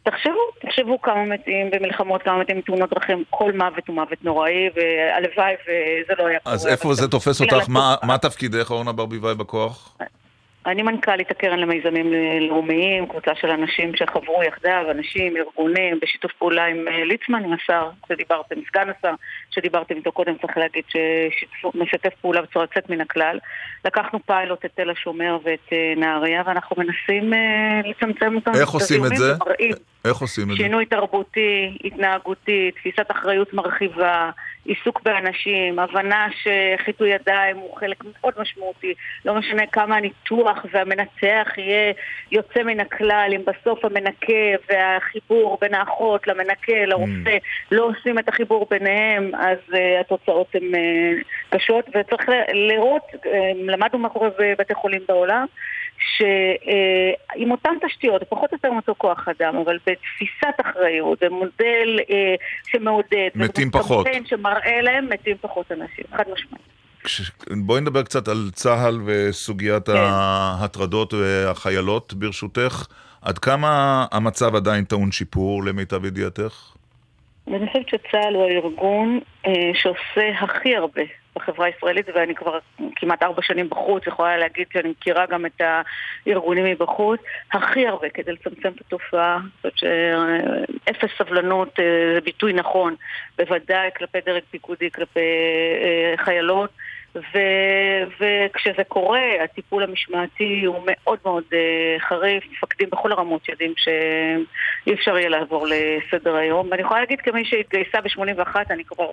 תחשבו, 0.02 0.32
תחשבו 0.60 1.02
כמה 1.02 1.24
מתים 1.24 1.70
במלחמות, 1.70 2.22
כמה 2.22 2.38
מתים 2.38 2.58
בתאונות 2.58 2.90
דרכים, 2.90 3.24
כל 3.30 3.52
מוות 3.52 3.88
הוא 3.88 3.94
מוות 3.96 4.24
נוראי, 4.24 4.68
והלוואי 4.76 5.54
וזה 5.62 6.12
לא 6.18 6.26
היה 6.26 6.38
קורה. 6.40 6.54
אז 6.54 6.66
איפה 6.66 6.94
זה 6.94 7.08
תופס 7.08 7.40
אותך? 7.40 7.68
מה- 7.68 8.18
תפקידך, 8.22 8.70
אורנה 8.70 8.92
ברביבאי, 8.92 9.34
בכוח? 9.34 9.96
אני 10.66 10.82
מנכ"לית 10.82 11.30
הקרן 11.30 11.58
למיזמים 11.58 12.12
לאומיים, 12.40 13.06
קבוצה 13.06 13.30
של 13.34 13.50
אנשים 13.50 13.96
שחברו 13.96 14.42
יחדיו, 14.42 14.90
אנשים, 14.90 15.36
ארגונים, 15.36 16.00
בשיתוף 16.02 16.32
פעולה 16.38 16.64
עם 16.64 16.88
אה, 16.88 17.04
ליצמן, 17.04 17.44
עם 17.44 17.52
השר 17.52 17.90
שדיברתם, 18.08 18.56
סגן 18.68 18.88
השר 18.98 19.14
שדיברתם 19.50 19.96
איתו 19.96 20.12
קודם, 20.12 20.34
צריך 20.38 20.56
להגיד 20.56 20.84
שמשתף 20.88 22.14
פעולה 22.20 22.42
בצורה 22.42 22.64
יוצאת 22.64 22.90
מן 22.90 23.00
הכלל. 23.00 23.38
לקחנו 23.84 24.18
פיילוט 24.26 24.64
את 24.64 24.70
תל 24.74 24.90
השומר 24.90 25.38
ואת 25.44 25.72
אה, 25.72 25.94
נהריה, 25.96 26.42
ואנחנו 26.46 26.76
מנסים 26.78 27.34
אה, 27.34 27.80
לצמצם 27.84 28.36
אותם. 28.36 28.52
איך 28.60 28.68
עושים 28.68 29.04
את 29.04 29.16
זה? 29.16 29.32
איך 30.04 30.16
עושים 30.16 30.44
את 30.50 30.56
זה? 30.56 30.62
שינוי 30.62 30.86
תרבותי, 30.86 31.78
התנהגותי, 31.84 32.70
תפיסת 32.70 33.10
אחריות 33.10 33.54
מרחיבה, 33.54 34.30
עיסוק 34.64 35.02
באנשים, 35.02 35.78
הבנה 35.78 36.26
שחיטוי 36.30 37.10
ידיים 37.10 37.56
הוא 37.56 37.76
חלק 37.76 38.04
מאוד 38.04 38.34
משמעותי. 38.40 38.94
לא 39.24 39.34
משנה 39.34 39.66
כמה 39.66 39.96
הניתוח 39.96 40.53
והמנתח 40.72 41.48
יהיה 41.56 41.92
יוצא 42.32 42.62
מן 42.62 42.80
הכלל, 42.80 43.30
אם 43.36 43.40
בסוף 43.46 43.84
המנקה 43.84 44.62
והחיבור 44.68 45.58
בין 45.60 45.74
האחות 45.74 46.26
למנקה, 46.26 46.84
לרופא, 46.86 47.36
לא 47.70 47.84
עושים 47.84 48.18
את 48.18 48.28
החיבור 48.28 48.66
ביניהם, 48.70 49.30
אז 49.34 49.58
uh, 49.72 49.76
התוצאות 50.00 50.54
הן 50.54 50.74
uh, 50.74 51.24
קשות, 51.50 51.84
וצריך 51.88 52.28
לראות, 52.52 53.02
uh, 53.14 53.28
למדנו 53.56 53.98
מה 53.98 54.08
קורה 54.08 54.28
בבתי 54.38 54.74
חולים 54.74 55.00
בעולם, 55.08 55.46
שעם 55.98 57.50
אותן 57.50 57.74
תשתיות, 57.86 58.22
פחות 58.28 58.52
או 58.52 58.56
יותר 58.56 58.68
עם 58.68 58.76
אותו 58.76 58.94
כוח 58.98 59.28
אדם, 59.28 59.56
אבל 59.56 59.78
בתפיסת 59.86 60.60
אחריות, 60.60 61.22
במודל 61.22 61.98
אה, 62.10 62.34
שמעודד, 62.66 63.28
מתים 63.34 63.70
פחות. 63.70 64.06
שמראה 64.24 64.80
להם, 64.82 65.08
מתים 65.08 65.36
פחות 65.40 65.72
אנשים, 65.72 66.04
חד 66.12 66.24
משמעית. 66.32 66.73
כש- 67.04 67.30
בואי 67.56 67.80
נדבר 67.80 68.02
קצת 68.02 68.28
על 68.28 68.50
צה"ל 68.52 69.00
וסוגיית 69.04 69.86
כן. 69.86 69.92
ההטרדות 69.96 71.14
והחיילות, 71.14 72.14
ברשותך. 72.14 72.86
עד 73.22 73.38
כמה 73.38 74.04
המצב 74.12 74.54
עדיין 74.56 74.84
טעון 74.84 75.12
שיפור, 75.12 75.64
למיטב 75.64 76.04
ידיעתך? 76.04 76.74
ואני 77.46 77.66
חושבת 77.66 77.88
שצה"ל 77.88 78.34
הוא 78.34 78.44
הארגון 78.44 79.20
אה, 79.46 79.52
שעושה 79.74 80.30
הכי 80.40 80.76
הרבה 80.76 81.02
בחברה 81.36 81.66
הישראלית, 81.66 82.06
ואני 82.14 82.34
כבר 82.34 82.58
כמעט 82.96 83.22
ארבע 83.22 83.42
שנים 83.42 83.70
בחוץ, 83.70 84.06
יכולה 84.06 84.36
להגיד 84.36 84.66
שאני 84.72 84.88
מכירה 84.88 85.26
גם 85.26 85.46
את 85.46 85.60
הארגונים 86.26 86.64
מבחוץ, 86.64 87.20
הכי 87.52 87.86
הרבה 87.86 88.08
כדי 88.08 88.32
לצמצם 88.32 88.68
את 88.68 88.80
התופעה. 88.80 89.36
אני 89.36 89.70
חושבת 89.72 89.78
שאפס 89.78 91.10
סבלנות 91.18 91.80
אה, 91.80 91.84
זה 92.14 92.20
ביטוי 92.20 92.52
נכון, 92.52 92.94
בוודאי 93.38 93.88
כלפי 93.96 94.18
דרג 94.26 94.42
פיקודי, 94.50 94.90
כלפי 94.90 95.20
אה, 95.84 96.24
חיילות. 96.24 96.70
ו- 97.16 98.04
וכשזה 98.20 98.84
קורה, 98.88 99.44
הטיפול 99.44 99.82
המשמעתי 99.82 100.64
הוא 100.64 100.82
מאוד 100.86 101.18
מאוד 101.24 101.44
uh, 101.50 102.02
חריף. 102.08 102.44
מפקדים 102.52 102.90
בכל 102.90 103.12
הרמות 103.12 103.48
יודעים 103.48 103.72
שאי 103.76 104.94
אפשר 104.94 105.18
יהיה 105.18 105.28
לעבור 105.28 105.66
לסדר 105.66 106.34
היום. 106.34 106.68
ואני 106.70 106.82
יכולה 106.82 107.00
להגיד 107.00 107.20
כמי 107.20 107.44
שהתגייסה 107.44 108.00
ב-81, 108.00 108.56
אני 108.70 108.84
כבר 108.84 109.10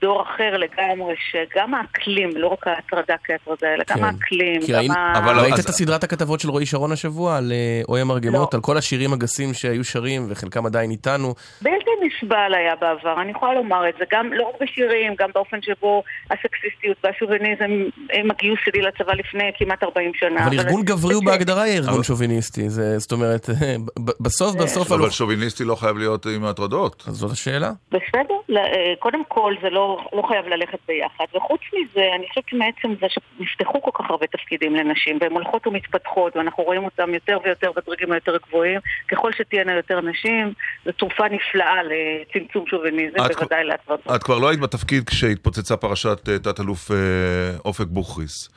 דור 0.00 0.22
אחר 0.22 0.56
לגמרי, 0.56 1.14
שגם 1.30 1.74
האקלים, 1.74 2.30
לא 2.36 2.46
רק 2.48 2.66
ההטרדה 2.66 3.14
כהטרדה, 3.24 3.74
אלא 3.74 3.84
גם 3.90 4.04
האקלים, 4.04 4.60
כי 4.66 4.72
גם 4.72 4.90
ה... 4.90 5.32
ראית 5.42 5.54
את 5.60 5.68
הסדרת 5.68 6.04
הכתבות 6.04 6.40
של 6.40 6.50
רועי 6.50 6.66
שרון 6.66 6.92
השבוע 6.92 7.36
על 7.36 7.52
אה, 7.52 7.80
אוי 7.88 8.00
המרגמות, 8.00 8.54
על 8.54 8.60
כל 8.60 8.76
השירים 8.76 9.12
הגסים 9.12 9.54
שהיו 9.54 9.84
שרים 9.84 10.26
וחלקם 10.28 10.66
עדיין 10.66 10.90
איתנו. 10.90 11.34
בלתי 11.62 11.90
נסבל 12.06 12.54
היה 12.54 12.74
בעבר, 12.80 13.22
אני 13.22 13.30
יכולה 13.30 13.54
לומר 13.54 13.88
את 13.88 13.94
זה, 13.98 14.04
גם 14.12 14.32
לא 14.32 14.48
רק 14.54 14.62
בשירים, 14.62 15.14
גם 15.18 15.28
באופן 15.34 15.56
שבו 15.62 16.02
הסקסיסטיות 16.30 16.96
והשוביניזם 17.04 17.70
עם 18.12 18.30
הגיוס 18.30 18.58
שלי 18.64 18.82
לצבא 18.82 19.12
לפני 19.12 19.50
כמעט 19.58 19.82
40 19.82 20.12
שנה. 20.14 20.46
אבל 20.46 20.58
ארגון 20.58 20.82
גברי 20.82 21.14
הוא 21.14 21.24
בהגדרה 21.24 21.66
יהיה 21.66 21.76
ארגון 21.78 21.94
אבל- 21.94 22.02
שוביניסטי, 22.02 22.68
זה- 22.70 22.98
זאת 22.98 23.12
אומרת, 23.12 23.46
בסוף 24.20 24.56
בסוף... 24.56 24.92
אבל 24.92 25.10
שוביניסטי 25.10 25.64
לא 25.64 25.74
חייב 25.74 25.98
להיות 25.98 26.26
עם 26.26 26.44
הטרדות. 26.44 27.04
אז 27.08 27.14
זאת 27.14 27.30
השאלה. 27.30 27.70
בסדר, 27.88 28.34
לא, 28.48 28.60
אה, 28.60 28.66
קודם 28.98 29.22
כל 29.28 29.54
זה 29.62 29.70
לא, 29.70 29.87
לא 30.12 30.22
חייב 30.28 30.46
ללכת 30.46 30.78
ביחד, 30.88 31.24
וחוץ 31.34 31.60
מזה, 31.72 32.04
אני 32.16 32.28
חושבת 32.28 32.48
שמעצם 32.48 32.94
זה 33.00 33.06
שנפתחו 33.08 33.82
כל 33.82 33.90
כך 33.94 34.10
הרבה 34.10 34.26
תפקידים 34.26 34.76
לנשים, 34.76 35.18
והן 35.20 35.32
הולכות 35.32 35.66
ומתפתחות, 35.66 36.36
ואנחנו 36.36 36.64
רואים 36.64 36.84
אותן 36.84 37.14
יותר 37.14 37.38
ויותר 37.44 37.70
בדרגים 37.76 38.12
היותר 38.12 38.36
גבוהים, 38.48 38.80
ככל 39.08 39.32
שתהיינה 39.32 39.72
יותר 39.72 40.00
נשים, 40.00 40.52
זו 40.84 40.92
תרופה 40.92 41.24
נפלאה 41.28 41.82
לצמצום 41.82 42.64
שוביניזם, 42.66 43.16
בוודאי 43.16 43.64
להטרדות. 43.64 44.06
את 44.16 44.22
כבר 44.22 44.38
לא 44.38 44.48
היית 44.48 44.60
בתפקיד 44.60 45.08
כשהתפוצצה 45.08 45.76
פרשת 45.76 46.28
אה, 46.28 46.38
תת-אלוף 46.38 46.90
אה, 46.90 46.96
אופק 47.64 47.86
בוכריס. 47.86 48.48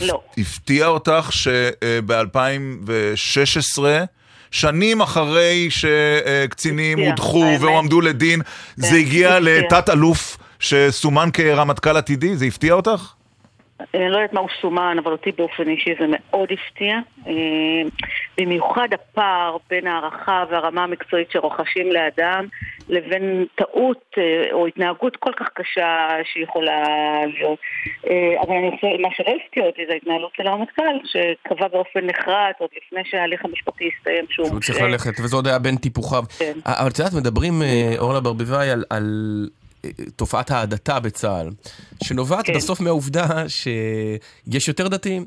לא. 0.00 0.22
הפתיע 0.38 0.86
אותך 0.86 1.28
שב-2016, 1.30 3.82
שנים 4.50 5.00
אחרי 5.00 5.68
שקצינים 5.70 6.98
הודחו. 6.98 7.44
והועמדו 7.60 8.00
לדין, 8.00 8.40
זה 8.76 8.96
הגיע 8.96 9.36
הפתיע. 9.36 9.40
לתת-אלוף 9.40 10.36
שסומן 10.62 11.28
כרמטכ"ל 11.32 11.96
עתידי? 11.96 12.36
זה 12.36 12.44
הפתיע 12.44 12.72
אותך? 12.74 13.14
אני 13.94 14.08
לא 14.10 14.16
יודעת 14.16 14.32
מה 14.32 14.40
הוא 14.40 14.48
סומן, 14.60 14.96
אבל 15.02 15.12
אותי 15.12 15.32
באופן 15.32 15.68
אישי 15.68 15.90
זה 16.00 16.06
מאוד 16.08 16.48
הפתיע. 16.52 16.94
אה, 17.26 17.32
במיוחד 18.40 18.88
הפער 18.94 19.56
בין 19.70 19.86
הערכה 19.86 20.44
והרמה 20.50 20.84
המקצועית 20.84 21.30
שרוכשים 21.30 21.92
לאדם 21.92 22.46
לבין 22.88 23.46
טעות 23.54 24.04
אה, 24.18 24.22
או 24.52 24.66
התנהגות 24.66 25.16
כל 25.16 25.32
כך 25.36 25.46
קשה 25.54 26.08
שיכולה 26.32 26.82
להיות. 27.34 27.58
אה, 28.10 28.42
אבל 28.46 28.54
אני 28.56 28.70
חושבת, 28.76 29.00
מה 29.00 29.08
שלא 29.16 29.32
הפתיע 29.44 29.64
אותי 29.66 29.82
זה 29.86 29.92
ההתנהלות 29.92 30.30
של 30.36 30.46
הרמטכ"ל, 30.46 30.96
שקבע 31.04 31.68
באופן 31.68 32.00
נחרץ 32.06 32.56
עוד 32.58 32.70
לפני 32.76 33.00
שההליך 33.10 33.44
המשפטי 33.44 33.90
הסתיים 33.98 34.24
שהוא 34.30 34.46
שהוא 34.48 34.60
צריך. 34.60 34.80
ללכת, 34.82 35.20
וזה 35.20 35.36
עוד 35.36 35.46
היה 35.46 35.58
בין 35.58 35.76
טיפוחיו. 35.76 36.22
כן. 36.38 36.52
אבל 36.66 36.90
את 36.90 36.98
יודעת, 36.98 37.14
מדברים, 37.14 37.52
אורנה 37.98 38.20
ברביבאי, 38.20 38.70
על- 38.90 39.48
תופעת 40.16 40.50
ההדתה 40.50 41.00
בצה"ל, 41.00 41.50
שנובעת 42.04 42.46
כן. 42.46 42.54
בסוף 42.54 42.80
מהעובדה 42.80 43.48
שיש 43.48 44.68
יותר 44.68 44.88
דתיים. 44.88 45.26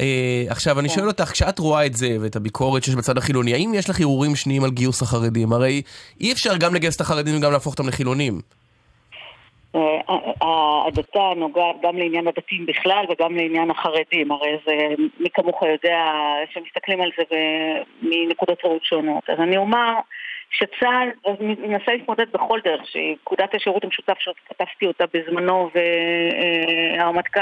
אה, 0.00 0.44
עכשיו, 0.48 0.74
כן. 0.74 0.80
אני 0.80 0.88
שואל 0.88 1.06
אותך, 1.06 1.32
כשאת 1.32 1.58
רואה 1.58 1.86
את 1.86 1.94
זה 1.94 2.16
ואת 2.20 2.36
הביקורת 2.36 2.84
שיש 2.84 2.94
בצד 2.94 3.18
החילוני, 3.18 3.54
האם 3.54 3.72
יש 3.74 3.90
לך 3.90 4.00
הרהורים 4.00 4.36
שניים 4.36 4.64
על 4.64 4.70
גיוס 4.70 5.02
החרדים? 5.02 5.52
הרי 5.52 5.82
אי 6.20 6.32
אפשר 6.32 6.56
גם 6.56 6.74
לגייס 6.74 6.96
את 6.96 7.00
החרדים 7.00 7.36
וגם 7.36 7.52
להפוך 7.52 7.72
אותם 7.72 7.88
לחילונים. 7.88 8.40
אה, 9.74 9.80
ההדתה 10.40 11.32
נוגעת 11.36 11.76
גם 11.82 11.98
לעניין 11.98 12.28
הדתיים 12.28 12.66
בכלל 12.66 13.04
וגם 13.10 13.36
לעניין 13.36 13.70
החרדים, 13.70 14.32
הרי 14.32 14.56
זה, 14.66 14.72
מי 15.20 15.28
כמוך 15.34 15.62
יודע 15.62 16.02
שמסתכלים 16.52 17.00
על 17.00 17.10
זה 17.16 17.24
מנקודות 18.02 18.58
ראות 18.64 18.84
שונות. 18.84 19.30
אז 19.30 19.40
אני 19.40 19.56
אומר 19.56 19.92
שצה"ל 20.58 21.32
מנסה 21.40 21.92
להתמודד 21.92 22.24
בכל 22.34 22.58
דרך, 22.64 22.80
שפקודת 22.84 23.54
השירות 23.54 23.84
המשותף 23.84 24.14
שכתבתי 24.18 24.86
אותה 24.86 25.04
בזמנו 25.14 25.70
והרמטכ"ל 26.98 27.40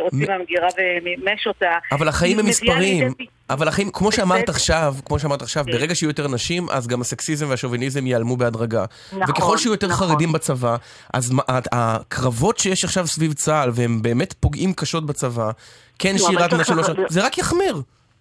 הוציא 0.00 0.26
מהמגירה 0.28 0.68
ומימש 0.78 1.46
אותה. 1.46 1.78
אבל 1.92 2.08
החיים 2.08 2.38
הם 2.38 2.46
מספרים, 2.46 3.12
אבל 3.50 3.68
החיים, 3.68 3.90
כמו 3.92 4.12
שאמרת. 4.12 4.48
עכשיו, 4.48 4.94
כמו 5.04 5.18
שאמרת 5.18 5.42
עכשיו, 5.42 5.64
כן. 5.64 5.72
ברגע 5.72 5.94
שיהיו 5.94 6.10
יותר 6.10 6.28
נשים, 6.28 6.70
אז 6.70 6.86
גם 6.86 7.00
הסקסיזם 7.00 7.50
והשוביניזם 7.50 8.06
ייעלמו 8.06 8.36
בהדרגה. 8.36 8.84
נכון, 9.12 9.22
וככל 9.30 9.58
שיהיו 9.58 9.72
יותר 9.72 9.88
נכון. 9.88 10.08
חרדים 10.08 10.32
בצבא, 10.32 10.76
אז 11.14 11.32
הקרבות 11.72 12.58
שיש 12.58 12.84
עכשיו 12.84 13.06
סביב 13.06 13.32
צה"ל, 13.32 13.70
והם 13.74 14.02
באמת 14.02 14.32
פוגעים 14.32 14.72
קשות 14.72 15.06
בצבא, 15.06 15.50
כן 15.98 16.18
שירת 16.18 16.52
נשים, 16.52 16.76
זה 17.08 17.26
רק 17.26 17.38
יחמיר. 17.38 17.76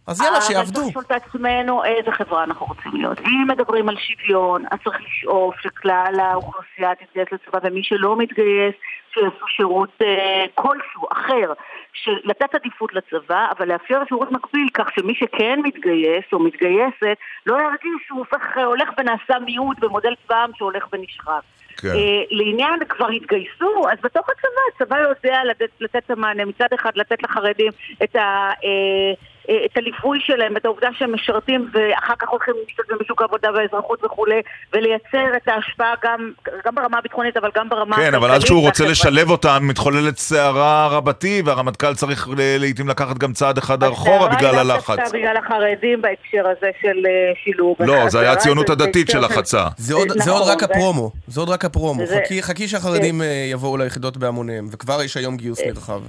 אז 0.07 0.21
יאללה, 0.21 0.37
אבל 0.37 0.45
שיעבדו. 0.45 0.73
צריך 0.73 0.87
לשאול 0.87 1.03
את 1.07 1.11
עצמנו 1.11 1.83
איזה 1.83 2.11
חברה 2.11 2.43
אנחנו 2.43 2.65
רוצים 2.65 2.91
להיות. 2.93 3.19
אם 3.19 3.47
מדברים 3.47 3.89
על 3.89 3.95
שוויון, 3.97 4.63
אז 4.71 4.79
צריך 4.83 4.97
לשאוף 5.01 5.55
שכלל 5.61 6.13
האוכלוסייה 6.19 6.95
תתגייס 6.95 7.27
לצבא, 7.31 7.59
ומי 7.63 7.83
שלא 7.83 8.17
מתגייס, 8.17 8.75
שיעשו 9.13 9.47
שירות 9.47 9.89
אה, 10.01 10.45
כלשהו, 10.55 11.07
אחר. 11.11 11.53
של- 11.93 12.19
לתת 12.23 12.55
עדיפות 12.55 12.93
לצבא, 12.93 13.47
אבל 13.57 13.67
לאפשר 13.67 14.01
שירות 14.07 14.31
מקביל, 14.31 14.67
כך 14.73 14.87
שמי 14.95 15.15
שכן 15.15 15.59
מתגייס 15.63 16.25
או 16.33 16.39
מתגייסת, 16.39 17.17
לא 17.45 17.55
ירגיש 17.61 18.01
שהוא 18.07 18.19
הופך, 18.19 18.57
הולך 18.57 18.89
ונעשה 18.97 19.39
מיעוט 19.45 19.79
במודל 19.79 20.13
צבא 20.25 20.35
העם 20.35 20.51
שהולך 20.55 20.87
ונשחק. 20.93 21.41
כן. 21.77 21.87
אה, 21.87 22.21
לעניין 22.29 22.79
כבר 22.89 23.07
התגייסו, 23.07 23.83
אז 23.91 23.97
בתוך 24.03 24.27
הצבא, 24.29 24.61
הצבא 24.75 24.97
יודע 25.09 25.37
לתת, 25.49 25.69
לתת 25.79 26.01
את 26.05 26.11
המענה, 26.11 26.45
מצד 26.45 26.67
אחד 26.75 26.91
לתת 26.95 27.23
לחרדים 27.23 27.71
את, 28.03 28.15
ה, 28.15 28.19
אה, 28.63 29.13
אה, 29.49 29.65
את 29.65 29.77
הליווי 29.77 30.19
שלהם, 30.21 30.57
את 30.57 30.65
העובדה 30.65 30.87
שהם 30.97 31.13
משרתים 31.15 31.69
ואחר 31.73 32.13
כך 32.19 32.29
הולכים 32.29 32.53
להשתתף 32.65 32.93
בשוק 33.01 33.21
העבודה 33.21 33.49
והאזרחות 33.55 34.03
וכולי, 34.03 34.41
ולייצר 34.73 35.37
את 35.37 35.47
ההשפעה 35.47 35.93
גם, 36.03 36.31
גם 36.65 36.75
ברמה 36.75 36.97
הביטחונית 36.97 37.37
אבל 37.37 37.49
גם 37.55 37.69
ברמה 37.69 37.95
כן, 37.95 38.13
אבל 38.13 38.31
אז 38.31 38.43
כשהוא 38.43 38.61
רוצה. 38.61 38.85
לשלב 38.85 39.29
אותם, 39.29 39.59
מתחוללת 39.61 40.17
סערה 40.17 40.87
רבתי, 40.87 41.41
והרמטכ"ל 41.45 41.93
צריך 41.93 42.29
ל- 42.37 42.57
לעיתים 42.59 42.87
לקחת 42.87 43.17
גם 43.17 43.33
צעד 43.33 43.57
אחד 43.57 43.83
אחורה 43.83 44.15
הסערה 44.15 44.35
בגלל 44.35 44.55
היא 44.55 44.63
לאו 44.63 44.73
הלחץ. 44.75 44.99
דווקא 44.99 45.17
בגלל 45.17 45.37
החרדים 45.37 46.01
בהקשר 46.01 46.47
הזה 46.47 46.69
של 46.81 47.05
שילוב. 47.43 47.75
לא, 47.79 47.85
זה 47.85 47.97
היה 47.97 48.07
הסערה 48.09 48.31
הציונות 48.31 48.69
הדתית 48.69 49.09
של 49.09 49.19
לחצה. 49.19 49.67
זה 49.77 49.93
עוד, 49.93 50.07
נכון, 50.17 50.41
רק 50.51 50.63
הפרומו, 50.63 51.11
זה 51.27 51.39
עוד 51.39 51.49
רק 51.49 51.60
הפרומו. 51.65 52.05
זה- 52.05 52.21
חכי, 52.25 52.41
חכי 52.43 52.67
שהחרדים 52.67 53.21
אה, 53.21 53.47
יבואו 53.51 53.77
ליחידות 53.77 54.17
בהמוניהם, 54.17 54.65
וכבר 54.71 55.03
יש 55.03 55.17
היום 55.17 55.37
גיוס 55.37 55.61
נרחב. 55.65 56.01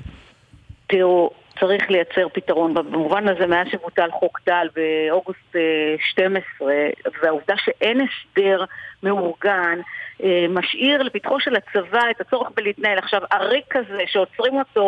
תראו, 0.87 1.31
צריך 1.61 1.91
לייצר 1.91 2.29
פתרון. 2.35 2.75
במובן 2.75 3.29
הזה, 3.29 3.47
מאז 3.47 3.67
שבוטל 3.73 4.11
חוק 4.11 4.39
טל 4.45 4.67
באוגוסט 4.77 5.57
אה, 5.57 5.61
12, 6.11 6.69
והעובדה 7.23 7.55
שאין 7.65 8.01
הסדר 8.01 8.65
מאורגן, 9.03 9.79
אה, 10.23 10.47
משאיר 10.51 11.03
לפתחו 11.03 11.41
של 11.41 11.57
הצבא 11.57 12.03
את 12.11 12.21
הצורך 12.21 12.49
בלהתנהל. 12.57 12.99
עכשיו, 12.99 13.21
הריק 13.31 13.77
הזה 13.77 14.03
שעוצרים 14.07 14.55
אותו, 14.59 14.85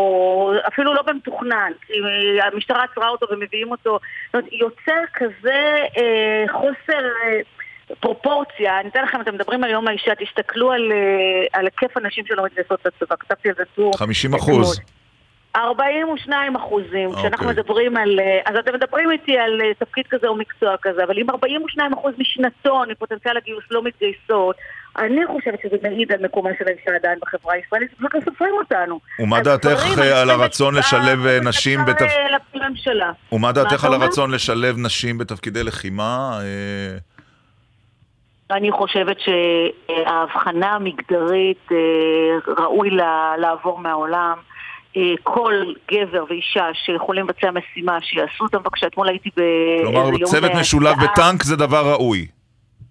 אפילו 0.69 0.95
לא 0.95 1.03
במתוכנן, 1.03 1.73
כי 1.87 1.93
אה, 2.41 2.47
המשטרה 2.53 2.85
עצרה 2.85 3.09
אותו 3.09 3.27
ומביאים 3.31 3.71
אותו, 3.71 3.99
זאת 4.27 4.35
אומרת, 4.35 4.53
יוצר 4.53 5.01
כזה 5.15 5.77
אה, 5.99 6.45
חוסר... 6.53 7.05
אה, 7.25 7.41
פרופורציה, 8.01 8.80
אני 8.80 8.89
אתן 8.89 9.05
לכם, 9.05 9.20
אתם 9.20 9.35
מדברים 9.35 9.64
על 9.64 9.70
יום 9.70 9.89
האישה, 9.89 10.12
תסתכלו 10.14 10.72
על, 10.72 10.93
אה, 10.93 11.59
על 11.59 11.64
היקף 11.64 11.97
הנשים 11.97 12.26
שלא 12.26 12.45
מתגייסות 12.45 12.87
לצבא, 12.87 13.16
כתבתי 13.16 13.49
על 13.49 13.55
זה 13.59 13.64
טור. 13.74 13.93
50 13.99 14.35
אחוז. 14.35 14.80
42 15.57 16.57
אחוזים, 16.57 17.12
כשאנחנו 17.12 17.47
אוקיי. 17.47 17.62
מדברים 17.62 17.97
על... 17.97 18.20
אה, 18.20 18.41
אז 18.45 18.57
אתם 18.57 18.74
מדברים 18.74 19.11
איתי 19.11 19.39
על 19.39 19.61
אה, 19.61 19.74
תפקיד 19.78 20.07
כזה 20.11 20.26
או 20.26 20.37
מקצוע 20.37 20.74
כזה, 20.82 21.05
אבל 21.05 21.18
אם 21.18 21.30
42 21.30 21.93
אחוז 21.93 22.14
משנתון 22.18 22.91
מפוטנציאל 22.91 23.37
הגיוס 23.37 23.64
לא 23.70 23.82
מתגייסות, 23.82 24.57
אני 24.99 25.26
חושבת 25.26 25.59
שזה 25.62 25.76
מעיד 25.82 26.12
על 26.12 26.18
מקומה 26.24 26.51
של 26.59 26.64
האישה 26.66 26.95
עדיין 26.95 27.18
בחברה 27.22 27.55
הישראלית, 27.55 27.93
ופשוט 27.93 28.14
לא 28.14 28.20
סופרים 28.20 28.55
אותנו. 28.55 29.01
ומה 29.18 29.41
דעתך 29.41 29.99
על 29.99 30.30
הרצון 30.30 30.74
לשלב 30.74 31.26
נשים 31.43 31.80
אפשר, 31.80 31.93
בתפ... 31.93 32.12
לממשלה. 32.55 33.12
ומה 33.32 33.41
מה 33.41 33.53
דעתך 33.53 33.85
על? 33.85 33.95
הרצון 33.95 34.30
לשלב 34.30 34.76
נשים 34.78 35.18
בתפקידי 35.18 35.64
לחימה? 35.64 36.39
אני 38.55 38.73
חושבת 38.73 39.17
שההבחנה 39.21 40.73
המגדרית 40.73 41.69
אה, 41.73 41.77
ראוי 42.59 42.91
לה- 42.91 43.35
לעבור 43.39 43.79
מהעולם. 43.79 44.35
אה, 44.97 45.03
כל 45.23 45.53
גבר 45.91 46.25
ואישה 46.29 46.65
שיכולים 46.85 47.25
לבצע 47.29 47.51
משימה, 47.51 47.99
שיעשו 48.03 48.45
אותם 48.45 48.59
בבקשה. 48.59 48.87
אתמול 48.87 49.09
הייתי 49.09 49.31
באיזה 49.37 49.83
כלומר, 49.93 50.09
יום... 50.09 50.25
צוות 50.25 50.51
אה, 50.51 50.61
משולב. 50.61 50.97
בטנק 51.03 51.43
זה 51.43 51.57
דבר 51.57 51.93
ראוי. 51.93 52.27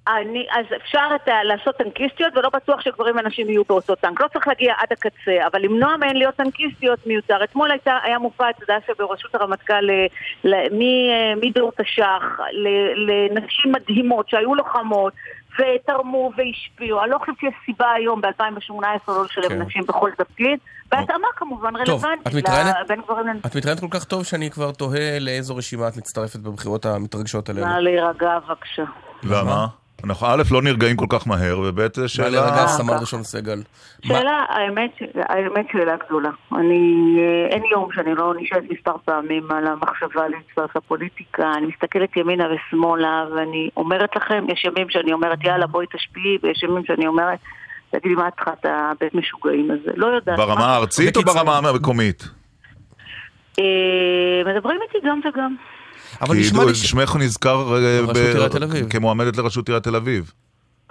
אני, 0.08 0.46
אז 0.52 0.66
אפשר 0.76 1.08
את 1.16 1.30
לעשות 1.44 1.76
טנקיסטיות, 1.76 2.38
ולא 2.38 2.50
בטוח 2.50 2.82
שגברים 2.82 3.16
ונשים 3.18 3.50
יהיו 3.50 3.64
באותו 3.70 3.96
טנק. 3.96 4.22
לא 4.22 4.28
צריך 4.34 4.48
להגיע 4.48 4.74
עד 4.78 4.88
הקצה, 4.92 5.48
אבל 5.52 5.62
למנוע 5.62 5.98
מהן 5.98 6.16
להיות 6.16 6.36
טנקיסטיות 6.36 7.08
מיותר. 7.08 7.44
אתמול 7.44 7.72
הייתה, 7.72 7.98
היה 8.04 8.20
מופע, 8.20 8.50
אתה 8.50 8.64
יודע, 8.64 8.78
שבראשות 8.88 9.36
הרמטכ"ל, 9.36 9.90
אה, 9.90 10.06
ל- 10.44 10.70
מ- 10.74 10.82
אה, 11.12 11.34
מדור 11.42 11.72
תש"ח, 11.82 12.40
ל- 12.52 13.12
לנשים 13.12 13.72
מדהימות 13.72 14.30
שהיו 14.30 14.56
לוחמות. 14.56 15.14
ותרמו 15.60 16.32
והשפיעו. 16.38 17.04
אני 17.04 17.10
לא 17.12 17.18
חושבת 17.18 17.36
שיש 17.40 17.54
סיבה 17.66 17.92
היום, 17.92 18.22
ב-2018, 18.22 18.78
לא 19.08 19.26
לשלב 19.26 19.50
כן. 19.50 19.62
נשים 19.62 19.84
בכל 19.88 20.10
תפקיד. 20.18 20.60
בהתאמה 20.92 21.28
כמובן 21.36 21.76
רלוונטית. 21.76 22.28
את 22.28 22.34
מתראיינת? 22.34 22.76
ל- 22.82 22.88
בין 22.88 23.02
גברים 23.02 23.28
לנשים. 23.28 23.42
את 23.46 23.56
מתראיינת 23.56 23.80
כל 23.82 23.88
כך 23.92 24.04
טוב 24.04 24.24
שאני 24.24 24.52
כבר 24.52 24.72
תוהה 24.72 25.20
לאיזו 25.20 25.56
רשימה 25.56 25.88
את 25.88 25.98
מצטרפת 25.98 26.40
בבחירות 26.40 26.86
המתרגשות 26.86 27.50
נא 27.50 27.54
עלינו. 27.62 27.82
להירגע 27.82 28.40
בבקשה. 28.48 28.84
למה? 29.24 29.66
אנחנו 30.04 30.28
א', 30.28 30.44
לא 30.52 30.62
נרגעים 30.62 30.96
כל 30.98 31.06
כך 31.10 31.28
מהר, 31.28 31.60
וב', 31.60 32.08
שאלה... 32.08 32.30
להירגע, 32.30 32.68
סמל 32.68 32.94
ראשון 33.02 33.24
סגל. 33.24 33.62
שאלה, 34.06 34.46
האמת, 34.50 34.92
האמת 35.16 35.66
שאלה 35.72 35.96
גדולה. 36.08 36.30
אני, 36.56 37.16
אה, 37.20 37.56
אין 37.56 37.64
יום 37.72 37.90
שאני 37.96 38.16
לא 38.16 38.34
נשאלת 38.40 38.64
מספר 38.72 38.96
פעמים 39.06 39.52
על 39.52 39.68
המחשבה 39.68 40.28
להצטרף 40.28 40.76
לפוליטיקה. 40.76 41.52
אני 41.58 41.66
מסתכלת 41.66 42.18
ימינה 42.18 42.44
ושמאלה, 42.54 43.26
ואני 43.36 43.70
אומרת 43.78 44.16
לכם, 44.16 44.46
יש 44.50 44.66
ימים 44.66 44.90
שאני 44.90 45.14
אומרת, 45.14 45.44
יאללה, 45.44 45.68
בואי 45.68 45.86
תשפיעי, 45.94 46.38
ויש 46.44 46.64
ימים 46.64 46.86
שאני 46.86 47.08
אומרת, 47.08 47.40
תגידי, 47.92 48.16
מה 48.16 48.28
את 48.28 48.34
צריכה 48.36 48.52
את 48.54 48.66
הבית 48.70 49.16
משוגעים 49.16 49.72
הזה? 49.72 49.92
לא 49.96 50.08
יודעת. 50.08 50.38
ברמה 50.38 50.56
מה- 50.56 50.66
הארצית 50.74 51.18
או. 51.18 51.22
ברמה 51.22 51.58
המקומית? 51.58 52.24
אה, 53.60 54.54
מדברים 54.54 54.80
איתי 54.82 55.08
גם 55.08 55.20
וגם. 55.30 55.56
אבל 56.22 56.36
כי 56.36 56.42
נשמע 56.42 56.66
לי 56.66 56.76
ש... 56.76 56.90
שמך 56.90 57.16
נזכר 57.16 57.76
אה. 57.76 58.90
כמועמדת 58.90 59.38
לראשות 59.38 59.68
עיריית 59.68 59.84
תל 59.84 59.96
אביב. 59.96 60.32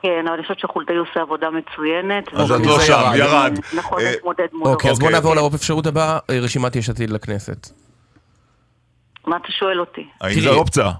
כן, 0.03 0.25
אבל 0.27 0.35
אני 0.35 0.43
חושבת 0.43 0.59
שחולדאי 0.59 0.97
עושה 0.97 1.20
עבודה 1.20 1.49
מצוינת. 1.51 2.25
אז 2.35 2.51
אוקיי, 2.51 2.64
את 2.64 2.70
לא 2.70 2.79
זה 2.79 2.87
שם, 2.87 3.12
ירד. 3.14 3.59
נכון, 3.77 4.01
אה, 4.01 4.11
להתמודד 4.11 4.47
מולו. 4.53 4.70
אוקיי, 4.70 4.91
אז 4.91 4.99
בואו 4.99 5.09
אוקיי. 5.09 5.20
נעבור 5.20 5.35
לאופציה 5.35 5.77
הבאה, 5.87 6.18
אה, 6.31 6.39
רשימת 6.39 6.77
יש 6.77 6.91
עתיד 6.91 7.11
לכנסת. 7.11 7.68
מה 9.27 9.37
אתה 9.37 9.53
שואל 9.59 9.81
אותי? 9.81 10.09
האם. 10.20 10.41
זו 10.41 10.55
אופציה? 10.55 10.91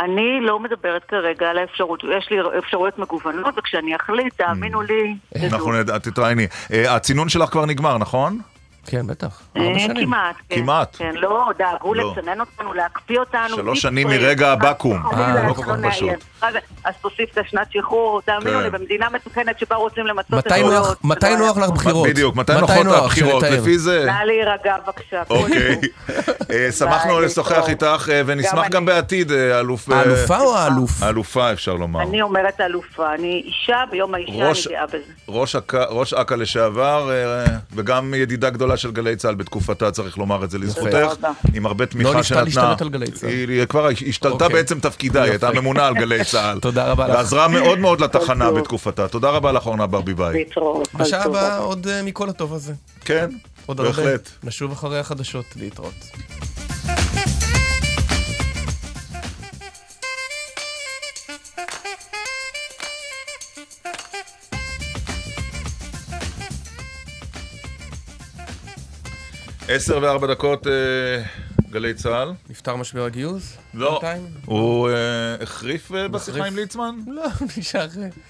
אני 0.00 0.40
לא 0.40 0.60
מדברת 0.60 1.04
כרגע 1.04 1.50
על 1.50 1.58
האפשרות, 1.58 2.04
יש 2.18 2.30
לי 2.30 2.36
אפשרויות 2.58 2.98
מגוונות, 2.98 3.54
וכשאני 3.58 3.96
אחליט, 3.96 4.34
תאמינו 4.34 4.82
לי, 4.82 5.14
תדעו. 5.34 5.46
אנחנו 5.46 5.72
נדע, 5.72 5.98
תתראייני. 5.98 6.46
הצינון 6.88 7.28
שלך 7.28 7.48
כבר 7.50 7.66
נגמר, 7.66 7.98
נכון? 7.98 8.38
כן, 8.86 9.06
בטח. 9.06 9.40
אה, 9.56 9.62
ארבע 9.66 9.78
שנים. 9.78 10.06
כמעט, 10.06 10.34
כן. 10.48 10.56
כמעט. 10.56 10.96
כן, 10.98 11.12
לא, 11.14 11.50
דאגו 11.58 11.94
לא. 11.94 12.12
לצנן 12.18 12.40
אותנו, 12.40 12.74
להקפיא 12.74 13.18
אותנו. 13.18 13.56
שלוש 13.56 13.82
שנים. 13.82 14.08
מרגע 14.08 14.52
הבקו"ם. 14.52 15.02
אה, 15.12 15.46
לא 15.48 15.52
כל 15.52 15.62
כך. 15.62 15.70
פשוט. 15.90 16.10
אז- 16.42 16.54
תוסיף 17.00 17.30
את 17.32 17.38
השנת 17.38 17.66
שחרור, 17.72 18.20
תאמינו 18.22 18.50
כן. 18.58 18.62
לי, 18.62 18.70
במדינה 18.70 19.06
מתוקנת 19.10 19.58
שבה 19.58 19.76
רוצים 19.76 20.06
למצות 20.06 20.46
את 20.46 20.52
הזכויות, 20.52 21.04
מתי 21.04 21.36
נוח 21.36 21.58
לך. 21.58 21.70
בחירות? 21.70 22.08
בדיוק, 22.08 22.36
מתי 22.36 22.52
נוחות 22.60 22.84
נוח? 22.86 23.02
הבחירות? 23.04 23.42
לפי 23.42 23.78
זה... 23.78 24.04
נא 24.06 24.24
להירגע 24.24 24.76
בבקשה. 24.86 25.22
אוקיי. 25.30 25.80
אה, 26.50 26.72
שמחנו 26.72 27.20
לשוחח. 27.20 27.68
איתך, 27.68 28.08
אה, 28.12 28.22
ונשמח 28.26 28.68
גם. 28.68 28.84
בעתיד, 28.84 29.32
אלוף... 29.32 29.88
האלופה 29.90 30.38
או 30.40 30.56
האלוף? 30.56 31.02
האלופה, 31.02 31.52
אפשר 31.52 31.74
לומר. 31.74 32.02
אני 32.02 32.22
אומרת 32.22 32.60
אלופה, 32.60 33.14
אני 33.14 33.42
אישה 33.46 33.84
ביום 33.90 34.14
האישה, 34.14 34.32
אני 34.50 34.76
גאה 34.76 34.86
בזה. 34.86 34.98
ראש 35.28 35.56
אכ"א- 35.56 35.84
ראש 35.88 36.14
אכ"א 36.14 36.34
לשעבר, 36.34 37.10
וגם 37.74 38.14
ידידה 38.14 38.50
גדולה 38.50 38.73
של 38.76 38.90
גלי 38.90 39.16
צה"ל 39.16 39.34
בתקופה, 39.34 39.72
צריך 39.92 40.18
לומר 40.18 40.44
את 40.44 40.50
זה 40.50 40.58
לזכותך. 40.58 41.26
עם 41.54 41.66
הרבה 41.66 41.84
לא 41.84 41.90
תמיכה 41.90 42.16
ניסתה 42.16 42.22
שנתנה. 42.24 42.44
להשתלט 42.44 42.82
על 42.82 42.88
גלי 42.88 43.10
צה"ל. 43.10 43.30
היא 43.30 43.64
כבר 43.64 43.88
השתלטה 44.08 44.44
אוקיי. 44.44 44.48
בעצם 44.48 44.80
תפקידה, 44.80 45.22
היא 45.22 45.30
הייתה. 45.30 45.50
ממונה 45.50 45.86
על 45.86 45.94
גלי 45.94 46.24
צה"ל. 46.24 46.60
תודה 46.68 46.86
רבה 46.86 47.08
לך. 47.08 47.14
ועזרה 47.14 47.48
מאוד 47.48 47.78
מאוד 47.78 48.00
לתחנה 48.00 48.48
טוב. 48.48 48.58
בתקופתה. 48.58 49.08
תודה 49.08 49.30
רבה 49.30 49.52
לך, 49.52 49.66
אורנה 49.66 49.86
ברביבאי. 49.86 50.44
בשעה. 50.94 51.24
הבאה 51.24 51.58
עוד 51.58 51.88
אה, 51.88 52.02
מכל 52.02 52.28
הטוב 52.28 52.54
הזה. 52.54 52.72
כן. 53.04 53.30
בהחלט. 53.68 54.30
נשוב 54.44 54.72
אחרי 54.72 54.98
החדשות 54.98 55.44
להתראות. 55.56 55.94
עשר 69.68 69.98
וארבע 70.02 70.26
דקות, 70.26 70.66
אה, 70.66 70.72
גלי 71.70 71.94
צה"ל. 71.94 72.32
נפתר 72.50 72.76
משבר 72.76 73.04
הגיוס? 73.04 73.56
לא. 73.74 74.00
הוא 74.44 74.88
אה, 74.90 74.94
החריף 75.42 75.92
אה, 75.92 76.08
בשיחה 76.08 76.44
עם 76.46 76.56
ליצמן? 76.56 76.94
לא, 77.06 77.24
הוא 77.40 77.48
נשאר... 77.58 77.86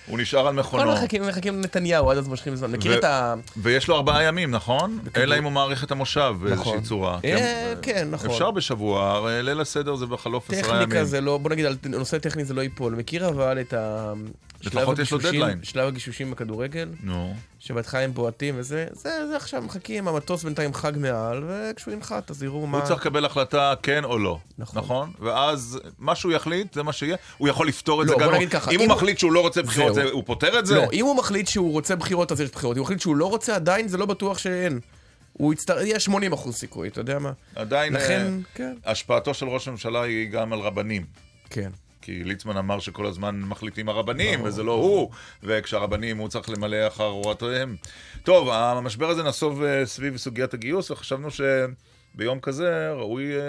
הוא 0.07 0.18
נשאר 0.18 0.47
על 0.49 0.55
מכונו. 0.55 0.82
כל 0.82 0.89
מחכים 1.28 1.55
לנתניהו, 1.57 2.11
עד 2.11 2.18
אז 2.18 2.28
מושכים 2.28 2.57
זמן. 2.57 2.72
מכיר 2.72 2.99
את 2.99 3.05
ה... 3.05 3.35
ויש 3.57 3.89
לו 3.89 3.97
ארבעה 3.97 4.22
ימים, 4.22 4.51
נכון? 4.51 4.99
אלא 5.16 5.39
אם 5.39 5.45
הוא 5.45 5.53
מאריך 5.53 5.85
את 5.85 5.91
המושב 5.91 6.35
באיזושהי 6.43 6.70
נכון. 6.72 6.82
צורה. 6.82 7.18
כי- 7.20 7.28
כן, 7.82 8.09
נכון. 8.11 8.30
אפשר 8.30 8.51
בשבוע, 8.51 9.20
ליל 9.43 9.61
הסדר 9.61 9.95
זה 9.97 10.07
בחלוף 10.07 10.51
עשרה 10.51 10.68
ימים. 10.76 10.87
טכניקה 10.89 11.05
זה 11.05 11.20
לא, 11.20 11.39
בוא 11.39 11.51
נגיד, 11.51 11.64
על 11.66 11.76
נושא 11.85 12.18
טכני 12.18 12.45
זה 12.45 12.55
לא 12.55 12.62
ייפול. 12.62 12.95
מכיר 12.95 13.28
אבל 13.28 13.61
את 13.61 13.72
ה... 13.72 14.12
לפחות 14.67 14.99
יש 14.99 15.12
לו 15.12 15.19
דדליין. 15.19 15.59
שלב 15.62 15.89
הגישושים 15.89 16.31
בכדורגל? 16.31 16.89
נו. 17.03 17.35
שבהתחלה 17.59 18.01
הם 18.01 18.15
בועטים 18.15 18.55
וזה, 18.59 18.87
זה, 18.93 19.27
זה 19.29 19.37
עכשיו 19.37 19.62
מחכים, 19.62 20.09
המטוס 20.09 20.43
בינתיים 20.43 20.75
חג 20.75 20.93
מעל, 20.97 21.45
וכשהוא 21.49 21.95
ינחת 21.95 22.31
אז 22.31 22.43
יראו 22.43 22.67
מה... 22.67 22.79
הוא 22.79 22.87
צריך 22.87 23.01
לקבל 23.01 23.25
החלטה 23.25 23.75
כן 23.83 24.05
או 24.05 24.19
לא, 24.19 24.39
נכון. 24.59 24.79
נכון? 24.83 25.12
ואז 25.21 25.79
מה 25.99 26.15
שהוא 26.15 26.33
יחליט, 26.33 26.75
זה 26.75 26.83
מה 26.83 26.93
שיהיה. 26.93 27.17
הוא 27.39 27.49
יכול 27.49 27.69
לפתור 27.69 28.03
את 28.03 28.07
לא, 28.07 28.15
זה 28.19 28.25
גם... 28.25 28.33
לא. 28.33 28.47
ככה, 28.47 28.71
אם 28.71 28.81
הוא 28.81 28.89
מחליט 28.89 29.19
שהוא 29.19 29.33
לא 29.33 29.41
רוצה 29.41 29.62
בחירות. 29.62 29.95
זה- 29.95 30.05
הוא 30.05 30.23
פותר 30.27 30.59
את 30.59 30.67
זה? 30.67 30.75
לא, 30.75 30.87
אם 30.93 31.05
הוא 31.05 31.17
מחליט 31.17 31.49
שהוא 31.49 31.73
רוצה 31.73 31.97
בחירות 31.97 32.33
אז 32.33 32.41
יש 32.41 32.51
בחירות, 32.51 32.77
אם 32.77 32.81
הוא 32.81 32.85
מחליט 32.85 33.01
שהוא 33.01 33.17
לא 33.17 33.27
רוצה 33.31 33.55
עדיין, 33.57 33.89
זה 33.89 33.97
לא 33.99 34.07
בטוח 34.07 34.39
שאין. 34.39 34.81
הוא 35.33 35.53
יצטר... 35.53 35.79
יהיה 35.81 36.01
80 36.01 36.33
אחוז 36.33 36.55
סיכוי, 36.55 36.89
אתה 36.89 37.01
יודע 37.01 37.19
מה? 37.19 37.33
עדיין, 37.55 37.93
לכן, 37.93 38.27
אה, 38.27 38.39
כן. 38.55 38.75
השפעתו 38.85 39.35
של 39.35 39.47
ראש 39.47 39.69
הממשלה 39.69 40.03
היא 40.03 40.29
גם 40.29 40.53
על 40.53 40.59
רבנים. 40.61 41.05
כן. 41.51 41.71
כי 42.05 42.25
ליצמן 42.25 42.57
אמר 42.57 42.79
שכל 42.79 43.07
הזמן 43.07 43.41
מחליטים 43.41 43.89
הרבנים, 43.89 44.43
וזה 44.45 44.63
לא 44.63 44.73
הוא, 44.73 45.11
וכשהרבנים 45.43 46.19
הוא 46.19 46.29
צריך 46.29 46.51
למלא 46.51 46.87
אחר 46.87 47.05
הוראותיהם. 47.05 47.77
טוב, 48.23 48.49
המשבר 48.51 49.09
הזה 49.09 49.23
נסוב 49.23 49.63
אה, 49.63 49.87
סביב 49.87 50.17
סוגיית 50.17 50.55
הגיוס, 50.55 50.91
וחשבנו 50.91 51.29
שביום 51.31 52.41
כזה 52.41 52.93
ראוי 52.93 53.37
אה, 53.37 53.41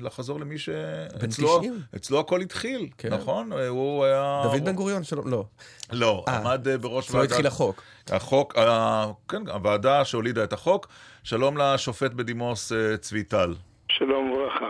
לחזור 0.00 0.40
למי 0.40 0.58
שאצלו 0.58 1.58
90. 1.58 1.78
אצלו 1.96 2.20
הכל 2.20 2.40
התחיל, 2.40 2.88
כן. 2.98 3.14
נכון? 3.14 3.52
אה, 3.52 3.68
הוא 3.68 4.04
היה... 4.04 4.42
דוד 4.44 4.64
בן 4.64 4.74
גוריון 4.74 5.04
שלום, 5.04 5.28
לא. 5.28 5.44
לא, 5.92 6.24
אה, 6.28 6.36
עמד 6.36 6.68
אה, 6.68 6.78
בראש 6.78 7.08
אצלו 7.08 7.22
התחיל 7.22 7.46
החוק. 7.46 7.82
החוק, 8.10 8.58
אה, 8.58 9.06
כן, 9.28 9.48
הוועדה 9.48 10.04
שהולידה 10.04 10.44
את 10.44 10.52
החוק. 10.52 10.88
שלום 11.24 11.56
לשופט 11.56 12.12
בדימוס 12.12 12.72
אה, 12.72 12.96
צבי 12.96 13.22
טל. 13.22 13.54
שלום 13.88 14.30
וברכה. 14.30 14.69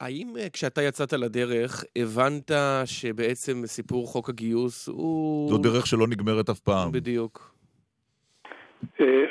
האם 0.00 0.36
אה, 0.40 0.50
כשאתה 0.52 0.82
יצאת 0.82 1.12
לדרך, 1.12 1.84
הבנת 1.96 2.50
שבעצם 2.84 3.66
סיפור 3.66 4.06
חוק 4.06 4.28
הגיוס 4.28 4.88
הוא... 4.88 5.50
זו 5.50 5.58
דרך 5.58 5.86
שלא 5.86 6.06
נגמרת 6.06 6.48
אף 6.48 6.58
פעם. 6.58 6.92
בדיוק. 6.92 7.54
אה, 9.00 9.24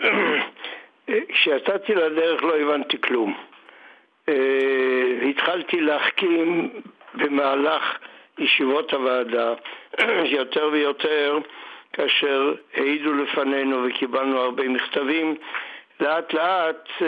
כשיצאתי 1.30 1.96
לדרך 1.96 2.44
לא 2.44 2.58
הבנתי 2.58 3.02
כלום. 3.02 3.34
אה, 4.30 5.30
התחלתי 5.30 5.82
להחכים 5.82 6.70
במהלך 7.14 7.84
ישיבות 8.38 8.94
הוועדה 8.94 9.54
שיותר 10.30 10.70
ויותר 10.72 11.38
כאשר 11.94 12.54
העידו 12.74 13.14
לפנינו 13.14 13.86
וקיבלנו 13.88 14.40
הרבה 14.40 14.70
מכתבים 14.70 15.36
לאט 16.00 16.34
לאט 16.34 16.90
אה, 17.02 17.08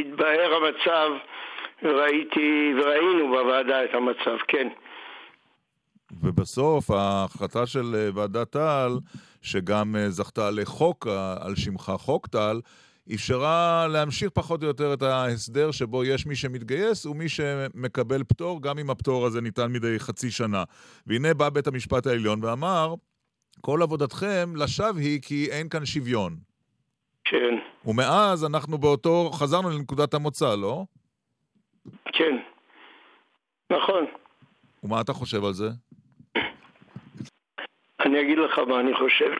התבהר 0.00 0.54
המצב 0.54 1.12
וראיתי 1.82 2.72
וראינו 2.78 3.28
בוועדה 3.28 3.84
את 3.84 3.90
המצב, 3.94 4.36
כן. 4.48 4.68
ובסוף 6.22 6.90
ההחלטה 6.90 7.66
של 7.66 7.94
אה, 7.94 8.08
ועדת 8.14 8.50
טל, 8.50 8.98
שגם 9.42 9.96
אה, 9.96 10.10
זכתה 10.10 10.50
לחוק 10.50 11.06
אה, 11.06 11.46
על 11.46 11.56
שמך, 11.56 11.92
חוק 11.96 12.26
טל, 12.26 12.60
אפשרה 13.14 13.86
להמשיך 13.88 14.30
פחות 14.30 14.62
או 14.62 14.68
יותר 14.68 14.94
את 14.94 15.02
ההסדר 15.02 15.70
שבו 15.70 16.04
יש 16.04 16.26
מי 16.26 16.36
שמתגייס 16.36 17.06
ומי 17.06 17.28
שמקבל 17.28 18.24
פטור, 18.24 18.62
גם 18.62 18.78
אם 18.78 18.90
הפטור 18.90 19.26
הזה 19.26 19.40
ניתן 19.40 19.72
מדי 19.72 19.98
חצי 19.98 20.30
שנה. 20.30 20.64
והנה 21.06 21.34
בא 21.34 21.48
בית 21.48 21.66
המשפט 21.66 22.06
העליון 22.06 22.44
ואמר, 22.44 22.94
כל 23.60 23.82
עבודתכם 23.82 24.52
לשווא 24.56 25.00
היא 25.00 25.20
כי 25.22 25.48
אין 25.50 25.68
כאן 25.68 25.86
שוויון. 25.86 26.36
כן. 27.24 27.54
ומאז 27.86 28.44
אנחנו 28.44 28.78
באותו, 28.78 29.30
חזרנו 29.32 29.70
לנקודת 29.70 30.14
המוצא, 30.14 30.54
לא? 30.54 30.84
כן. 32.12 32.36
נכון. 33.70 34.06
ומה 34.82 35.00
אתה 35.00 35.12
חושב 35.12 35.44
על 35.44 35.52
זה? 35.52 35.68
אני 38.00 38.20
אגיד 38.20 38.38
לך 38.38 38.58
מה 38.58 38.80
אני 38.80 38.94
חושב. 38.94 39.32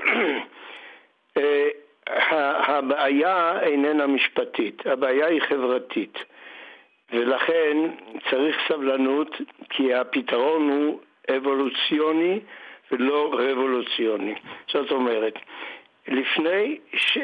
אה, 1.36 1.68
הבעיה 2.78 3.61
איננה 3.61 4.07
משפטית, 4.07 4.86
הבעיה 4.86 5.26
היא 5.26 5.41
חברתית. 5.49 6.18
ולכן 7.12 7.76
צריך 8.30 8.57
סבלנות, 8.68 9.36
כי 9.70 9.95
הפתרון 9.95 10.68
הוא 10.70 11.01
אבולוציוני 11.36 12.41
ולא 12.93 13.34
רבולוציוני. 13.38 14.34
זאת 14.72 14.91
אומרת, 14.91 15.34
לפני, 16.09 16.78
ש... 16.93 17.18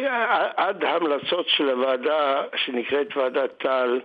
עד 0.56 0.84
ההמלצות 0.84 1.48
של 1.48 1.70
הוועדה 1.70 2.42
שנקראת 2.56 3.16
ועדת 3.16 3.58
טל, 3.58 4.00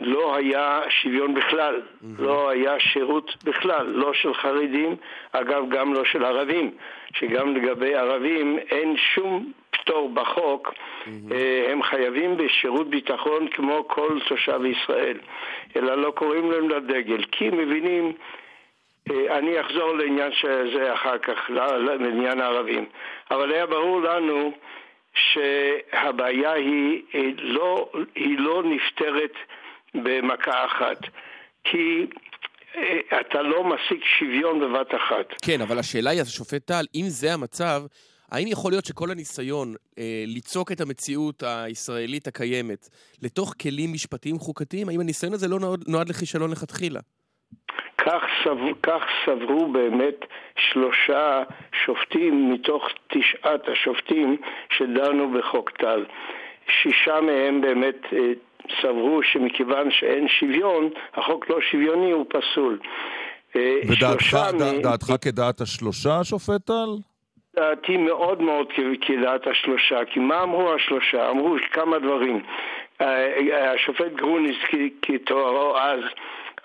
לא 0.00 0.36
היה 0.36 0.80
שוויון 0.88 1.34
בכלל, 1.34 1.80
mm-hmm. 1.80 2.22
לא 2.22 2.50
היה 2.50 2.80
שירות 2.80 3.44
בכלל, 3.44 3.86
לא 3.86 4.12
של 4.14 4.34
חרדים, 4.34 4.96
אגב 5.32 5.68
גם 5.68 5.94
לא 5.94 6.04
של 6.04 6.24
ערבים, 6.24 6.70
שגם 7.14 7.56
לגבי 7.56 7.94
ערבים 7.94 8.58
אין 8.70 8.96
שום 8.96 9.52
פטור 9.70 10.10
בחוק, 10.14 10.68
mm-hmm. 10.68 11.34
הם 11.68 11.82
חייבים 11.82 12.36
בשירות 12.36 12.90
ביטחון 12.90 13.48
כמו 13.48 13.88
כל 13.88 14.18
תושב 14.28 14.60
ישראל, 14.64 15.18
אלא 15.76 15.94
לא 15.94 16.10
קוראים 16.10 16.50
להם 16.50 16.68
לדגל, 16.68 17.24
כי 17.32 17.50
מבינים, 17.50 18.12
אני 19.10 19.60
אחזור 19.60 19.92
לעניין 19.92 20.32
שזה 20.32 20.94
אחר 20.94 21.18
כך, 21.18 21.50
לעניין 21.50 22.40
הערבים, 22.40 22.84
אבל 23.30 23.52
היה 23.52 23.66
ברור 23.66 24.00
לנו 24.02 24.52
שהבעיה 25.14 26.52
היא 26.52 27.02
לא, 27.38 27.90
היא 28.14 28.38
לא 28.38 28.62
נפתרת 28.64 29.32
במכה 29.94 30.66
אחת. 30.66 30.98
כי 31.64 32.06
אה, 32.76 33.20
אתה 33.20 33.42
לא 33.42 33.64
משיג 33.64 34.00
שוויון 34.18 34.60
בבת 34.60 34.94
אחת. 34.94 35.26
כן, 35.42 35.60
אבל 35.60 35.78
השאלה 35.78 36.10
היא, 36.10 36.20
אז 36.20 36.28
השופט 36.28 36.64
טל, 36.66 36.84
אם 36.94 37.04
זה 37.06 37.34
המצב, 37.34 37.82
האם 38.32 38.46
יכול 38.48 38.72
להיות 38.72 38.84
שכל 38.84 39.10
הניסיון 39.10 39.74
אה, 39.98 40.24
ליצוק 40.26 40.72
את 40.72 40.80
המציאות 40.80 41.42
הישראלית 41.46 42.26
הקיימת 42.26 42.88
לתוך 43.22 43.54
כלים 43.62 43.92
משפטיים 43.92 44.38
חוקתיים, 44.38 44.88
האם 44.88 45.00
הניסיון 45.00 45.32
הזה 45.32 45.48
לא 45.48 45.60
נועד, 45.60 45.84
נועד 45.88 46.08
לכישלון 46.08 46.50
לכתחילה? 46.50 47.00
כך, 47.98 48.22
סבר, 48.44 48.72
כך 48.82 49.02
סברו 49.26 49.72
באמת 49.72 50.24
שלושה 50.58 51.42
שופטים 51.84 52.52
מתוך 52.52 52.82
תשעת 53.08 53.68
השופטים 53.68 54.36
שדנו 54.78 55.32
בחוק 55.32 55.70
טל. 55.70 56.04
שישה 56.82 57.20
מהם 57.20 57.60
באמת 57.60 57.96
אה, 58.12 58.18
סברו 58.82 59.20
שמכיוון 59.22 59.90
שאין 59.90 60.28
שוויון, 60.28 60.90
החוק 61.14 61.50
לא 61.50 61.58
שוויוני, 61.70 62.10
הוא 62.10 62.26
פסול. 62.28 62.78
אה, 63.56 63.80
ודעתך 63.88 64.38
מ... 64.54 64.82
דעתך 64.82 65.12
כדעת 65.20 65.60
השלושה, 65.60 66.24
שופט 66.24 66.66
טל? 66.66 66.90
דעתי 67.56 67.96
מאוד 67.96 68.42
מאוד 68.42 68.66
כדעת 69.00 69.46
השלושה, 69.46 70.04
כי 70.12 70.20
מה 70.20 70.42
אמרו 70.42 70.72
השלושה? 70.74 71.30
אמרו 71.30 71.56
כמה 71.72 71.98
דברים. 71.98 72.42
השופט 73.74 74.12
גרוניס 74.16 74.56
כתוארו 75.02 75.78
אז 75.78 76.00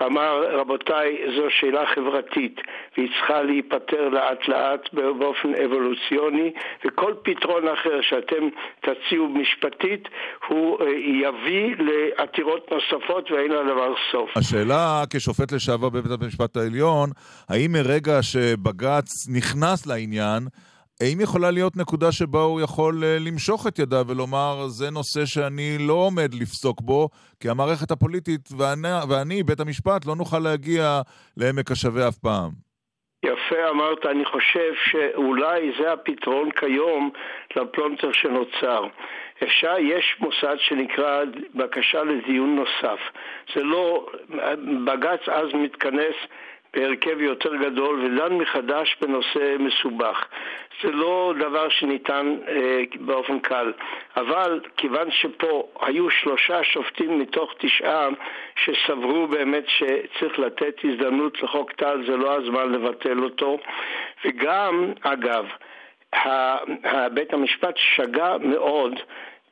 אמר, 0.05 0.59
רבותיי, 0.59 1.17
זו 1.35 1.47
שאלה 1.59 1.83
חברתית 1.95 2.61
והיא 2.97 3.09
צריכה 3.09 3.41
להיפטר 3.41 4.09
לאט 4.09 4.47
לאט 4.47 4.93
באופן 4.93 5.49
אבולוציוני 5.65 6.51
וכל 6.85 7.13
פתרון 7.23 7.63
אחר 7.67 8.01
שאתם 8.01 8.43
תציעו 8.81 9.27
משפטית 9.27 10.07
הוא 10.47 10.77
יביא 10.97 11.75
לעתירות 11.79 12.71
נוספות 12.71 13.31
ואין 13.31 13.51
לדבר 13.51 13.93
סוף. 14.11 14.37
השאלה 14.37 15.03
כשופט 15.09 15.51
לשעבר 15.51 15.89
בבית 15.89 16.21
המשפט 16.21 16.57
העליון, 16.57 17.09
האם 17.49 17.71
מרגע 17.71 18.21
שבג"ץ 18.21 19.27
נכנס 19.29 19.87
לעניין, 19.87 20.43
האם 21.01 21.21
יכולה 21.21 21.51
להיות 21.51 21.77
נקודה 21.77 22.11
שבה 22.11 22.39
הוא 22.39 22.61
יכול 22.61 23.03
למשוך 23.19 23.67
את 23.67 23.79
ידיו 23.79 24.05
ולומר, 24.07 24.67
זה 24.67 24.89
נושא 24.91 25.25
שאני 25.25 25.77
לא 25.87 25.93
עומד 25.93 26.33
לפסוק 26.33 26.81
בו, 26.81 27.09
כי 27.39 27.49
המערכת 27.49 27.91
הפוליטית 27.91 28.49
ואני, 28.57 28.87
ואני 29.09 29.43
בית 29.43 29.59
המשפט, 29.59 30.05
לא 30.05 30.15
נוכל 30.15 30.39
להגיע 30.39 31.01
לעמק 31.37 31.71
השווה 31.71 32.07
אף 32.07 32.17
פעם? 32.17 32.49
יפה 33.25 33.69
אמרת, 33.69 34.05
אני 34.05 34.25
חושב 34.25 34.73
שאולי 34.85 35.71
זה 35.79 35.93
הפתרון 35.93 36.51
כיום 36.51 37.09
לפלונטר 37.55 38.11
שנוצר. 38.11 38.83
אפשר, 39.43 39.75
יש 39.79 40.15
מוסד 40.19 40.55
שנקרא 40.59 41.23
בקשה 41.55 42.03
לדיון 42.03 42.55
נוסף. 42.55 42.99
זה 43.55 43.63
לא, 43.63 44.07
בג"ץ 44.85 45.29
אז 45.29 45.47
מתכנס 45.53 46.15
בהרכב 46.73 47.21
יותר 47.21 47.55
גדול 47.55 48.05
ודן 48.05 48.33
מחדש 48.33 48.97
בנושא 49.01 49.55
מסובך. 49.59 50.27
זה 50.83 50.91
לא 50.91 51.33
דבר 51.39 51.69
שניתן 51.69 52.35
אה, 52.47 52.81
באופן 52.99 53.39
קל, 53.39 53.73
אבל 54.17 54.61
כיוון 54.77 55.11
שפה 55.11 55.67
היו 55.81 56.09
שלושה 56.09 56.63
שופטים 56.63 57.19
מתוך 57.19 57.53
תשעה 57.57 58.07
שסברו 58.55 59.27
באמת 59.27 59.63
שצריך 59.67 60.39
לתת 60.39 60.75
הזדמנות 60.83 61.43
לחוק 61.43 61.71
טל, 61.71 62.03
זה 62.07 62.17
לא 62.17 62.37
הזמן 62.37 62.71
לבטל 62.71 63.23
אותו, 63.23 63.57
וגם, 64.25 64.91
אגב, 65.01 65.45
בית 67.13 67.33
המשפט 67.33 67.73
שגה 67.77 68.37
מאוד 68.37 68.99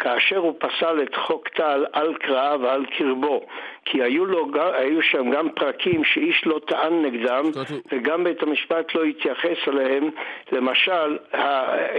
כאשר 0.02 0.38
הוא 0.38 0.54
פסל 0.60 1.02
את 1.04 1.16
חוק 1.16 1.47
טל 1.47 1.86
על 1.93 2.14
קראה 2.14 2.56
ועל 2.60 2.86
קרבו, 2.86 3.45
כי 3.86 4.04
היו, 4.04 4.26
לו, 4.26 4.47
היו 4.74 5.02
שם 5.02 5.32
גם 5.32 5.49
פרקים 5.49 6.04
שאיש 6.04 6.45
לא 6.45 6.60
טען 6.68 7.06
נגדם, 7.06 7.43
וגם 7.91 8.24
בית 8.24 8.43
המשפט 8.43 8.95
לא 8.95 9.04
התייחס 9.04 9.68
אליהם. 9.68 10.10
למשל, 10.52 11.18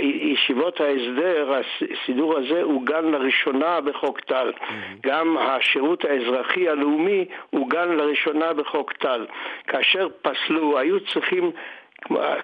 ישיבות 0.01 0.81
ההסדר, 0.81 1.53
הסידור 2.03 2.39
הזה 2.39 2.63
עוגן 2.63 3.05
לראשונה 3.05 3.81
בחוק 3.81 4.21
טל. 4.21 4.53
גם 5.03 5.37
השירות 5.39 6.05
האזרחי 6.05 6.69
הלאומי 6.69 7.25
עוגן 7.51 7.89
לראשונה 7.89 8.53
בחוק 8.53 8.93
טל. 8.93 9.27
כאשר 9.67 10.09
פסלו, 10.23 10.79
היו 10.79 11.01
צריכים 11.01 11.53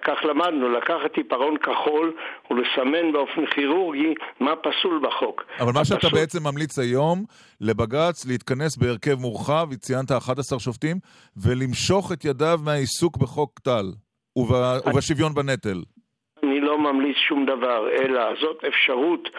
כך 0.03 0.25
למדנו, 0.29 0.69
לקחת 0.69 1.17
עיפרון 1.17 1.57
כחול 1.57 2.13
ולסמן 2.51 3.11
באופן 3.13 3.45
כירורגי 3.45 4.13
מה 4.39 4.55
פסול 4.55 5.01
בחוק. 5.07 5.43
אבל 5.59 5.71
מה 5.73 5.85
שאתה 5.85 5.95
הפסול- 5.97 6.19
בעצם 6.19 6.39
ממליץ 6.43 6.79
היום 6.79 7.23
לבג"ץ 7.61 8.25
להתכנס 8.25 8.77
בהרכב 8.77 9.15
מורחב, 9.19 9.67
ציינת 9.75 10.11
11 10.11 10.59
שופטים, 10.59 10.95
ולמשוך 11.43 12.11
את 12.11 12.25
ידיו 12.25 12.59
מהעיסוק 12.65 13.17
בחוק 13.17 13.59
טל 13.59 13.85
וב- 14.37 14.87
ובשוויון 14.87 15.33
בנטל. 15.33 15.81
אני 16.43 16.59
לא 16.61 16.77
ממליץ 16.77 17.15
שום 17.27 17.45
דבר, 17.45 17.89
אלא 17.91 18.21
זאת 18.41 18.63
אפשרות 18.67 19.29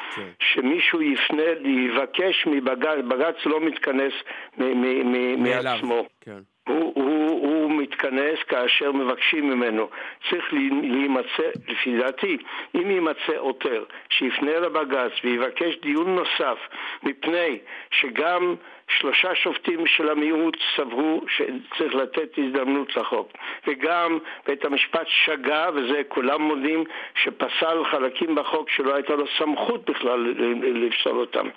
שמישהו 0.54 1.02
יפנה, 1.02 1.42
יבקש 1.86 2.46
מבג"ץ, 2.46 2.98
בג"ץ 3.08 3.36
לא 3.46 3.60
מתכנס 3.60 4.12
מ- 4.58 4.62
מ- 4.64 5.12
מ- 5.12 5.42
מאליו. 5.42 5.72
מעצמו. 5.74 6.02
כן. 6.20 6.38
הוא, 6.70 6.92
הוא, 6.94 7.30
הוא 7.30 7.70
מתכנס 7.70 8.42
כאשר 8.48 8.92
מבקשים 8.92 9.50
ממנו. 9.50 9.88
צריך 10.30 10.52
להימצא, 10.52 11.48
לפי 11.68 11.98
דעתי, 11.98 12.36
אם 12.74 12.90
יימצא 12.90 13.36
עותר 13.36 13.84
שיפנה 14.10 14.60
לבג"ץ 14.60 15.12
ויבקש 15.24 15.76
דיון 15.82 16.14
נוסף, 16.14 16.58
מפני 17.02 17.58
שגם 17.90 18.54
שלושה 18.98 19.34
שופטים 19.34 19.86
של 19.86 20.10
המיעוט 20.10 20.56
סברו 20.76 21.20
שצריך 21.28 21.94
לתת 21.94 22.38
הזדמנות 22.38 22.96
לחוק, 22.96 23.32
וגם 23.66 24.18
בית 24.46 24.64
המשפט 24.64 25.06
שגה, 25.06 25.68
וזה 25.74 26.02
כולם 26.08 26.42
מודים, 26.42 26.84
שפסל 27.22 27.84
חלקים 27.90 28.34
בחוק 28.34 28.70
שלא 28.70 28.94
הייתה 28.94 29.14
לו 29.14 29.24
סמכות 29.38 29.90
בכלל 29.90 30.34
לפסול 30.62 31.16
אותם. 31.16 31.48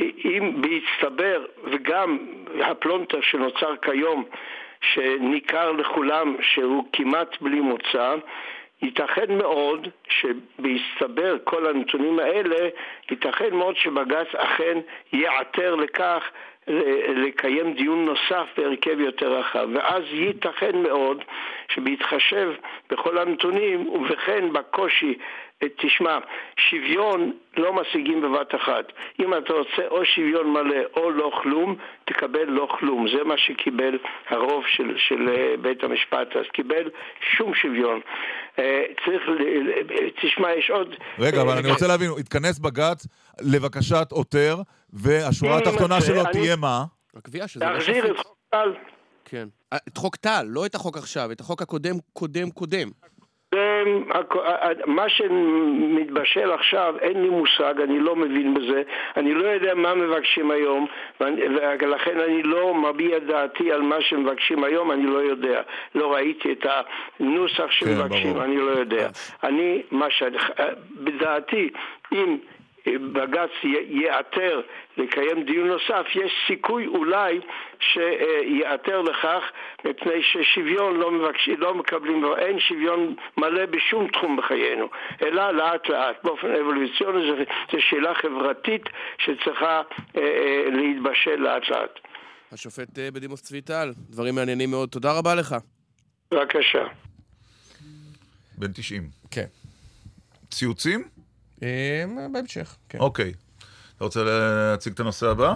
אם 0.00 0.52
בהצטבר, 0.60 1.44
וגם 1.64 2.18
הפלונטר 2.60 3.20
שנוצר 3.20 3.76
כיום, 3.76 4.24
שניכר 4.80 5.72
לכולם 5.72 6.36
שהוא 6.40 6.84
כמעט 6.92 7.40
בלי 7.40 7.60
מוצא, 7.60 8.14
ייתכן 8.82 9.38
מאוד 9.38 9.88
שבהצטבר 10.08 11.36
כל 11.44 11.66
הנתונים 11.66 12.18
האלה, 12.18 12.68
ייתכן 13.10 13.56
מאוד 13.56 13.76
שבג"ץ 13.76 14.34
אכן 14.34 14.78
ייעתר 15.12 15.74
לכך 15.74 16.22
לקיים 17.16 17.74
דיון 17.74 18.04
נוסף 18.04 18.46
בהרכב 18.56 19.00
יותר 19.00 19.38
רחב, 19.38 19.68
ואז 19.74 20.02
ייתכן 20.12 20.82
מאוד 20.82 21.24
שבהתחשב 21.68 22.52
בכל 22.90 23.18
הנתונים 23.18 23.88
ובכן 23.88 24.52
בקושי, 24.52 25.14
תשמע, 25.76 26.18
שוויון 26.70 27.32
לא 27.56 27.72
משיגים 27.72 28.22
בבת 28.22 28.54
אחת. 28.54 28.84
אם 29.20 29.34
אתה 29.38 29.52
רוצה 29.52 29.88
או 29.90 30.04
שוויון 30.04 30.50
מלא 30.52 30.76
או 30.96 31.10
לא 31.10 31.30
כלום, 31.42 31.76
תקבל 32.04 32.44
לא 32.44 32.68
כלום. 32.78 33.06
זה 33.16 33.24
מה 33.24 33.34
שקיבל 33.38 33.98
הרוב 34.28 34.64
של, 34.66 34.94
של 35.08 35.28
אה, 35.28 35.54
בית 35.60 35.84
המשפט, 35.84 36.36
אז 36.36 36.44
קיבל 36.52 36.90
שום 37.36 37.54
שוויון. 37.54 38.00
אה, 38.58 38.84
צריך, 39.04 39.22
תשמע, 40.22 40.52
יש 40.52 40.70
עוד... 40.70 40.94
רגע, 41.18 41.40
אבל 41.42 41.50
אה, 41.50 41.58
אני 41.58 41.70
רוצה 41.70 41.86
להבין, 41.86 42.10
התכנס 42.18 42.58
בג"ץ 42.58 43.06
לבקשת 43.40 44.06
עותר, 44.12 44.56
והשורה 44.92 45.54
אם 45.54 45.58
התחתונה 45.58 46.00
שלו 46.00 46.20
אני- 46.20 46.32
תהיה 46.32 46.56
מה? 46.56 46.84
הקביעה 47.16 47.48
שזה 47.48 47.64
לא 47.64 47.72
להחזיר 47.72 47.94
שפיט. 48.04 48.10
את 48.20 48.26
חוק 48.26 48.36
טל. 48.50 48.72
כן. 49.24 49.48
את 49.88 49.96
חוק 49.96 50.16
טל, 50.16 50.42
לא 50.48 50.66
את 50.66 50.74
החוק 50.74 50.96
עכשיו, 50.96 51.32
את 51.32 51.40
החוק 51.40 51.62
הקודם, 51.62 51.94
קודם, 52.12 52.50
קודם. 52.50 52.88
מה 54.86 55.08
שמתבשל 55.08 56.52
עכשיו, 56.52 56.94
אין 57.00 57.22
לי 57.22 57.28
מושג, 57.28 57.74
אני 57.80 58.00
לא 58.00 58.16
מבין 58.16 58.54
בזה, 58.54 58.82
אני 59.16 59.34
לא 59.34 59.46
יודע 59.46 59.74
מה 59.74 59.94
מבקשים 59.94 60.50
היום, 60.50 60.86
ולכן 61.20 62.20
אני 62.20 62.42
לא 62.42 62.74
מביע 62.74 63.18
דעתי 63.18 63.72
על 63.72 63.82
מה 63.82 63.96
שמבקשים 64.00 64.64
היום, 64.64 64.92
אני 64.92 65.06
לא 65.06 65.18
יודע. 65.18 65.62
לא 65.94 66.14
ראיתי 66.14 66.52
את 66.52 66.66
הנוסח 67.20 67.70
שמבקשים, 67.70 68.32
ברור. 68.32 68.44
אני 68.44 68.56
לא 68.56 68.70
יודע. 68.70 69.08
אני, 69.42 69.82
מה 69.90 70.10
ש... 70.10 70.22
בדעתי, 70.90 71.70
אם 72.12 72.36
בג"ץ 72.86 73.50
ייעתר 73.88 74.60
לקיים 74.96 75.44
דיון 75.44 75.68
נוסף, 75.68 76.06
יש 76.14 76.32
סיכוי 76.46 76.86
אולי 76.86 77.40
שייעתר 77.80 79.02
לכך, 79.02 79.42
מפני 79.84 80.22
ששוויון 80.22 80.96
לא, 80.96 81.10
מבקש, 81.10 81.48
לא 81.48 81.74
מקבלים, 81.74 82.24
אין 82.38 82.60
שוויון 82.60 83.14
מלא 83.36 83.66
בשום 83.66 84.08
תחום 84.08 84.36
בחיינו, 84.36 84.88
אלא 85.22 85.50
לאט 85.50 85.88
לאט, 85.88 86.24
באופן 86.24 86.46
אבולוציוני, 86.60 87.30
זו, 87.30 87.36
זו 87.72 87.78
שאלה 87.90 88.14
חברתית 88.14 88.82
שצריכה 89.18 89.82
אה, 90.16 90.22
אה, 90.22 90.64
להתבשל 90.70 91.36
לאט 91.36 91.68
לאט. 91.68 91.98
השופט 92.52 92.98
אה, 92.98 93.10
בדימוס 93.10 93.42
צבי 93.42 93.60
טל, 93.60 93.92
דברים 94.10 94.34
מעניינים 94.34 94.70
מאוד. 94.70 94.88
תודה 94.88 95.18
רבה 95.18 95.34
לך. 95.34 95.54
בבקשה. 96.30 96.84
בן 98.58 98.72
90. 98.72 99.02
כן. 99.30 99.46
ציוצים? 100.50 101.13
אה, 101.64 102.28
בהמשך, 102.32 102.76
כן. 102.88 102.98
אוקיי. 102.98 103.32
אתה 103.96 104.04
רוצה 104.04 104.24
להציג 104.24 104.92
את 104.92 105.00
הנושא 105.00 105.26
הבא? 105.26 105.54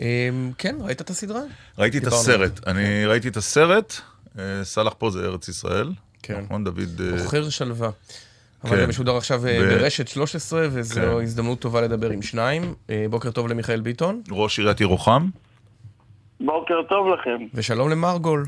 אה, 0.00 0.28
כן, 0.58 0.76
ראית 0.80 1.00
את 1.00 1.10
הסדרה? 1.10 1.40
ראיתי 1.78 1.98
את 1.98 2.06
הסרט. 2.06 2.66
אני 2.66 3.06
ראיתי 3.06 3.28
את 3.28 3.36
הסרט, 3.36 3.94
אה, 4.38 4.64
סאלח 4.64 4.94
פה 4.98 5.10
זה 5.10 5.24
ארץ 5.24 5.48
ישראל. 5.48 5.92
כן. 6.22 6.40
נכון, 6.40 6.64
דוד... 6.64 7.00
אה, 7.00 7.22
עוכר 7.22 7.50
שלווה. 7.50 7.90
אבל 8.64 8.70
כן. 8.70 8.76
זה 8.76 8.86
משודר 8.86 9.16
עכשיו 9.16 9.46
אה, 9.46 9.58
ברשת 9.60 10.08
13, 10.08 10.66
וזו 10.70 10.94
כן. 10.94 11.22
הזדמנות 11.22 11.60
טובה 11.60 11.80
לדבר 11.80 12.10
עם 12.10 12.22
שניים. 12.22 12.74
בוקר 13.10 13.30
טוב 13.30 13.48
למיכאל 13.48 13.80
ביטון, 13.80 14.22
ראש 14.30 14.58
עיריית 14.58 14.80
ירוחם. 14.80 15.28
בוקר 16.40 16.74
טוב 16.88 17.06
לכם. 17.08 17.46
ושלום 17.54 17.90
למרגול. 17.90 18.44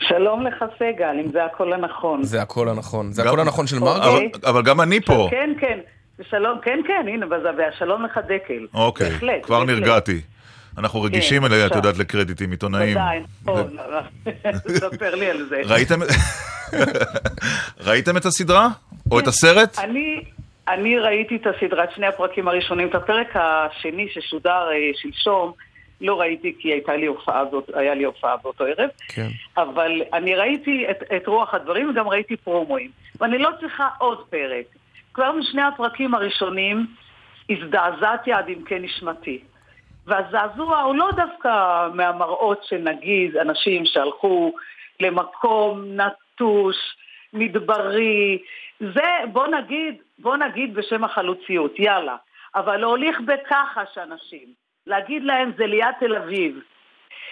שלום 0.00 0.46
לך 0.46 0.64
סגל, 0.78 1.16
אם 1.24 1.30
זה 1.32 1.44
הקול 1.44 1.72
הנכון. 1.72 2.22
זה 2.22 2.42
הקול 2.42 2.68
הנכון. 2.68 3.12
זה 3.12 3.22
הקול 3.22 3.40
הנכון 3.40 3.66
של 3.66 3.76
אבל- 3.76 3.84
מרגול? 4.00 4.28
אבל 4.46 4.62
גם 4.62 4.80
אני 4.80 5.00
פה. 5.00 5.28
כן, 5.30 5.50
כן. 5.60 5.78
ושלום, 6.18 6.58
כן, 6.62 6.78
כן, 6.86 7.04
הנה, 7.08 7.26
והשלום 7.58 8.04
לך 8.04 8.18
דקל. 8.24 8.66
אוקיי, 8.74 9.10
בהחלט, 9.10 9.42
כבר 9.42 9.60
בהחלט. 9.64 9.78
נרגעתי. 9.78 10.20
אנחנו 10.78 11.02
רגישים 11.02 11.42
כן, 11.42 11.52
אליה, 11.52 11.66
את. 11.66 11.76
יודעת, 11.76 11.98
לקרדיטים 11.98 12.50
עיתונאיים. 12.50 12.96
ודאי, 12.96 13.20
נכון, 13.44 13.76
ספר 14.68 15.14
לי 15.14 15.30
על 15.30 15.46
זה. 15.48 15.60
ראיתם... 15.64 16.00
את 18.16 18.24
הסדרה? 18.24 18.68
או 19.10 19.18
את 19.20 19.26
הסרט? 19.26 19.78
אני, 19.78 20.24
אני 20.68 20.98
ראיתי 20.98 21.36
את 21.36 21.46
הסדרה, 21.46 21.84
את 21.84 21.88
שני 21.94 22.06
הפרקים 22.06 22.48
הראשונים, 22.48 22.88
את 22.88 22.94
הפרק 22.94 23.26
השני 23.34 24.06
ששודר 24.14 24.68
אה, 24.72 24.76
שלשום, 24.94 25.52
לא 26.00 26.20
ראיתי 26.20 26.54
כי 26.58 26.68
הייתה 26.72 26.96
לי 26.96 27.06
הופעה, 27.06 27.44
זאת, 27.50 27.70
היה 27.74 27.94
לי 27.94 28.04
הופעה 28.04 28.36
באותו 28.36 28.64
ערב, 28.64 28.90
כן. 29.08 29.28
אבל 29.56 30.02
אני 30.12 30.34
ראיתי 30.34 30.86
את, 30.90 31.02
את 31.16 31.26
רוח 31.26 31.54
הדברים 31.54 31.90
וגם 31.90 32.08
ראיתי 32.08 32.36
פרומואים. 32.36 32.90
ואני 33.20 33.38
לא 33.38 33.50
צריכה 33.60 33.88
עוד 33.98 34.26
פרק. 34.30 34.66
כבר 35.14 35.32
משני 35.32 35.62
הפרקים 35.62 36.14
הראשונים 36.14 36.86
הזדעזעתי 37.50 38.32
עד 38.32 38.44
עמקי 38.48 38.78
נשמתי. 38.78 39.38
והזעזוע 40.06 40.80
הוא 40.80 40.96
לא 40.96 41.08
דווקא 41.16 41.88
מהמראות 41.94 42.64
שנגיד 42.64 43.36
אנשים 43.36 43.86
שהלכו 43.86 44.52
למקום 45.00 45.84
נטוש, 45.84 46.76
מדברי, 47.32 48.38
זה 48.80 49.10
בוא 49.32 49.46
נגיד, 49.46 49.94
בוא 50.18 50.36
נגיד 50.36 50.74
בשם 50.74 51.04
החלוציות, 51.04 51.78
יאללה. 51.78 52.16
אבל 52.54 52.76
להוליך 52.76 53.20
בכחש 53.20 53.98
אנשים, 53.98 54.48
להגיד 54.88 55.24
להם 55.24 55.50
זה 55.58 55.66
ליד 55.66 55.94
תל 56.00 56.16
אביב, 56.16 56.60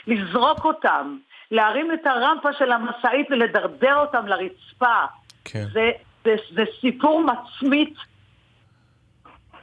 לזרוק 0.06 0.64
אותם, 0.64 1.16
להרים 1.50 1.92
את 1.92 2.06
הרמפה 2.06 2.52
של 2.52 2.72
המשאית 2.72 3.26
ולדרדר 3.30 3.96
אותם 3.96 4.26
לרצפה, 4.26 5.04
כן. 5.44 5.64
זה, 5.72 5.90
זה, 6.24 6.36
זה 6.54 6.62
סיפור 6.80 7.24
מצמית 7.24 7.94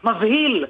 מבהיל. 0.04 0.66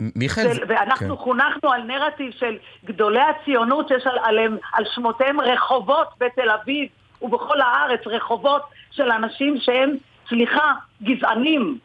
מיכאל... 0.00 0.54
של, 0.54 0.64
ואנחנו 0.68 1.16
כן. 1.16 1.22
חונכנו 1.22 1.72
על 1.72 1.82
נרטיב 1.82 2.32
של 2.32 2.58
גדולי 2.84 3.20
הציונות 3.20 3.88
שיש 3.88 4.06
על, 4.06 4.18
עליהם, 4.22 4.56
על 4.72 4.84
שמותיהם 4.94 5.40
רחובות 5.40 6.08
בתל 6.20 6.50
אביב 6.50 6.88
ובכל 7.22 7.60
הארץ, 7.60 8.00
רחובות 8.06 8.62
של 8.90 9.10
אנשים 9.10 9.56
שהם, 9.60 9.96
סליחה, 10.28 10.72
גזענים. 11.02 11.78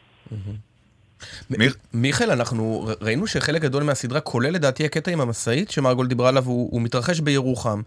מיכאל, 1.93 2.31
אנחנו 2.31 2.87
ראינו 3.01 3.27
שחלק 3.27 3.61
גדול 3.61 3.83
מהסדרה, 3.83 4.19
כולל 4.19 4.49
לדעתי 4.49 4.85
הקטע 4.85 5.11
עם 5.11 5.21
המשאית 5.21 5.71
שמרגול 5.71 6.07
דיברה 6.07 6.29
עליו, 6.29 6.43
הוא, 6.45 6.69
הוא 6.71 6.81
מתרחש 6.81 7.19
בירוחם. 7.19 7.81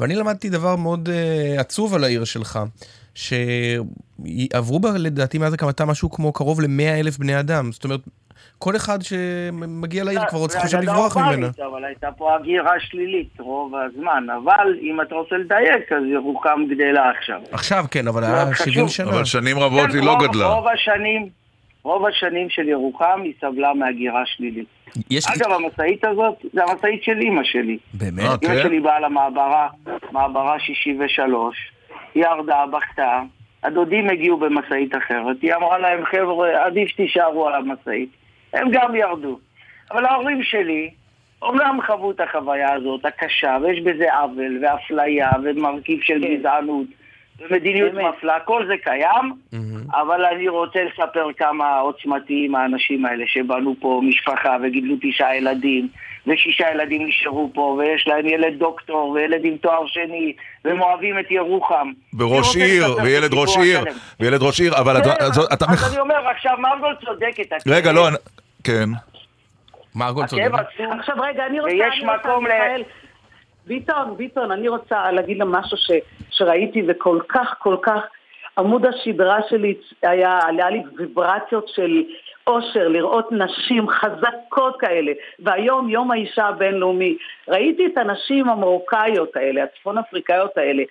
ואני 0.00 0.14
למדתי 0.14 0.48
דבר 0.48 0.76
מאוד 0.76 1.08
uh, 1.08 1.60
עצוב 1.60 1.94
על 1.94 2.04
העיר 2.04 2.24
שלך, 2.24 2.58
שעברו 3.14 4.80
בה 4.80 4.90
לדעתי 4.98 5.38
מאז 5.38 5.52
הקמתה 5.52 5.84
משהו 5.84 6.10
כמו 6.10 6.32
קרוב 6.32 6.60
ל-100 6.60 7.00
אלף 7.00 7.18
בני 7.18 7.40
אדם. 7.40 7.72
זאת 7.72 7.84
אומרת, 7.84 8.00
כל 8.58 8.76
אחד 8.76 9.02
שמגיע 9.02 10.04
לעיר 10.04 10.20
כבר 10.28 10.48
זה 10.48 10.60
חושב 10.60 10.78
לברוח 10.80 11.16
ממנה. 11.16 11.48
אבל 11.72 11.84
הייתה 11.84 12.08
פה 12.16 12.36
הגירה 12.36 12.72
שלילית 12.80 13.40
רוב 13.40 13.72
הזמן. 13.74 14.26
אבל 14.44 14.78
אם 14.82 15.00
אתה 15.00 15.14
רוצה 15.14 15.36
לדייק, 15.36 15.92
אז 15.92 16.02
ירוחם 16.12 16.60
גדלה 16.70 17.10
עכשיו. 17.18 17.40
עכשיו 17.52 17.84
כן, 17.90 18.08
אבל 18.08 18.24
היה 18.24 18.52
חשוב. 18.54 18.72
70 18.72 18.88
שנה. 18.88 19.10
אבל 19.10 19.24
שנים 19.24 19.58
רבות 19.58 19.90
כן, 19.90 19.96
היא 19.96 20.04
לא 20.06 20.10
רוב- 20.12 20.24
גדלה. 20.30 20.46
רוב 20.46 20.64
השנים, 20.68 21.28
רוב 21.84 22.06
השנים 22.06 22.50
של 22.50 22.68
ירוחם 22.68 23.20
היא 23.24 23.32
סבלה 23.40 23.74
מהגירה 23.74 24.26
שלילית. 24.26 24.66
יש 25.10 25.24
אגב, 25.26 25.52
המשאית 25.52 26.04
הזאת, 26.04 26.34
זה 26.52 26.64
המשאית 26.64 27.04
של 27.04 27.20
אימא 27.20 27.44
שלי. 27.44 27.78
באמת? 27.94 28.20
אה, 28.20 28.34
אימא 28.42 28.54
כן? 28.54 28.62
שלי 28.62 28.80
באה 28.80 29.00
למעברה, 29.00 29.68
מעברה 30.12 30.60
63, 30.60 31.56
היא 32.14 32.24
ירדה, 32.24 32.64
בכתה, 32.72 33.22
הדודים 33.62 34.10
הגיעו 34.10 34.36
במשאית 34.36 34.96
אחרת, 34.96 35.36
היא 35.42 35.54
אמרה 35.54 35.78
להם, 35.78 36.04
חבר'ה, 36.04 36.66
עדיף 36.66 36.88
שתישארו 36.88 37.48
על 37.48 37.54
המשאית. 37.54 38.08
הם 38.52 38.68
גם 38.72 38.94
ירדו. 38.94 39.38
אבל 39.92 40.06
ההורים 40.06 40.42
שלי, 40.42 40.90
אומנם 41.42 41.78
חוו 41.86 42.10
את 42.10 42.20
החוויה 42.20 42.72
הזאת, 42.72 43.04
הקשה, 43.04 43.56
ויש 43.62 43.80
בזה 43.80 44.14
עוול, 44.14 44.64
ואפליה, 44.64 45.30
ומרכיב 45.44 46.00
של 46.02 46.38
גזענות, 46.38 46.86
ומדיניות 47.40 47.92
מפלה, 47.94 48.40
כל 48.40 48.66
זה 48.66 48.74
קיים, 48.84 49.32
אבל 50.00 50.24
אני 50.24 50.48
רוצה 50.48 50.78
לספר 50.84 51.26
כמה 51.36 51.78
עוצמתיים 51.78 52.54
האנשים 52.54 53.06
האלה 53.06 53.24
שבנו 53.26 53.74
פה 53.80 54.00
משפחה 54.04 54.56
וגידלו 54.62 54.94
תשעה 55.02 55.36
ילדים, 55.36 55.88
ושישה 56.26 56.70
ילדים 56.74 57.06
נשארו 57.06 57.50
פה, 57.54 57.76
ויש 57.78 58.06
להם 58.08 58.26
ילד 58.28 58.58
דוקטור, 58.58 59.08
וילד 59.10 59.44
עם 59.44 59.56
תואר 59.56 59.86
שני, 59.86 60.32
והם 60.64 60.80
אוהבים 60.80 61.18
את 61.18 61.30
ירוחם. 61.30 61.90
רוצה 62.12 62.54
עיר, 62.54 62.84
וילד 63.04 63.30
ראש 63.34 63.56
עיר. 63.56 63.80
וילד 64.20 64.42
ראש 64.42 64.60
עיר, 64.60 64.74
אבל 64.78 64.98
אתה- 64.98 65.14
כן, 65.18 65.24
אז 65.24 65.38
אתה... 65.52 65.64
מח- 65.66 65.72
אז 65.86 65.92
אני 65.92 66.00
אומר, 66.00 66.28
עכשיו 66.28 66.52
מרגול 66.58 66.94
צודקת. 67.04 67.52
רגע, 67.66 67.92
לא, 67.92 68.08
אני- 68.08 68.16
כן. 68.64 68.88
מרגול 69.94 70.24
עצום. 70.24 70.38
עכשיו 70.98 71.16
רגע, 71.20 71.46
אני 71.46 71.60
רוצה... 71.60 71.72
ויש 71.74 72.02
אני 72.02 72.12
מקום 72.18 72.46
ל- 72.46 72.82
ביטון, 73.66 74.16
ביטון, 74.16 74.50
אני 74.50 74.68
רוצה 74.68 75.10
להגיד 75.12 75.38
לה 75.38 75.44
משהו 75.44 75.76
ש, 75.76 75.90
שראיתי 76.36 76.82
וכל 76.88 77.18
כך, 77.28 77.54
כל 77.58 77.76
כך, 77.82 78.00
עמוד 78.58 78.86
השדרה 78.86 79.38
שלי 79.48 79.74
היה, 80.02 80.38
היה 80.46 80.70
לי 80.70 80.82
ויברציות 80.96 81.68
של 81.68 82.02
אושר, 82.46 82.88
לראות 82.88 83.32
נשים 83.32 83.88
חזקות 83.88 84.76
כאלה, 84.80 85.12
והיום 85.38 85.88
יום 85.88 86.10
האישה 86.10 86.44
הבינלאומי, 86.46 87.16
ראיתי 87.48 87.86
את 87.86 87.98
הנשים 87.98 88.48
המרוקאיות 88.48 89.36
האלה, 89.36 89.64
הצפון 89.64 89.98
אפריקאיות 89.98 90.58
האלה, 90.58 90.82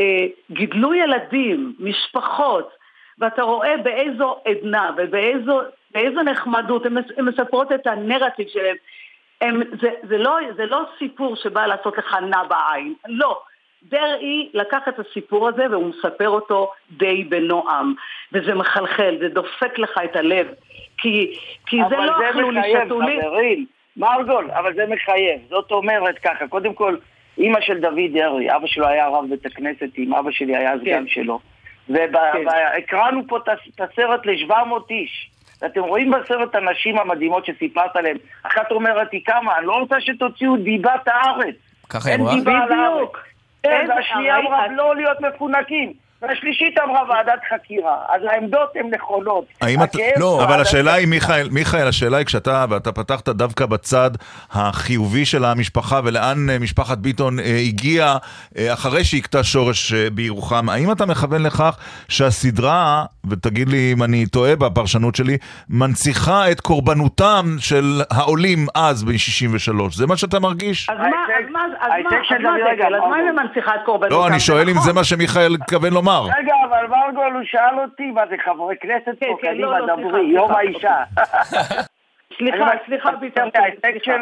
אה, 0.00 0.26
גידלו 0.50 0.94
ילדים, 0.94 1.74
משפחות, 1.78 2.70
ואתה 3.18 3.42
רואה 3.42 3.76
באיזו 3.76 4.36
עדנה 4.44 4.90
ובאיזו 4.96 5.60
באיזו 5.90 6.22
נחמדות, 6.22 6.86
הן 6.86 7.24
מספרות 7.24 7.72
את 7.72 7.86
הנרטיב 7.86 8.48
שלהן. 8.48 8.76
הם, 9.40 9.62
זה, 9.80 9.90
זה, 10.08 10.18
לא, 10.18 10.36
זה 10.56 10.66
לא 10.66 10.82
סיפור 10.98 11.36
שבא 11.36 11.66
לעשות 11.66 11.98
לך 11.98 12.16
נע 12.30 12.42
בעין, 12.42 12.94
לא. 13.08 13.42
דרעי 13.90 14.48
לקח 14.54 14.78
את 14.88 14.98
הסיפור 14.98 15.48
הזה 15.48 15.62
והוא 15.70 15.86
מספר 15.96 16.28
אותו 16.28 16.70
די 16.90 17.24
בנועם, 17.24 17.94
וזה 18.32 18.54
מחלחל, 18.54 19.16
זה 19.20 19.28
דופק 19.28 19.78
לך 19.78 19.90
את 20.04 20.16
הלב, 20.16 20.46
כי, 20.98 21.38
כי 21.66 21.76
זה 21.88 21.96
לא 21.96 22.12
זה 22.18 22.30
אכלו 22.30 22.50
לי, 22.50 22.60
שתו 22.86 23.00
לי. 23.00 23.18
חברים. 23.22 23.66
מרגול, 23.96 24.50
אבל 24.50 24.74
זה 24.74 24.84
מחייב. 24.88 25.40
זאת 25.50 25.70
אומרת 25.70 26.18
ככה, 26.18 26.48
קודם 26.48 26.74
כל, 26.74 26.96
אימא 27.38 27.60
של 27.60 27.78
דוד 27.80 28.12
דרעי, 28.14 28.56
אבא 28.56 28.66
שלו 28.66 28.86
היה 28.86 29.08
רב 29.08 29.24
בית 29.30 29.46
הכנסת, 29.46 29.88
עם 29.96 30.14
אבא 30.14 30.30
שלי 30.30 30.56
היה 30.56 30.72
סגן 30.80 31.08
שלו. 31.08 31.40
והקראנו 31.88 33.22
פה 33.28 33.36
את 33.36 33.48
הס- 33.48 33.74
את 33.74 33.80
הסרט 33.80 34.26
ל-700 34.26 34.54
איש. 34.90 35.30
ואתם 35.62 35.80
רואים 35.80 36.10
בסרט 36.10 36.54
הנשים 36.54 36.98
המדהימות 36.98 37.46
שסיפרת 37.46 37.96
עליהן. 37.96 38.16
אחת 38.42 38.70
אומרת, 38.72 39.12
היא 39.12 39.20
קמה, 39.24 39.58
אני 39.58 39.66
לא 39.66 39.72
רוצה 39.72 40.00
שתוציאו 40.00 40.56
דיבת 40.56 41.08
הארץ. 41.08 41.54
ככה 41.90 42.08
היא 42.08 42.12
אין 42.12 42.20
אמרה? 42.20 42.34
דיבה 42.34 42.52
על 42.52 42.72
הארץ. 42.72 42.94
בדיוק. 42.96 43.18
כן, 43.62 43.70
אין- 43.70 43.90
והשנייה 43.90 44.38
אמרה 44.38 44.68
לא 44.76 44.96
להיות 44.96 45.16
מפונקים. 45.20 45.92
והשלישית 46.22 46.78
אמרה 46.78 47.02
ועדת 47.08 47.40
חקירה. 47.54 47.96
אז 48.08 48.22
העמדות 48.30 48.68
הן 48.74 48.90
נכונות. 48.94 49.44
האם 49.60 49.82
אתה... 49.82 49.98
הכאב 49.98 50.20
לא, 50.20 50.44
אבל 50.44 50.60
השאלה 50.60 50.94
היא, 50.94 51.06
מיכאל, 51.06 51.48
מיכאל, 51.50 51.88
השאלה 51.88 52.16
היא 52.16 52.26
כשאתה, 52.26 52.64
ואתה 52.68 52.92
פתחת 52.92 53.28
דווקא 53.28 53.66
בצד 53.66 54.10
החיובי 54.52 55.24
של 55.24 55.44
המשפחה, 55.44 56.00
ולאן 56.04 56.50
אה, 56.50 56.58
משפחת 56.58 56.98
ביטון 56.98 57.38
אה, 57.40 57.56
הגיעה 57.68 58.18
אה, 58.58 58.72
אחרי 58.72 59.04
שהכתה 59.04 59.44
שורש 59.44 59.92
בירוחם, 59.92 60.68
האם 60.68 60.92
אתה 60.92 61.06
מכוון 61.06 61.42
לכך 61.42 61.76
שהסדרה, 62.08 63.04
ותגיד 63.30 63.68
לי 63.68 63.92
אם 63.96 64.02
אני 64.02 64.26
טועה 64.26 64.56
בפרשנות 64.56 65.14
שלי, 65.14 65.36
מנציחה 65.70 66.50
את 66.50 66.60
קורבנותם 66.60 67.44
של 67.58 67.84
העולים 68.10 68.58
אז 68.74 69.04
ב-63? 69.04 69.72
זה 69.92 70.06
מה 70.06 70.16
שאתה 70.16 70.40
מרגיש? 70.40 70.90
אז 70.90 70.98
מה, 70.98 71.04
אז 71.04 71.10
מה, 71.50 71.60
אז 71.80 71.90
מה, 72.02 72.10
אז 72.10 72.42
מה? 72.42 72.96
אז 72.96 73.10
מה. 73.10 73.16
היא 73.16 73.30
מנציחה 73.30 73.74
את 73.74 73.80
קורבנותם? 73.84 74.14
לא, 74.14 74.26
אני 74.28 74.40
שואל 74.40 74.68
אם 74.68 74.74
זה 74.84 74.92
מה 74.92 75.04
שמיכאל 75.04 75.54
התכוון 75.54 75.92
לומר. 75.92 76.22
רגע, 76.38 76.54
אבל 76.68 76.86
מרגול, 76.86 77.32
הוא 77.34 77.42
שאל 77.44 77.78
אותי, 77.82 78.10
מה 78.10 78.22
זה 78.30 78.36
חברי 78.44 78.74
כנסת 78.80 79.18
פה, 79.20 79.36
כן, 79.42 79.48
קדימה, 79.48 79.78
לא, 79.80 79.86
לא, 79.86 79.96
דברי, 79.96 80.22
יום. 80.26 80.50
האישה. 80.52 80.96
סליחה, 82.38 82.70
סליחה, 82.86 83.10
של- 84.02 84.12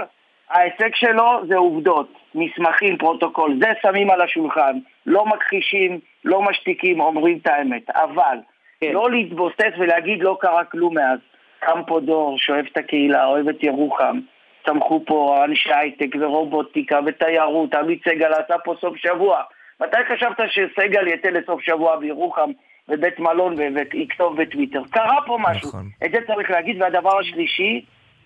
ההישג 0.51 0.91
שלו 0.95 1.41
זה 1.49 1.57
עובדות, 1.57 2.13
מסמכים, 2.35 2.99
פרוטוקול, 2.99 3.59
זה 3.63 3.69
שמים 3.83 4.11
על 4.11 4.21
השולחן, 4.21 4.79
לא 5.07 5.27
מכחישים, 5.27 5.99
לא 6.25 6.43
משתיקים, 6.43 7.01
אומרים 7.01 7.39
את 7.43 7.47
האמת, 7.47 7.83
אבל 7.91 8.39
כן. 8.81 8.93
לא 8.93 9.11
להתבוסס 9.11 9.73
ולהגיד 9.79 10.23
לא 10.23 10.37
קרה 10.41 10.65
כלום 10.65 10.95
מאז. 10.95 11.19
קם 11.61 11.81
פה 11.87 12.01
דור 12.01 12.39
שאוהב 12.39 12.67
את 12.73 12.77
הקהילה, 12.77 13.27
אוהב 13.27 13.49
את 13.49 13.63
ירוחם, 13.63 14.19
צמחו 14.67 15.03
פה 15.07 15.45
אנשי 15.45 15.73
הייטק 15.73 16.17
ורובוטיקה 16.21 16.99
ותיירות, 17.07 17.75
עמית 17.75 18.01
סגל 18.09 18.33
עשה 18.33 18.55
פה 18.65 18.75
סוף 18.81 18.97
שבוע. 18.97 19.43
מתי 19.81 19.97
חשבת 20.15 20.37
שסגל 20.51 21.07
יצא 21.09 21.29
לסוף 21.29 21.61
שבוע 21.61 21.97
בירוחם 21.97 22.51
בבית 22.89 23.19
מלון 23.19 23.55
ויכתוב 23.95 24.43
בטוויטר? 24.43 24.83
קרה 24.91 25.17
פה 25.27 25.39
משהו. 25.41 25.69
נכון. 25.69 25.89
את 26.05 26.11
זה 26.11 26.19
צריך 26.27 26.51
להגיד. 26.51 26.83
והדבר 26.83 27.19
השלישי, 27.19 27.85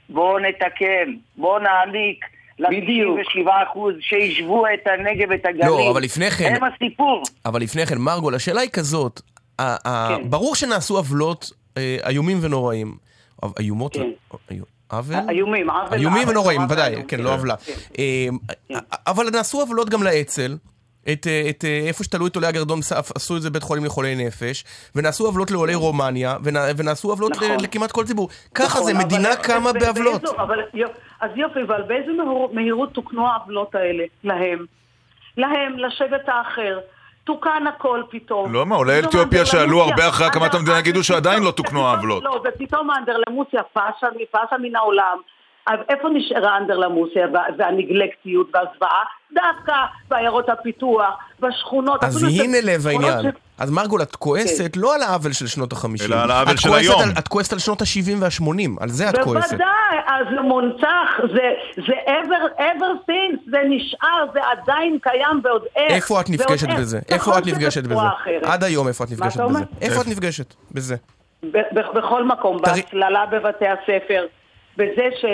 בואו 0.08 0.38
נתקן, 0.38 1.12
בואו 1.36 1.58
נעניק 1.58 2.24
ל-97% 2.58 3.78
שישבו 4.00 4.64
את 4.66 4.86
הנגב 4.86 5.26
ואת 5.30 5.46
הגליל. 5.46 5.66
לא, 5.66 5.90
אבל 5.90 6.02
לפני 6.02 6.30
כן- 6.30 6.54
הם 6.56 6.64
הסיפור. 6.64 7.22
אבל 7.46 7.60
לפני 7.60 7.86
כן, 7.86 7.98
מרגול, 7.98 8.34
השאלה 8.34 8.60
היא 8.60 8.70
כזאת, 8.72 9.20
כן. 9.58 10.30
ברור 10.30 10.54
שנעשו 10.54 10.96
עוולות 10.96 11.50
אה, 11.76 11.96
איומים 12.08 12.38
ונוראים. 12.42 12.96
איומות? 13.60 13.94
כן. 13.94 14.10
עוול? 14.90 15.16
איומים, 15.30 15.70
עוול. 15.70 15.98
איומים 15.98 16.28
ונוראים, 16.28 16.60
ודאי. 16.70 17.02
כן, 17.08 17.20
לא 17.20 17.34
עוולה. 17.34 17.54
אה, 17.98 18.28
אבל 19.06 19.30
נעשו 19.30 19.60
עוולות 19.60 19.88
גם 19.90 20.02
לאצ"ל. 20.02 20.56
את, 21.12 21.26
אה, 21.26 21.46
את, 21.50 21.64
איפה 21.86 22.04
שתלו 22.04 22.26
את 22.26 22.34
עולי 22.36 22.46
הגרדום 22.48 22.80
עשו 23.14 23.36
את 23.36 23.42
זה 23.42 23.50
בית 23.50 23.62
חולים 23.62 23.84
לחולי 23.84 24.14
נפש, 24.26 24.64
ונעשו 24.94 25.26
עוולות 25.26 25.50
לעולי 25.50 25.74
רומניה, 25.74 26.36
ונע- 26.44 26.64
ונעשו 26.76 27.10
עוולות 27.10 27.32
נכון. 27.32 27.60
לכמעט 27.60 27.92
כל 27.92 28.04
ציבור. 28.04 28.28
ככה 28.54 28.66
נכון, 28.66 28.84
זה, 28.84 28.92
אבל- 28.92 29.04
מדינה 29.04 29.36
קמה 29.36 29.72
ב- 29.72 29.78
בעוולות. 29.78 30.22
באיזו- 30.22 30.36
אבל 30.36 30.58
אז 31.20 31.30
יופי, 31.36 31.58
אבל 31.66 31.82
באיזה 31.82 32.10
מהירות 32.52 32.92
תוקנו 32.92 33.26
העוולות 33.28 33.74
האלה? 33.74 34.04
להם. 34.24 34.66
להם, 35.36 35.78
לשבט 35.78 36.28
האחר. 36.28 36.78
תוקן 37.24 37.64
הכל 37.68 38.02
פתאום. 38.10 38.52
לא, 38.52 38.66
מה, 38.66 38.76
עולי 38.76 38.92
פתאום 39.02 39.08
אתיופיה 39.22 39.46
שעלו 39.46 39.80
הרבה 39.82 40.08
אחרי 40.08 40.26
הקמת 40.26 40.54
המדינה 40.54 40.78
יגידו 40.78 41.04
שעדיין 41.04 41.42
לא 41.42 41.50
תוקנו 41.50 41.86
העוולות. 41.88 42.22
לא, 42.24 42.40
ופתאום 42.44 42.90
האנדרלמוסיה 42.90 43.62
פשה, 43.72 44.06
פשה 44.30 44.56
מן 44.62 44.76
העולם. 44.76 45.18
אז 45.66 45.78
איפה 45.88 46.08
נשארה 46.08 46.54
האנדרלמוסיה 46.54 47.26
וה- 47.32 47.44
והנגלקטיות 47.58 48.46
והזוועה? 48.54 49.02
דווקא 49.32 49.72
בעיירות 50.08 50.48
הפיתוח, 50.48 51.10
בשכונות. 51.40 52.04
אז 52.04 52.22
הנה 52.22 52.58
לב 52.62 52.86
העניין. 52.86 53.30
אז 53.58 53.70
מרגול, 53.70 54.02
את 54.02 54.16
כועסת 54.16 54.76
לא 54.76 54.94
על 54.94 55.02
העוול 55.02 55.32
של 55.32 55.46
שנות 55.46 55.72
החמישים. 55.72 56.12
אלא 56.12 56.22
על 56.22 56.30
העוול 56.30 56.54
את 56.54 56.58
של 56.60 56.74
היום. 56.74 57.00
על- 57.02 57.10
את 57.18 57.28
כועסת 57.28 57.52
על 57.52 57.58
שנות 57.58 57.82
ה-70 57.82 58.16
וה-80, 58.20 58.70
על 58.80 58.88
זה 58.88 59.08
את 59.10 59.18
כועסת. 59.18 59.48
בוודאי, 59.50 59.66
אז 60.06 60.26
זה 60.34 60.40
מונצח, 60.40 61.08
זה, 61.34 61.50
זה 61.86 61.92
ever, 62.06 62.60
ever 62.60 63.10
since, 63.10 63.50
זה 63.50 63.58
נשאר, 63.68 64.24
זה 64.32 64.40
עדיין 64.52 64.98
קיים 65.02 65.40
ועוד 65.44 65.62
איך. 65.76 65.92
איפה 65.92 66.20
את 66.20 66.30
נפגשת 66.30 66.68
איך. 66.68 66.78
בזה? 66.78 66.98
נכון 66.98 67.14
איפה 67.14 67.38
את 67.38 67.44
שזה 67.44 67.52
נפגשת 67.56 67.84
בזה? 67.84 67.94
אחרת. 68.22 68.42
עד 68.44 68.64
היום 68.64 68.88
איפה 68.88 69.04
את 69.04 69.10
נפגשת? 69.10 69.40
בזה? 69.40 69.58
איפה 69.82 70.00
את 70.00 70.06
נפגשת 70.06 70.54
בזה? 70.72 70.96
בכל 71.94 72.24
מקום, 72.24 72.58
תראי- 72.64 72.82
בהצללה 72.82 73.26
בבתי 73.26 73.64
הספר, 73.68 74.26
בזה 74.76 75.08
ש... 75.20 75.24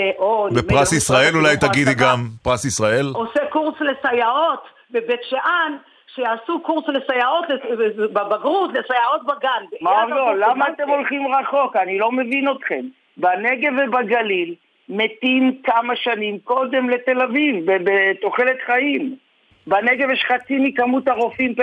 בפרס 0.54 0.92
ישראל 0.92 1.36
אולי 1.36 1.56
תגידי 1.56 1.94
גם, 1.94 2.28
פרס 2.42 2.64
ישראל. 2.64 3.12
עושה 3.14 3.40
קורס 3.50 3.74
לסייעות 3.80 4.60
בבית 4.90 5.20
שאן, 5.30 5.72
שיעשו 6.14 6.60
קורס 6.60 6.84
לסייעות 6.88 7.44
לס- 7.48 7.96
בבגרות, 8.12 8.70
לסייעות 8.70 9.24
בגן. 9.24 9.64
מרגו, 9.82 10.32
למה 10.36 10.68
אתם 10.68 10.88
הולכים 10.88 11.34
רחוק? 11.34 11.76
אני 11.76 11.98
לא 11.98 12.12
מבין 12.12 12.48
אתכם. 12.50 12.84
בנגב 13.16 13.72
ובגליל 13.84 14.54
מתים 14.88 15.58
כמה 15.64 15.96
שנים 15.96 16.38
קודם 16.44 16.90
לתל 16.90 17.22
אביב, 17.22 17.56
בתוחלת 17.66 18.56
חיים. 18.66 19.16
בנגב 19.66 20.10
יש 20.10 20.24
חצי 20.24 20.56
מכמות 20.58 21.08
הרופאים 21.08 21.54
פר 21.54 21.58